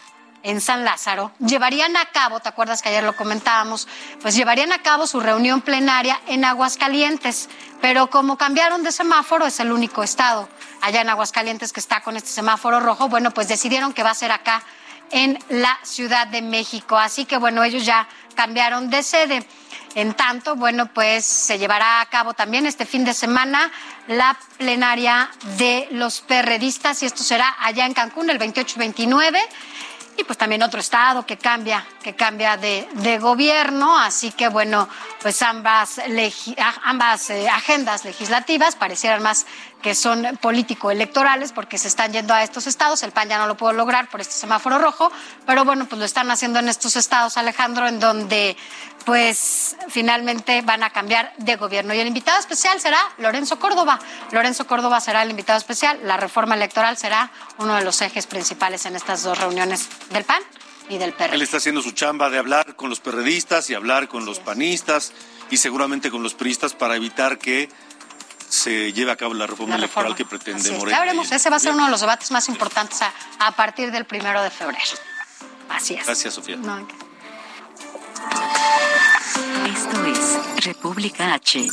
en 0.44 0.60
San 0.60 0.84
Lázaro 0.84 1.32
llevarían 1.40 1.96
a 1.96 2.04
cabo, 2.06 2.38
¿te 2.38 2.48
acuerdas 2.48 2.82
que 2.82 2.90
ayer 2.90 3.02
lo 3.02 3.16
comentábamos? 3.16 3.88
Pues 4.22 4.36
llevarían 4.36 4.72
a 4.72 4.82
cabo 4.82 5.06
su 5.06 5.18
reunión 5.18 5.62
plenaria 5.62 6.20
en 6.28 6.44
Aguascalientes, 6.44 7.48
pero 7.80 8.08
como 8.08 8.36
cambiaron 8.36 8.82
de 8.84 8.92
semáforo, 8.92 9.46
es 9.46 9.58
el 9.58 9.72
único 9.72 10.04
estado 10.04 10.48
allá 10.82 11.00
en 11.00 11.08
Aguascalientes 11.08 11.72
que 11.72 11.80
está 11.80 12.02
con 12.02 12.16
este 12.16 12.28
semáforo 12.28 12.78
rojo, 12.78 13.08
bueno, 13.08 13.32
pues 13.32 13.48
decidieron 13.48 13.94
que 13.94 14.02
va 14.02 14.10
a 14.10 14.14
ser 14.14 14.30
acá 14.30 14.62
en 15.10 15.38
la 15.48 15.78
Ciudad 15.82 16.26
de 16.26 16.42
México. 16.42 16.96
Así 16.96 17.24
que 17.24 17.38
bueno, 17.38 17.64
ellos 17.64 17.84
ya 17.84 18.06
cambiaron 18.34 18.90
de 18.90 19.02
sede. 19.02 19.46
En 19.94 20.12
tanto, 20.12 20.56
bueno, 20.56 20.86
pues 20.92 21.24
se 21.24 21.56
llevará 21.56 22.00
a 22.00 22.06
cabo 22.06 22.34
también 22.34 22.66
este 22.66 22.84
fin 22.84 23.04
de 23.04 23.14
semana 23.14 23.70
la 24.08 24.36
plenaria 24.58 25.30
de 25.56 25.86
los 25.92 26.20
perredistas 26.20 27.02
y 27.02 27.06
esto 27.06 27.22
será 27.22 27.54
allá 27.60 27.86
en 27.86 27.94
Cancún 27.94 28.28
el 28.28 28.38
28 28.38 28.74
y 28.76 28.78
29 28.80 29.40
y 30.16 30.24
pues 30.24 30.38
también 30.38 30.62
otro 30.62 30.80
estado 30.80 31.26
que 31.26 31.36
cambia, 31.36 31.86
que 32.02 32.14
cambia 32.14 32.56
de, 32.56 33.18
gobierno, 33.20 33.98
así 33.98 34.32
que 34.32 34.48
bueno, 34.48 34.88
pues 35.22 35.40
ambas, 35.42 36.00
ambas 36.82 37.30
eh, 37.30 37.48
agendas 37.48 38.04
legislativas 38.04 38.76
parecieran 38.76 39.22
más 39.22 39.46
que 39.84 39.94
son 39.94 40.38
político-electorales 40.40 41.52
porque 41.52 41.76
se 41.76 41.88
están 41.88 42.10
yendo 42.10 42.32
a 42.32 42.42
estos 42.42 42.66
estados. 42.66 43.02
El 43.02 43.12
PAN 43.12 43.28
ya 43.28 43.36
no 43.36 43.46
lo 43.46 43.54
puedo 43.54 43.74
lograr 43.74 44.08
por 44.08 44.22
este 44.22 44.32
semáforo 44.32 44.78
rojo, 44.78 45.12
pero 45.44 45.66
bueno, 45.66 45.84
pues 45.86 45.98
lo 45.98 46.06
están 46.06 46.30
haciendo 46.30 46.58
en 46.58 46.70
estos 46.70 46.96
estados, 46.96 47.36
Alejandro, 47.36 47.86
en 47.86 48.00
donde 48.00 48.56
pues 49.04 49.76
finalmente 49.88 50.62
van 50.62 50.82
a 50.82 50.90
cambiar 50.90 51.32
de 51.38 51.56
gobierno. 51.56 51.94
Y 51.94 52.00
el 52.00 52.06
invitado 52.06 52.38
especial 52.38 52.80
será 52.80 52.98
Lorenzo 53.18 53.58
Córdoba. 53.58 53.98
Lorenzo 54.32 54.66
Córdoba 54.66 55.00
será 55.00 55.22
el 55.22 55.30
invitado 55.30 55.58
especial. 55.58 56.00
La 56.04 56.16
reforma 56.16 56.54
electoral 56.54 56.96
será 56.96 57.30
uno 57.58 57.74
de 57.76 57.84
los 57.84 58.00
ejes 58.02 58.26
principales 58.26 58.86
en 58.86 58.96
estas 58.96 59.22
dos 59.22 59.38
reuniones 59.38 59.88
del 60.10 60.24
PAN 60.24 60.42
y 60.88 60.98
del 60.98 61.12
PRD. 61.12 61.34
Él 61.34 61.42
está 61.42 61.58
haciendo 61.58 61.82
su 61.82 61.92
chamba 61.92 62.30
de 62.30 62.38
hablar 62.38 62.76
con 62.76 62.90
los 62.90 63.00
perredistas 63.00 63.68
y 63.70 63.74
hablar 63.74 64.08
con 64.08 64.24
los 64.24 64.40
panistas 64.40 65.12
y 65.50 65.58
seguramente 65.58 66.10
con 66.10 66.22
los 66.22 66.34
priistas 66.34 66.74
para 66.74 66.96
evitar 66.96 67.38
que 67.38 67.68
se 68.48 68.92
lleve 68.92 69.10
a 69.10 69.16
cabo 69.16 69.34
la 69.34 69.46
reforma, 69.46 69.76
electoral 69.76 70.14
que 70.14 70.24
pretende 70.24 70.70
Morena. 70.72 70.98
Ya 70.98 71.00
veremos, 71.00 71.32
ese 71.32 71.50
va 71.50 71.56
a 71.56 71.58
ser 71.58 71.72
uno 71.72 71.86
de 71.86 71.90
los 71.90 72.00
debates 72.00 72.30
más 72.30 72.48
importantes 72.48 73.00
a, 73.38 73.52
partir 73.52 73.90
del 73.90 74.04
primero 74.04 74.42
de 74.42 74.50
febrero. 74.50 74.84
Así 75.68 75.94
es. 75.94 76.06
Gracias, 76.06 76.34
Sofía. 76.34 76.56
Esto 79.66 80.04
es 80.06 80.64
República 80.64 81.34
H. 81.34 81.66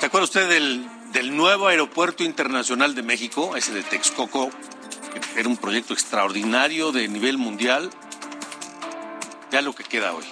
¿Se 0.00 0.06
acuerda 0.06 0.24
usted 0.24 0.48
del, 0.48 0.88
del 1.12 1.36
nuevo 1.36 1.68
aeropuerto 1.68 2.24
internacional 2.24 2.94
de 2.94 3.02
México, 3.02 3.56
ese 3.56 3.72
de 3.72 3.82
Texcoco, 3.82 4.50
que 5.12 5.40
era 5.40 5.48
un 5.48 5.56
proyecto 5.56 5.94
extraordinario 5.94 6.92
de 6.92 7.08
nivel 7.08 7.38
mundial? 7.38 7.90
Ya 9.50 9.62
lo 9.62 9.74
que 9.74 9.84
queda 9.84 10.12
hoy. 10.12 10.24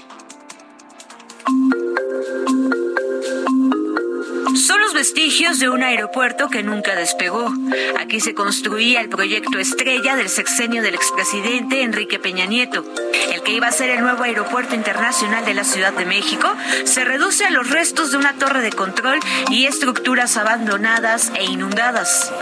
Son 4.66 4.80
los 4.80 4.94
vestigios 4.94 5.60
de 5.60 5.68
un 5.68 5.84
aeropuerto 5.84 6.48
que 6.48 6.64
nunca 6.64 6.96
despegó. 6.96 7.54
Aquí 8.00 8.18
se 8.18 8.34
construía 8.34 9.00
el 9.00 9.08
proyecto 9.08 9.60
estrella 9.60 10.16
del 10.16 10.28
sexenio 10.28 10.82
del 10.82 10.96
expresidente 10.96 11.82
Enrique 11.82 12.18
Peña 12.18 12.46
Nieto. 12.46 12.84
El 13.32 13.44
que 13.44 13.52
iba 13.52 13.68
a 13.68 13.70
ser 13.70 13.90
el 13.90 14.00
nuevo 14.00 14.24
aeropuerto 14.24 14.74
internacional 14.74 15.44
de 15.44 15.54
la 15.54 15.62
Ciudad 15.62 15.92
de 15.92 16.04
México 16.04 16.52
se 16.82 17.04
reduce 17.04 17.44
a 17.44 17.50
los 17.50 17.70
restos 17.70 18.10
de 18.10 18.16
una 18.16 18.32
torre 18.32 18.60
de 18.60 18.72
control 18.72 19.20
y 19.52 19.66
estructuras 19.66 20.36
abandonadas 20.36 21.30
e 21.36 21.44
inundadas. 21.44 22.32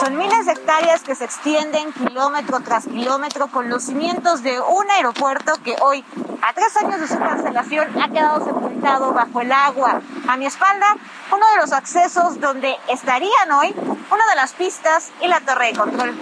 Son 0.00 0.16
miles 0.16 0.46
de 0.46 0.52
hectáreas 0.52 1.02
que 1.02 1.14
se 1.14 1.24
extienden 1.24 1.92
kilómetro 1.92 2.60
tras 2.60 2.86
kilómetro 2.86 3.48
con 3.48 3.68
los 3.68 3.84
cimientos 3.84 4.42
de 4.42 4.60
un 4.60 4.90
aeropuerto 4.90 5.52
que 5.62 5.76
hoy, 5.80 6.04
a 6.42 6.52
tres 6.52 6.76
años 6.76 7.00
de 7.00 7.08
su 7.08 7.18
cancelación, 7.18 7.88
ha 8.00 8.08
quedado 8.08 8.44
sepultado 8.44 9.12
bajo 9.12 9.40
el 9.40 9.52
agua. 9.52 10.00
A 10.28 10.36
mi 10.36 10.46
espalda, 10.46 10.96
uno 11.32 11.46
de 11.54 11.56
los 11.60 11.72
accesos 11.72 12.40
donde 12.40 12.76
estarían 12.88 13.52
hoy 13.52 13.74
una 14.10 14.26
de 14.26 14.36
las 14.36 14.52
pistas 14.52 15.10
y 15.20 15.28
la 15.28 15.40
torre 15.40 15.68
de 15.68 15.78
control. 15.78 16.14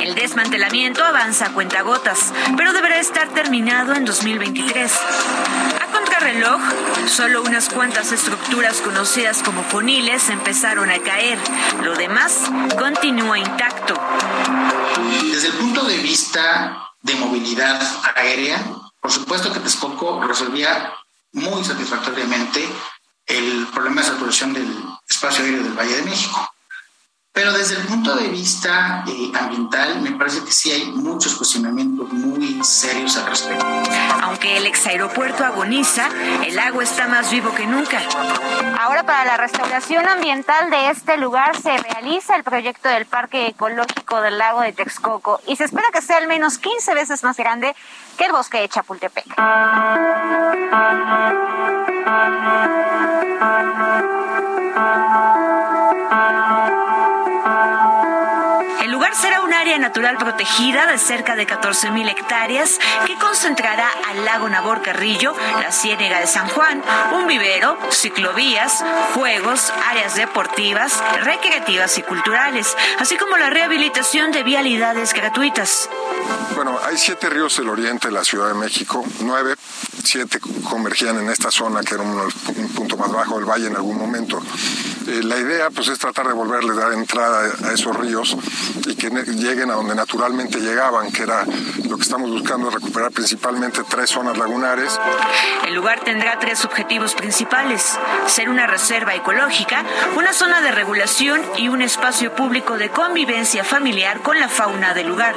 El 0.00 0.14
desmantelamiento 0.14 1.04
avanza 1.04 1.46
a 1.46 1.52
cuentagotas, 1.52 2.32
pero 2.56 2.72
deberá 2.72 2.98
estar 2.98 3.28
terminado 3.28 3.94
en 3.94 4.04
2023. 4.04 5.79
Contrarreloj, 5.92 6.60
solo 7.08 7.42
unas 7.42 7.68
cuantas 7.68 8.12
estructuras 8.12 8.80
conocidas 8.80 9.42
como 9.42 9.62
foniles 9.62 10.28
empezaron 10.28 10.90
a 10.90 10.98
caer. 11.00 11.38
Lo 11.82 11.96
demás 11.96 12.50
continúa 12.78 13.38
intacto. 13.38 13.94
Desde 15.32 15.48
el 15.48 15.54
punto 15.54 15.84
de 15.84 15.96
vista 15.98 16.90
de 17.02 17.14
movilidad 17.16 17.80
aérea, 18.16 18.64
por 19.00 19.10
supuesto 19.10 19.52
que 19.52 19.60
Texcoco 19.60 20.22
resolvía 20.22 20.92
muy 21.32 21.64
satisfactoriamente 21.64 22.68
el 23.26 23.66
problema 23.72 24.02
de 24.02 24.08
saturación 24.08 24.52
del 24.52 24.68
espacio 25.08 25.44
aéreo 25.44 25.62
del 25.62 25.72
Valle 25.72 25.96
de 25.96 26.02
México. 26.02 26.52
Pero 27.32 27.52
desde 27.52 27.76
el 27.76 27.86
punto 27.86 28.16
de 28.16 28.26
vista 28.26 29.04
eh, 29.06 29.30
ambiental, 29.38 30.00
me 30.02 30.10
parece 30.12 30.44
que 30.44 30.50
sí 30.50 30.72
hay 30.72 30.86
muchos 30.86 31.36
cuestionamientos 31.36 32.12
muy 32.12 32.62
serios 32.64 33.16
al 33.16 33.26
respecto. 33.26 33.64
Aunque 34.22 34.56
el 34.56 34.66
exaeropuerto 34.66 35.44
agoniza, 35.44 36.08
el 36.44 36.56
lago 36.56 36.82
está 36.82 37.06
más 37.06 37.30
vivo 37.30 37.54
que 37.54 37.66
nunca. 37.68 38.00
Ahora, 38.80 39.04
para 39.04 39.24
la 39.24 39.36
restauración 39.36 40.08
ambiental 40.08 40.70
de 40.70 40.90
este 40.90 41.18
lugar, 41.18 41.56
se 41.56 41.78
realiza 41.78 42.34
el 42.34 42.42
proyecto 42.42 42.88
del 42.88 43.06
Parque 43.06 43.46
Ecológico 43.46 44.20
del 44.20 44.36
Lago 44.36 44.62
de 44.62 44.72
Texcoco 44.72 45.40
y 45.46 45.54
se 45.54 45.64
espera 45.64 45.86
que 45.92 46.02
sea 46.02 46.16
al 46.16 46.26
menos 46.26 46.58
15 46.58 46.94
veces 46.94 47.22
más 47.22 47.36
grande 47.36 47.76
que 48.18 48.24
el 48.24 48.32
bosque 48.32 48.58
de 48.58 48.68
Chapultepec. 48.68 49.36
Será 59.12 59.40
un 59.42 59.52
área 59.52 59.78
natural 59.78 60.16
protegida 60.16 60.86
de 60.86 60.98
cerca 60.98 61.34
de 61.34 61.46
14.000 61.46 62.08
hectáreas 62.10 62.78
que 63.06 63.16
concentrará 63.16 63.88
al 64.08 64.24
lago 64.24 64.48
Nabor 64.48 64.82
Carrillo, 64.82 65.34
la 65.60 65.72
Ciénega 65.72 66.20
de 66.20 66.26
San 66.26 66.48
Juan, 66.48 66.82
un 67.12 67.26
vivero, 67.26 67.76
ciclovías, 67.90 68.84
juegos, 69.14 69.72
áreas 69.88 70.14
deportivas, 70.14 71.02
recreativas 71.22 71.98
y 71.98 72.02
culturales, 72.02 72.76
así 72.98 73.16
como 73.16 73.36
la 73.36 73.50
rehabilitación 73.50 74.32
de 74.32 74.42
vialidades 74.42 75.12
gratuitas. 75.12 75.88
Bueno, 76.54 76.78
hay 76.84 76.96
siete 76.96 77.28
ríos 77.28 77.56
del 77.56 77.68
oriente 77.68 78.08
de 78.08 78.14
la 78.14 78.24
Ciudad 78.24 78.48
de 78.48 78.54
México, 78.54 79.04
nueve, 79.20 79.56
siete 80.04 80.40
convergían 80.68 81.18
en 81.18 81.28
esta 81.30 81.50
zona 81.50 81.80
que 81.82 81.94
era 81.94 82.02
un, 82.02 82.30
punto 82.74 82.96
más 82.96 83.12
bajo 83.12 83.36
del 83.36 83.44
valle 83.44 83.66
en 83.66 83.76
algún 83.76 83.98
momento. 83.98 84.40
Eh, 85.06 85.22
la 85.22 85.38
idea 85.38 85.70
pues 85.70 85.88
es 85.88 85.98
tratar 85.98 86.26
de 86.26 86.32
volverle 86.32 86.74
dar 86.74 86.92
entrada 86.92 87.50
a 87.64 87.72
esos 87.72 87.96
ríos 87.96 88.36
y 88.86 88.94
que 88.94 89.10
lleguen 89.10 89.70
a 89.70 89.74
donde 89.74 89.94
naturalmente 89.94 90.60
llegaban, 90.60 91.10
que 91.10 91.22
era 91.22 91.44
lo 91.88 91.96
que 91.96 92.02
estamos 92.02 92.30
buscando 92.30 92.70
recuperar 92.70 93.10
principalmente 93.10 93.82
tres 93.88 94.10
zonas 94.10 94.36
lagunares. 94.38 94.98
El 95.66 95.74
lugar 95.74 96.00
tendrá 96.00 96.38
tres 96.38 96.64
objetivos 96.64 97.14
principales, 97.14 97.98
ser 98.26 98.48
una 98.48 98.66
reserva 98.66 99.14
ecológica, 99.14 99.84
una 100.16 100.32
zona 100.32 100.60
de 100.60 100.70
regulación 100.70 101.40
y 101.56 101.68
un 101.68 101.82
espacio 101.82 102.34
público 102.34 102.78
de 102.78 102.90
convivencia 102.90 103.64
familiar 103.64 104.20
con 104.22 104.38
la 104.38 104.48
fauna 104.48 104.94
del 104.94 105.08
lugar. 105.08 105.34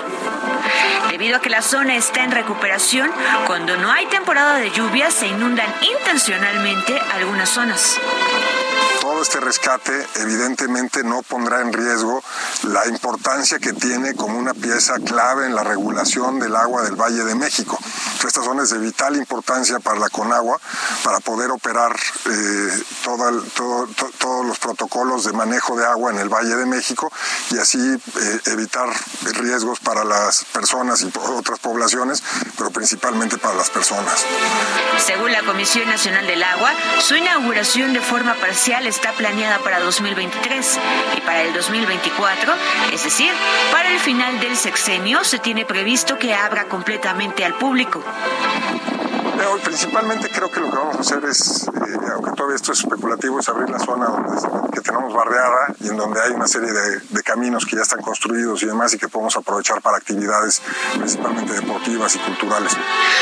Debido 1.09 1.37
a 1.37 1.41
que 1.41 1.49
la 1.49 1.61
zona 1.61 1.95
está 1.95 2.23
en 2.23 2.31
recuperación, 2.31 3.11
cuando 3.47 3.77
no 3.77 3.91
hay 3.91 4.05
temporada 4.07 4.52
de 4.55 4.71
lluvia 4.71 5.09
se 5.11 5.27
inundan 5.27 5.73
intencionalmente 5.81 6.99
algunas 7.13 7.49
zonas 7.49 7.99
este 9.23 9.39
rescate 9.39 10.05
evidentemente 10.15 11.01
no 11.01 11.21
pondrá 11.23 11.61
en 11.61 11.71
riesgo 11.71 12.21
la 12.63 12.85
importancia 12.87 13.57
que 13.57 13.71
tiene 13.71 14.15
como 14.15 14.37
una 14.37 14.53
pieza 14.53 14.95
clave 14.99 15.45
en 15.45 15.55
la 15.55 15.63
regulación 15.63 16.39
del 16.39 16.53
agua 16.57 16.81
del 16.83 16.97
Valle 16.97 17.23
de 17.23 17.33
México. 17.33 17.79
Esta 18.27 18.41
zona 18.41 18.63
es 18.63 18.69
de 18.69 18.79
vital 18.79 19.15
importancia 19.15 19.79
para 19.79 19.99
la 19.99 20.09
Conagua, 20.09 20.59
para 21.03 21.19
poder 21.19 21.51
operar 21.51 21.93
eh, 22.29 22.83
todos 23.03 24.45
los 24.45 24.59
protocolos 24.59 25.25
de 25.25 25.33
manejo 25.33 25.75
de 25.75 25.85
agua 25.85 26.11
en 26.11 26.19
el 26.19 26.29
Valle 26.29 26.55
de 26.55 26.65
México 26.65 27.11
y 27.51 27.57
así 27.57 27.79
eh, 27.79 28.39
evitar 28.45 28.87
riesgos 29.33 29.79
para 29.79 30.03
las 30.03 30.45
personas 30.45 31.01
y 31.01 31.11
otras 31.37 31.59
poblaciones, 31.59 32.23
pero 32.57 32.71
principalmente 32.71 33.37
para 33.37 33.55
las 33.55 33.69
personas. 33.69 34.25
Según 35.05 35.31
la 35.31 35.43
Comisión 35.43 35.87
Nacional 35.89 36.25
del 36.25 36.43
Agua, 36.43 36.71
su 37.01 37.15
inauguración 37.15 37.93
de 37.93 38.01
forma 38.01 38.35
parcial 38.35 38.87
está 38.87 39.11
planeada 39.13 39.59
para 39.59 39.79
2023 39.79 40.79
y 41.17 41.21
para 41.21 41.41
el 41.41 41.53
2024, 41.53 42.53
es 42.93 43.03
decir, 43.03 43.31
para 43.71 43.91
el 43.91 43.99
final 43.99 44.39
del 44.39 44.57
sexenio, 44.57 45.23
se 45.23 45.39
tiene 45.39 45.65
previsto 45.65 46.17
que 46.17 46.33
abra 46.33 46.65
completamente 46.65 47.43
al 47.43 47.55
público. 47.57 48.03
Thank 48.15 48.87
you. 48.87 48.92
Hoy 49.51 49.59
principalmente 49.59 50.29
creo 50.29 50.49
que 50.49 50.59
lo 50.59 50.69
que 50.69 50.77
vamos 50.77 50.95
a 50.95 50.99
hacer 51.01 51.23
es, 51.25 51.67
eh, 51.67 52.07
aunque 52.13 52.31
todavía 52.31 52.55
esto 52.55 52.71
es 52.71 52.79
especulativo, 52.79 53.39
es 53.39 53.49
abrir 53.49 53.69
la 53.69 53.79
zona 53.79 54.07
que 54.71 54.81
tenemos 54.81 55.13
barreada 55.13 55.73
y 55.79 55.89
en 55.89 55.97
donde 55.97 56.21
hay 56.21 56.31
una 56.31 56.47
serie 56.47 56.71
de, 56.71 56.99
de, 56.99 57.23
caminos 57.23 57.65
que 57.65 57.75
ya 57.75 57.81
están 57.81 58.01
construidos 58.01 58.63
y 58.63 58.67
demás 58.67 58.93
y 58.93 58.97
que 58.97 59.07
podemos 59.07 59.35
aprovechar 59.35 59.81
para 59.81 59.97
actividades 59.97 60.61
principalmente 60.97 61.53
deportivas 61.53 62.15
y 62.15 62.19
culturales. 62.19 62.73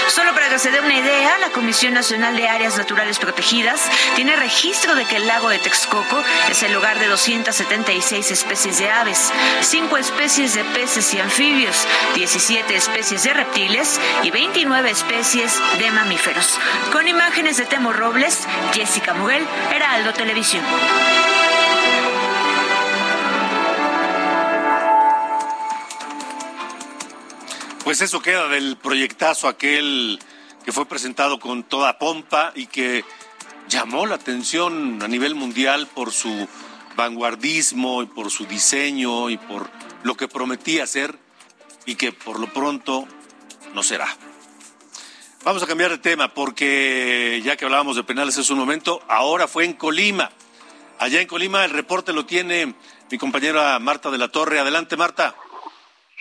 Solo 0.10 0.34
para 0.34 0.50
que 0.50 0.60
se 0.60 0.72
dé 0.72 0.80
una 0.80 0.98
idea, 0.98 1.38
la 1.40 1.52
Comisión 1.52 1.94
Nacional 1.94 2.36
de 2.36 2.48
Áreas 2.48 2.78
Naturales 2.78 3.18
Protegidas 3.20 3.82
tiene 4.16 4.36
registro 4.36 4.96
de 4.96 5.06
que 5.06 5.18
el 5.18 5.28
lago 5.28 5.50
de 5.50 5.60
Texcoco 5.60 6.18
es 6.50 6.62
el 6.64 6.74
lugar 6.74 7.00
de 7.00 7.08
276 7.08 8.32
especies 8.32 8.78
de 8.78 8.92
aves, 8.92 9.32
5 9.62 9.98
especies 9.98 10.54
de 10.54 10.64
peces 10.66 11.14
y 11.14 11.20
anfibios, 11.20 11.88
17 12.16 12.76
especies 12.76 13.24
de 13.24 13.34
reptiles 13.34 14.00
y 14.24 14.32
29 14.32 14.90
especies 14.92 15.54
de 15.80 15.92
mamíferos. 15.92 16.11
Con 16.92 17.08
imágenes 17.08 17.56
de 17.56 17.66
Temo 17.66 17.94
Robles, 17.94 18.46
Jessica 18.74 19.14
Muguel, 19.14 19.48
Heraldo 19.74 20.12
Televisión. 20.14 20.64
Pues 27.86 28.02
eso 28.02 28.22
queda 28.22 28.50
del 28.50 28.76
proyectazo 28.76 29.48
aquel 29.48 30.20
que 30.66 30.74
fue 30.74 30.86
presentado 30.86 31.40
con 31.40 31.64
toda 31.64 31.98
pompa 31.98 32.52
y 32.56 32.68
que 32.68 33.06
llamó 33.70 34.06
la 34.06 34.16
atención 34.16 35.02
a 35.02 35.08
nivel 35.08 35.36
mundial 35.36 35.88
por 35.88 36.12
su 36.12 36.48
vanguardismo 36.98 38.04
y 38.04 38.08
por 38.08 38.32
su 38.32 38.46
diseño 38.46 39.30
y 39.30 39.38
por 39.38 39.70
lo 40.04 40.16
que 40.16 40.28
prometía 40.28 40.86
ser 40.88 41.18
y 41.86 41.96
que 41.96 42.12
por 42.12 42.40
lo 42.40 42.52
pronto 42.52 43.08
no 43.74 43.82
será. 43.82 44.08
Vamos 45.44 45.64
a 45.64 45.68
cambiar 45.68 45.90
de 45.90 45.98
tema 45.98 46.28
porque 46.28 47.42
ya 47.44 47.58
que 47.58 47.66
hablábamos 47.66 47.96
de 47.96 48.04
penales 48.04 48.38
hace 48.38 48.54
un 48.54 48.60
momento, 48.60 49.02
ahora 49.08 49.48
fue 49.48 49.66
en 49.66 49.74
Colima. 49.74 50.30
Allá 51.00 51.20
en 51.20 51.28
Colima 51.28 51.66
el 51.66 51.72
reporte 51.72 52.14
lo 52.14 52.28
tiene 52.28 52.76
mi 53.10 53.18
compañera 53.18 53.80
Marta 53.80 54.12
de 54.12 54.20
la 54.20 54.28
Torre. 54.28 54.60
Adelante, 54.60 54.98
Marta. 54.98 55.34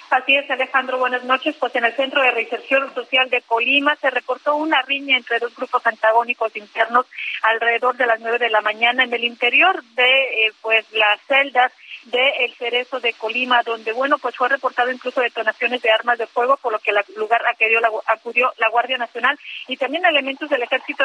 Así 0.09 0.35
es, 0.35 0.51
Alejandro, 0.51 0.99
buenas 0.99 1.23
noches. 1.25 1.55
Pues 1.61 1.77
en 1.77 1.85
el 1.85 1.95
Centro 1.95 2.23
de 2.23 2.31
Reinserción 2.31 2.93
Social 2.95 3.29
de 3.29 3.43
Colima 3.43 3.95
se 3.97 4.09
reportó 4.09 4.57
una 4.57 4.81
riña 4.83 5.19
entre 5.19 5.39
dos 5.39 5.55
grupos 5.55 5.87
antagónicos 5.87 6.57
internos 6.57 7.05
alrededor 7.43 7.99
de 7.99 8.07
las 8.07 8.21
nueve 8.21 8.39
de 8.39 8.49
la 8.49 8.63
mañana 8.63 9.05
en 9.05 9.13
el 9.13 9.25
interior 9.25 9.85
de 9.97 10.47
eh, 10.47 10.53
pues 10.63 10.91
las 10.93 11.21
celdas 11.29 11.73
de 12.05 12.29
El 12.41 12.55
Cerezo 12.55 13.01
de 13.01 13.13
Colima, 13.13 13.63
donde, 13.63 13.93
bueno, 13.93 14.19
pues 14.19 14.37
fue 14.37 14.49
reportado 14.49 14.91
incluso 14.91 15.21
detonaciones 15.21 15.83
de 15.83 15.91
armas 15.91 16.19
de 16.19 16.27
fuego, 16.27 16.57
por 16.57 16.73
lo 16.73 16.79
que 16.79 16.91
el 16.91 16.99
lugar 17.17 17.43
acudió 17.47 17.81
la, 17.81 17.91
acudió 18.07 18.53
la 18.59 18.69
Guardia 18.71 18.99
Nacional 18.99 19.39
y 19.69 19.77
también 19.77 20.05
elementos 20.05 20.49
del 20.49 20.63
Ejército 20.63 21.05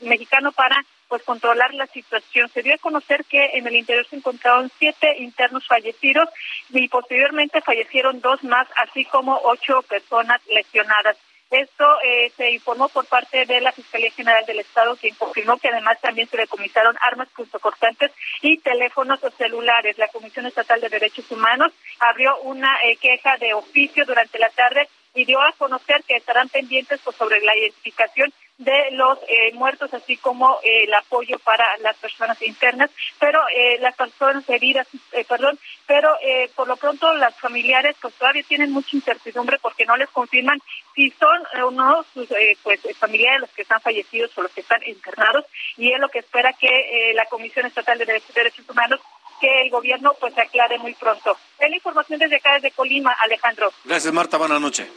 Mexicano 0.00 0.52
para 0.52 0.76
pues 1.08 1.22
controlar 1.22 1.72
la 1.74 1.86
situación. 1.86 2.48
Se 2.48 2.62
dio 2.62 2.74
a 2.74 2.78
conocer 2.78 3.24
que 3.24 3.50
en 3.54 3.66
el 3.66 3.76
interior 3.76 4.06
se 4.06 4.16
encontraron 4.16 4.70
siete 4.78 5.16
internos 5.18 5.66
fallecidos 5.66 6.28
y 6.70 6.88
posteriormente 6.88 7.60
fallecieron 7.60 8.20
dos 8.20 8.42
más, 8.44 8.68
así 8.76 9.04
como 9.04 9.40
ocho 9.44 9.82
personas 9.82 10.40
lesionadas. 10.48 11.16
Esto 11.50 11.84
eh, 12.02 12.32
se 12.36 12.50
informó 12.50 12.88
por 12.88 13.06
parte 13.06 13.46
de 13.46 13.60
la 13.60 13.70
Fiscalía 13.70 14.10
General 14.10 14.44
del 14.46 14.58
Estado, 14.58 14.96
quien 14.96 15.14
confirmó 15.14 15.56
que 15.58 15.68
además 15.68 16.00
también 16.00 16.28
se 16.28 16.36
decomisaron 16.36 16.96
armas 17.00 17.28
punzocortantes 17.36 18.10
y 18.42 18.58
teléfonos 18.58 19.20
celulares. 19.38 19.96
La 19.96 20.08
Comisión 20.08 20.46
Estatal 20.46 20.80
de 20.80 20.88
Derechos 20.88 21.30
Humanos 21.30 21.72
abrió 22.00 22.36
una 22.40 22.76
eh, 22.84 22.96
queja 22.96 23.36
de 23.36 23.54
oficio 23.54 24.04
durante 24.04 24.40
la 24.40 24.50
tarde 24.50 24.88
y 25.14 25.24
dio 25.24 25.40
a 25.40 25.52
conocer 25.52 26.02
que 26.04 26.16
estarán 26.16 26.48
pendientes 26.48 27.00
pues, 27.04 27.16
sobre 27.16 27.40
la 27.40 27.56
identificación 27.56 28.32
de 28.58 28.90
los 28.92 29.18
eh, 29.28 29.52
muertos, 29.52 29.92
así 29.92 30.16
como 30.16 30.58
eh, 30.62 30.84
el 30.84 30.94
apoyo 30.94 31.38
para 31.40 31.64
las 31.78 31.96
personas 31.96 32.40
internas, 32.40 32.90
pero 33.18 33.40
eh, 33.54 33.78
las 33.80 33.94
personas 33.96 34.48
heridas, 34.48 34.86
perdón, 35.28 35.58
pero 35.86 36.16
por 36.54 36.68
lo 36.68 36.76
pronto 36.76 37.12
las 37.14 37.34
familiares 37.36 37.96
pues 38.00 38.14
todavía 38.14 38.42
tienen 38.42 38.72
mucha 38.72 38.96
incertidumbre 38.96 39.58
porque 39.60 39.86
no 39.86 39.96
les 39.96 40.08
confirman 40.10 40.58
si 40.94 41.10
son 41.10 41.42
o 41.62 41.70
no 41.70 42.04
sus 42.14 42.28
pues 42.62 42.80
familiares 42.98 43.40
los 43.40 43.50
que 43.50 43.62
están 43.62 43.80
fallecidos 43.80 44.36
o 44.36 44.42
los 44.42 44.52
que 44.52 44.62
están 44.62 44.82
internados 44.86 45.44
y 45.76 45.92
es 45.92 46.00
lo 46.00 46.08
que 46.08 46.20
espera 46.20 46.52
que 46.54 47.12
la 47.14 47.26
Comisión 47.26 47.66
Estatal 47.66 47.98
de 47.98 48.06
Derechos 48.06 48.68
Humanos 48.68 49.00
que 49.40 49.62
el 49.62 49.70
gobierno 49.70 50.14
pues 50.18 50.36
aclare 50.38 50.78
muy 50.78 50.94
pronto. 50.94 51.36
Es 51.58 51.68
la 51.68 51.76
información 51.76 52.18
desde 52.18 52.36
acá, 52.36 52.54
desde 52.54 52.70
Colima, 52.70 53.12
Alejandro. 53.22 53.70
Gracias, 53.84 54.12
Marta. 54.12 54.38
Buenas 54.38 54.60
noches. 54.60 54.88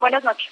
Buenas 0.00 0.24
noches. 0.24 0.50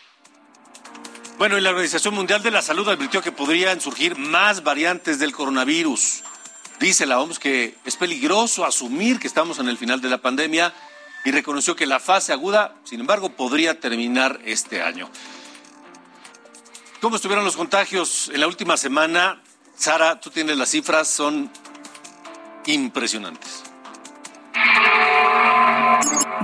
Bueno, 1.38 1.58
y 1.58 1.60
la 1.60 1.68
Organización 1.68 2.14
Mundial 2.14 2.42
de 2.42 2.50
la 2.50 2.62
Salud 2.62 2.88
advirtió 2.88 3.20
que 3.20 3.30
podrían 3.30 3.78
surgir 3.78 4.16
más 4.16 4.62
variantes 4.62 5.18
del 5.18 5.32
coronavirus. 5.32 6.22
Dice 6.80 7.04
la 7.04 7.20
OMS 7.20 7.38
que 7.38 7.76
es 7.84 7.96
peligroso 7.96 8.64
asumir 8.64 9.18
que 9.18 9.26
estamos 9.26 9.58
en 9.58 9.68
el 9.68 9.76
final 9.76 10.00
de 10.00 10.08
la 10.08 10.16
pandemia 10.16 10.72
y 11.26 11.32
reconoció 11.32 11.76
que 11.76 11.84
la 11.84 12.00
fase 12.00 12.32
aguda, 12.32 12.74
sin 12.84 13.00
embargo, 13.00 13.28
podría 13.28 13.78
terminar 13.80 14.40
este 14.46 14.80
año. 14.80 15.10
¿Cómo 17.02 17.16
estuvieron 17.16 17.44
los 17.44 17.56
contagios 17.56 18.30
en 18.32 18.40
la 18.40 18.46
última 18.46 18.78
semana? 18.78 19.42
Sara, 19.76 20.18
tú 20.18 20.30
tienes 20.30 20.56
las 20.56 20.70
cifras, 20.70 21.06
son 21.06 21.50
impresionantes. 22.64 23.65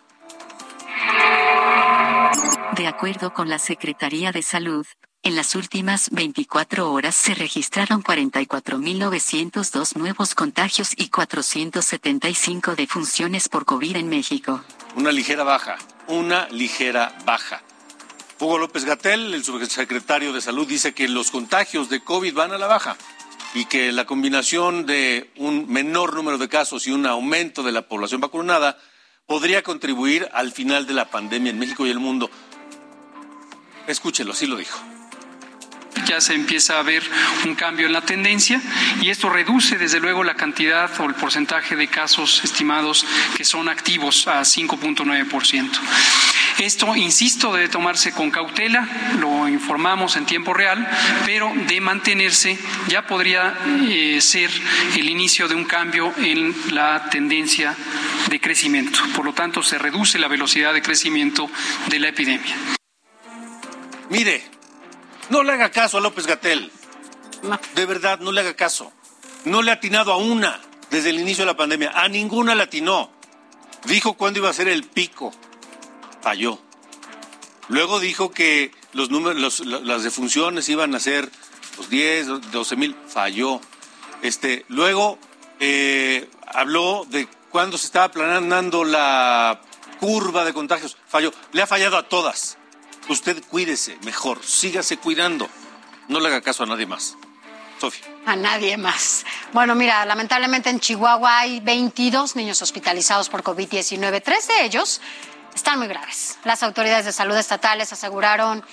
De 2.77 2.87
acuerdo 2.87 3.33
con 3.33 3.49
la 3.49 3.59
Secretaría 3.59 4.31
de 4.31 4.41
Salud, 4.41 4.87
en 5.21 5.35
las 5.35 5.55
últimas 5.55 6.09
24 6.11 6.89
horas 6.89 7.13
se 7.13 7.35
registraron 7.35 8.01
44.902 8.01 9.97
nuevos 9.97 10.35
contagios 10.35 10.93
y 10.95 11.09
475 11.09 12.77
defunciones 12.77 13.49
por 13.49 13.65
COVID 13.65 13.97
en 13.97 14.07
México. 14.07 14.63
Una 14.95 15.11
ligera 15.11 15.43
baja, 15.43 15.75
una 16.07 16.47
ligera 16.47 17.13
baja. 17.25 17.61
Hugo 18.39 18.57
López 18.57 18.85
Gatel, 18.85 19.33
el 19.33 19.43
subsecretario 19.43 20.31
de 20.31 20.39
Salud, 20.39 20.65
dice 20.65 20.93
que 20.93 21.09
los 21.09 21.29
contagios 21.29 21.89
de 21.89 22.01
COVID 22.01 22.33
van 22.33 22.53
a 22.53 22.57
la 22.57 22.67
baja 22.67 22.95
y 23.53 23.65
que 23.65 23.91
la 23.91 24.05
combinación 24.05 24.85
de 24.85 25.29
un 25.37 25.71
menor 25.71 26.15
número 26.15 26.37
de 26.37 26.49
casos 26.49 26.87
y 26.87 26.91
un 26.91 27.05
aumento 27.05 27.63
de 27.63 27.71
la 27.71 27.87
población 27.87 28.21
vacunada 28.21 28.77
podría 29.25 29.63
contribuir 29.63 30.29
al 30.33 30.51
final 30.51 30.87
de 30.87 30.93
la 30.93 31.09
pandemia 31.09 31.51
en 31.51 31.59
México 31.59 31.85
y 31.85 31.89
el 31.89 31.99
mundo. 31.99 32.29
Escúchelo, 33.87 34.31
así 34.31 34.47
lo 34.47 34.57
dijo. 34.57 34.79
Ya 36.05 36.21
se 36.21 36.33
empieza 36.33 36.79
a 36.79 36.83
ver 36.83 37.03
un 37.45 37.55
cambio 37.55 37.87
en 37.87 37.93
la 37.93 38.01
tendencia 38.01 38.61
y 39.01 39.09
esto 39.09 39.29
reduce 39.29 39.77
desde 39.77 39.99
luego 39.99 40.23
la 40.23 40.35
cantidad 40.35 40.89
o 40.99 41.05
el 41.05 41.15
porcentaje 41.15 41.75
de 41.75 41.87
casos 41.87 42.41
estimados 42.43 43.05
que 43.35 43.45
son 43.45 43.69
activos 43.69 44.27
a 44.27 44.41
5.9%. 44.41 45.69
Esto, 46.59 46.95
insisto, 46.95 47.53
debe 47.53 47.69
tomarse 47.69 48.11
con 48.11 48.29
cautela, 48.29 48.87
lo 49.19 49.47
informamos 49.47 50.15
en 50.15 50.25
tiempo 50.25 50.53
real, 50.53 50.87
pero 51.25 51.51
de 51.67 51.81
mantenerse 51.81 52.57
ya 52.87 53.07
podría 53.07 53.57
eh, 53.89 54.19
ser 54.21 54.51
el 54.95 55.09
inicio 55.09 55.47
de 55.47 55.55
un 55.55 55.65
cambio 55.65 56.13
en 56.17 56.53
la 56.71 57.09
tendencia 57.09 57.75
de 58.29 58.39
crecimiento. 58.39 58.99
Por 59.15 59.25
lo 59.25 59.33
tanto, 59.33 59.63
se 59.63 59.79
reduce 59.79 60.19
la 60.19 60.27
velocidad 60.27 60.73
de 60.73 60.81
crecimiento 60.81 61.49
de 61.87 61.99
la 61.99 62.09
epidemia. 62.09 62.55
Mire, 64.09 64.50
no 65.29 65.43
le 65.43 65.53
haga 65.53 65.71
caso 65.71 65.97
a 65.97 66.01
López 66.01 66.27
Gatel. 66.27 66.71
De 67.75 67.85
verdad, 67.85 68.19
no 68.19 68.31
le 68.31 68.41
haga 68.41 68.55
caso. 68.55 68.91
No 69.45 69.61
le 69.61 69.71
ha 69.71 69.75
atinado 69.75 70.11
a 70.13 70.17
una 70.17 70.59
desde 70.89 71.09
el 71.09 71.19
inicio 71.19 71.43
de 71.43 71.51
la 71.51 71.57
pandemia. 71.57 71.91
A 71.95 72.07
ninguna 72.07 72.55
le 72.55 72.63
atinó. 72.63 73.11
Dijo 73.85 74.13
cuándo 74.13 74.39
iba 74.39 74.49
a 74.49 74.53
ser 74.53 74.67
el 74.67 74.83
pico. 74.83 75.33
Falló. 76.21 76.59
Luego 77.67 77.99
dijo 77.99 78.31
que 78.31 78.71
los 78.93 79.09
números, 79.09 79.65
las 79.65 80.03
defunciones 80.03 80.69
iban 80.69 80.93
a 80.93 80.99
ser 80.99 81.31
los 81.77 81.89
10, 81.89 82.51
12 82.51 82.75
mil. 82.75 82.95
Falló. 83.07 83.61
Este, 84.21 84.65
luego 84.67 85.17
eh, 85.59 86.29
habló 86.45 87.05
de 87.09 87.27
cuándo 87.49 87.77
se 87.77 87.85
estaba 87.87 88.11
planeando 88.11 88.83
la 88.83 89.61
curva 89.99 90.43
de 90.43 90.53
contagios. 90.53 90.97
Falló. 91.07 91.33
Le 91.53 91.61
ha 91.61 91.67
fallado 91.67 91.97
a 91.97 92.07
todas. 92.07 92.57
Usted 93.11 93.43
cuídese 93.49 93.97
mejor, 94.05 94.41
sígase 94.41 94.95
cuidando. 94.95 95.49
No 96.07 96.21
le 96.21 96.29
haga 96.29 96.39
caso 96.39 96.63
a 96.63 96.65
nadie 96.65 96.85
más. 96.85 97.17
Sofía. 97.77 98.05
A 98.25 98.37
nadie 98.37 98.77
más. 98.77 99.25
Bueno, 99.51 99.75
mira, 99.75 100.05
lamentablemente 100.05 100.69
en 100.69 100.79
Chihuahua 100.79 101.39
hay 101.39 101.59
22 101.59 102.37
niños 102.37 102.61
hospitalizados 102.61 103.27
por 103.27 103.43
COVID-19. 103.43 104.21
Tres 104.23 104.47
de 104.47 104.63
ellos 104.63 105.01
están 105.53 105.79
muy 105.79 105.89
graves. 105.89 106.37
Las 106.45 106.63
autoridades 106.63 107.03
de 107.03 107.11
salud 107.11 107.35
estatales 107.35 107.91
aseguraron 107.91 108.63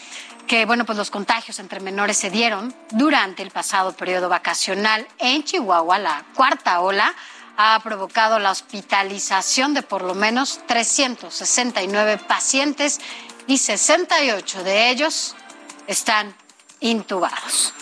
que, 0.46 0.66
bueno, 0.66 0.86
pues 0.86 0.96
los 0.96 1.10
contagios 1.10 1.58
entre 1.58 1.80
menores 1.80 2.16
se 2.16 2.30
dieron 2.30 2.72
durante 2.92 3.42
el 3.42 3.50
pasado 3.50 3.92
periodo 3.92 4.28
vacacional 4.28 5.08
en 5.18 5.42
Chihuahua. 5.42 5.98
La 5.98 6.24
cuarta 6.36 6.78
ola 6.78 7.12
ha 7.60 7.80
provocado 7.82 8.38
la 8.38 8.52
hospitalización 8.52 9.74
de 9.74 9.82
por 9.82 10.02
lo 10.02 10.14
menos 10.14 10.60
369 10.68 12.18
pacientes 12.18 13.00
y 13.48 13.58
68 13.58 14.62
de 14.62 14.90
ellos 14.90 15.34
están 15.88 16.32
intubados. 16.80 17.72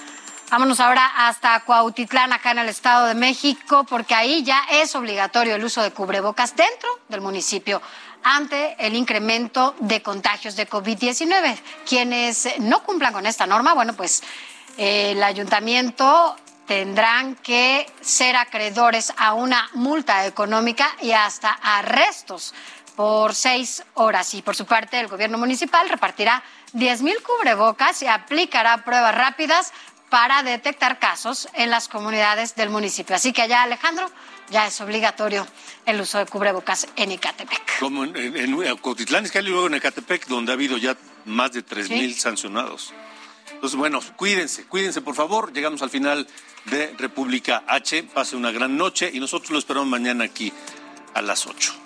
Vámonos 0.49 0.79
ahora 0.79 1.29
hasta 1.29 1.65
Cuautitlán, 1.65 2.33
acá 2.33 2.53
en 2.53 2.61
el 2.61 2.69
Estado 2.69 3.07
de 3.07 3.17
México, 3.17 3.85
porque 3.85 4.15
ahí 4.15 4.45
ya 4.45 4.63
es 4.71 4.95
obligatorio 4.95 5.57
el 5.57 5.65
uso 5.65 5.83
de 5.83 5.91
cubrebocas 5.91 6.55
dentro 6.55 6.89
del 7.09 7.21
municipio 7.21 7.83
ante 8.23 8.77
el 8.79 8.95
incremento 8.95 9.75
de 9.81 10.03
contagios 10.03 10.55
de 10.55 10.69
COVID-19. 10.69 11.59
Quienes 11.85 12.49
no 12.61 12.85
cumplan 12.85 13.13
con 13.13 13.27
esta 13.27 13.45
norma, 13.45 13.75
bueno, 13.75 13.93
pues 13.95 14.23
eh, 14.79 15.13
el 15.13 15.23
ayuntamiento 15.25 16.37
tendrán 16.69 17.35
que 17.37 17.87
ser 18.01 18.37
acreedores 18.37 19.13
a 19.17 19.35
una 19.35 19.69
multa 19.75 20.27
económica 20.27 20.89
y 21.03 21.11
hasta 21.11 21.51
arrestos 21.51 22.55
por 22.97 23.35
seis 23.35 23.85
horas. 23.95 24.35
Y 24.35 24.43
por 24.43 24.57
su 24.57 24.65
parte, 24.65 24.99
el 24.99 25.09
gobierno 25.09 25.39
municipal 25.39 25.89
repartirá 25.89 26.43
10 26.73 27.03
mil 27.03 27.17
cubrebocas 27.23 28.03
y 28.03 28.07
aplicará 28.07 28.85
pruebas 28.85 29.15
rápidas 29.15 29.73
para 30.09 30.43
detectar 30.43 30.99
casos 30.99 31.49
en 31.55 31.71
las 31.71 31.89
comunidades 31.89 32.55
del 32.55 32.71
municipio. 32.71 33.15
Así 33.15 33.33
que 33.33 33.43
allá, 33.43 33.63
Alejandro, 33.63 34.11
ya 34.51 34.67
es 34.67 34.81
obligatorio 34.81 35.47
el 35.85 36.01
uso 36.01 36.19
de 36.19 36.27
cubrebocas 36.27 36.87
en 36.97 37.13
Ecatepec. 37.13 37.81
Como 37.81 38.05
en, 38.05 38.17
en, 38.17 38.77
Cotitlán, 38.79 39.27
y 39.33 39.43
luego 39.43 39.67
en 39.67 39.75
Ecatepec, 39.75 40.27
donde 40.27 40.53
ha 40.53 40.55
habido 40.55 40.79
ya 40.79 40.97
más 41.25 41.53
de 41.53 41.63
tres 41.63 41.91
mil 41.91 42.15
sancionados. 42.15 42.95
Entonces, 43.53 43.77
bueno, 43.77 44.01
cuídense, 44.17 44.65
cuídense, 44.65 45.01
por 45.01 45.15
favor. 45.15 45.53
Llegamos 45.53 45.83
al 45.83 45.91
final 45.91 46.27
de 46.67 46.95
República 46.99 47.65
H. 47.67 48.05
Pase 48.05 48.37
una 48.37 48.51
gran 48.51 48.77
noche 48.77 49.11
y 49.13 49.21
nosotros 49.21 49.51
lo 49.51 49.59
esperamos 49.59 49.89
mañana 49.89 50.25
aquí 50.25 50.53
a 51.15 51.23
las 51.23 51.47
8. 51.47 51.86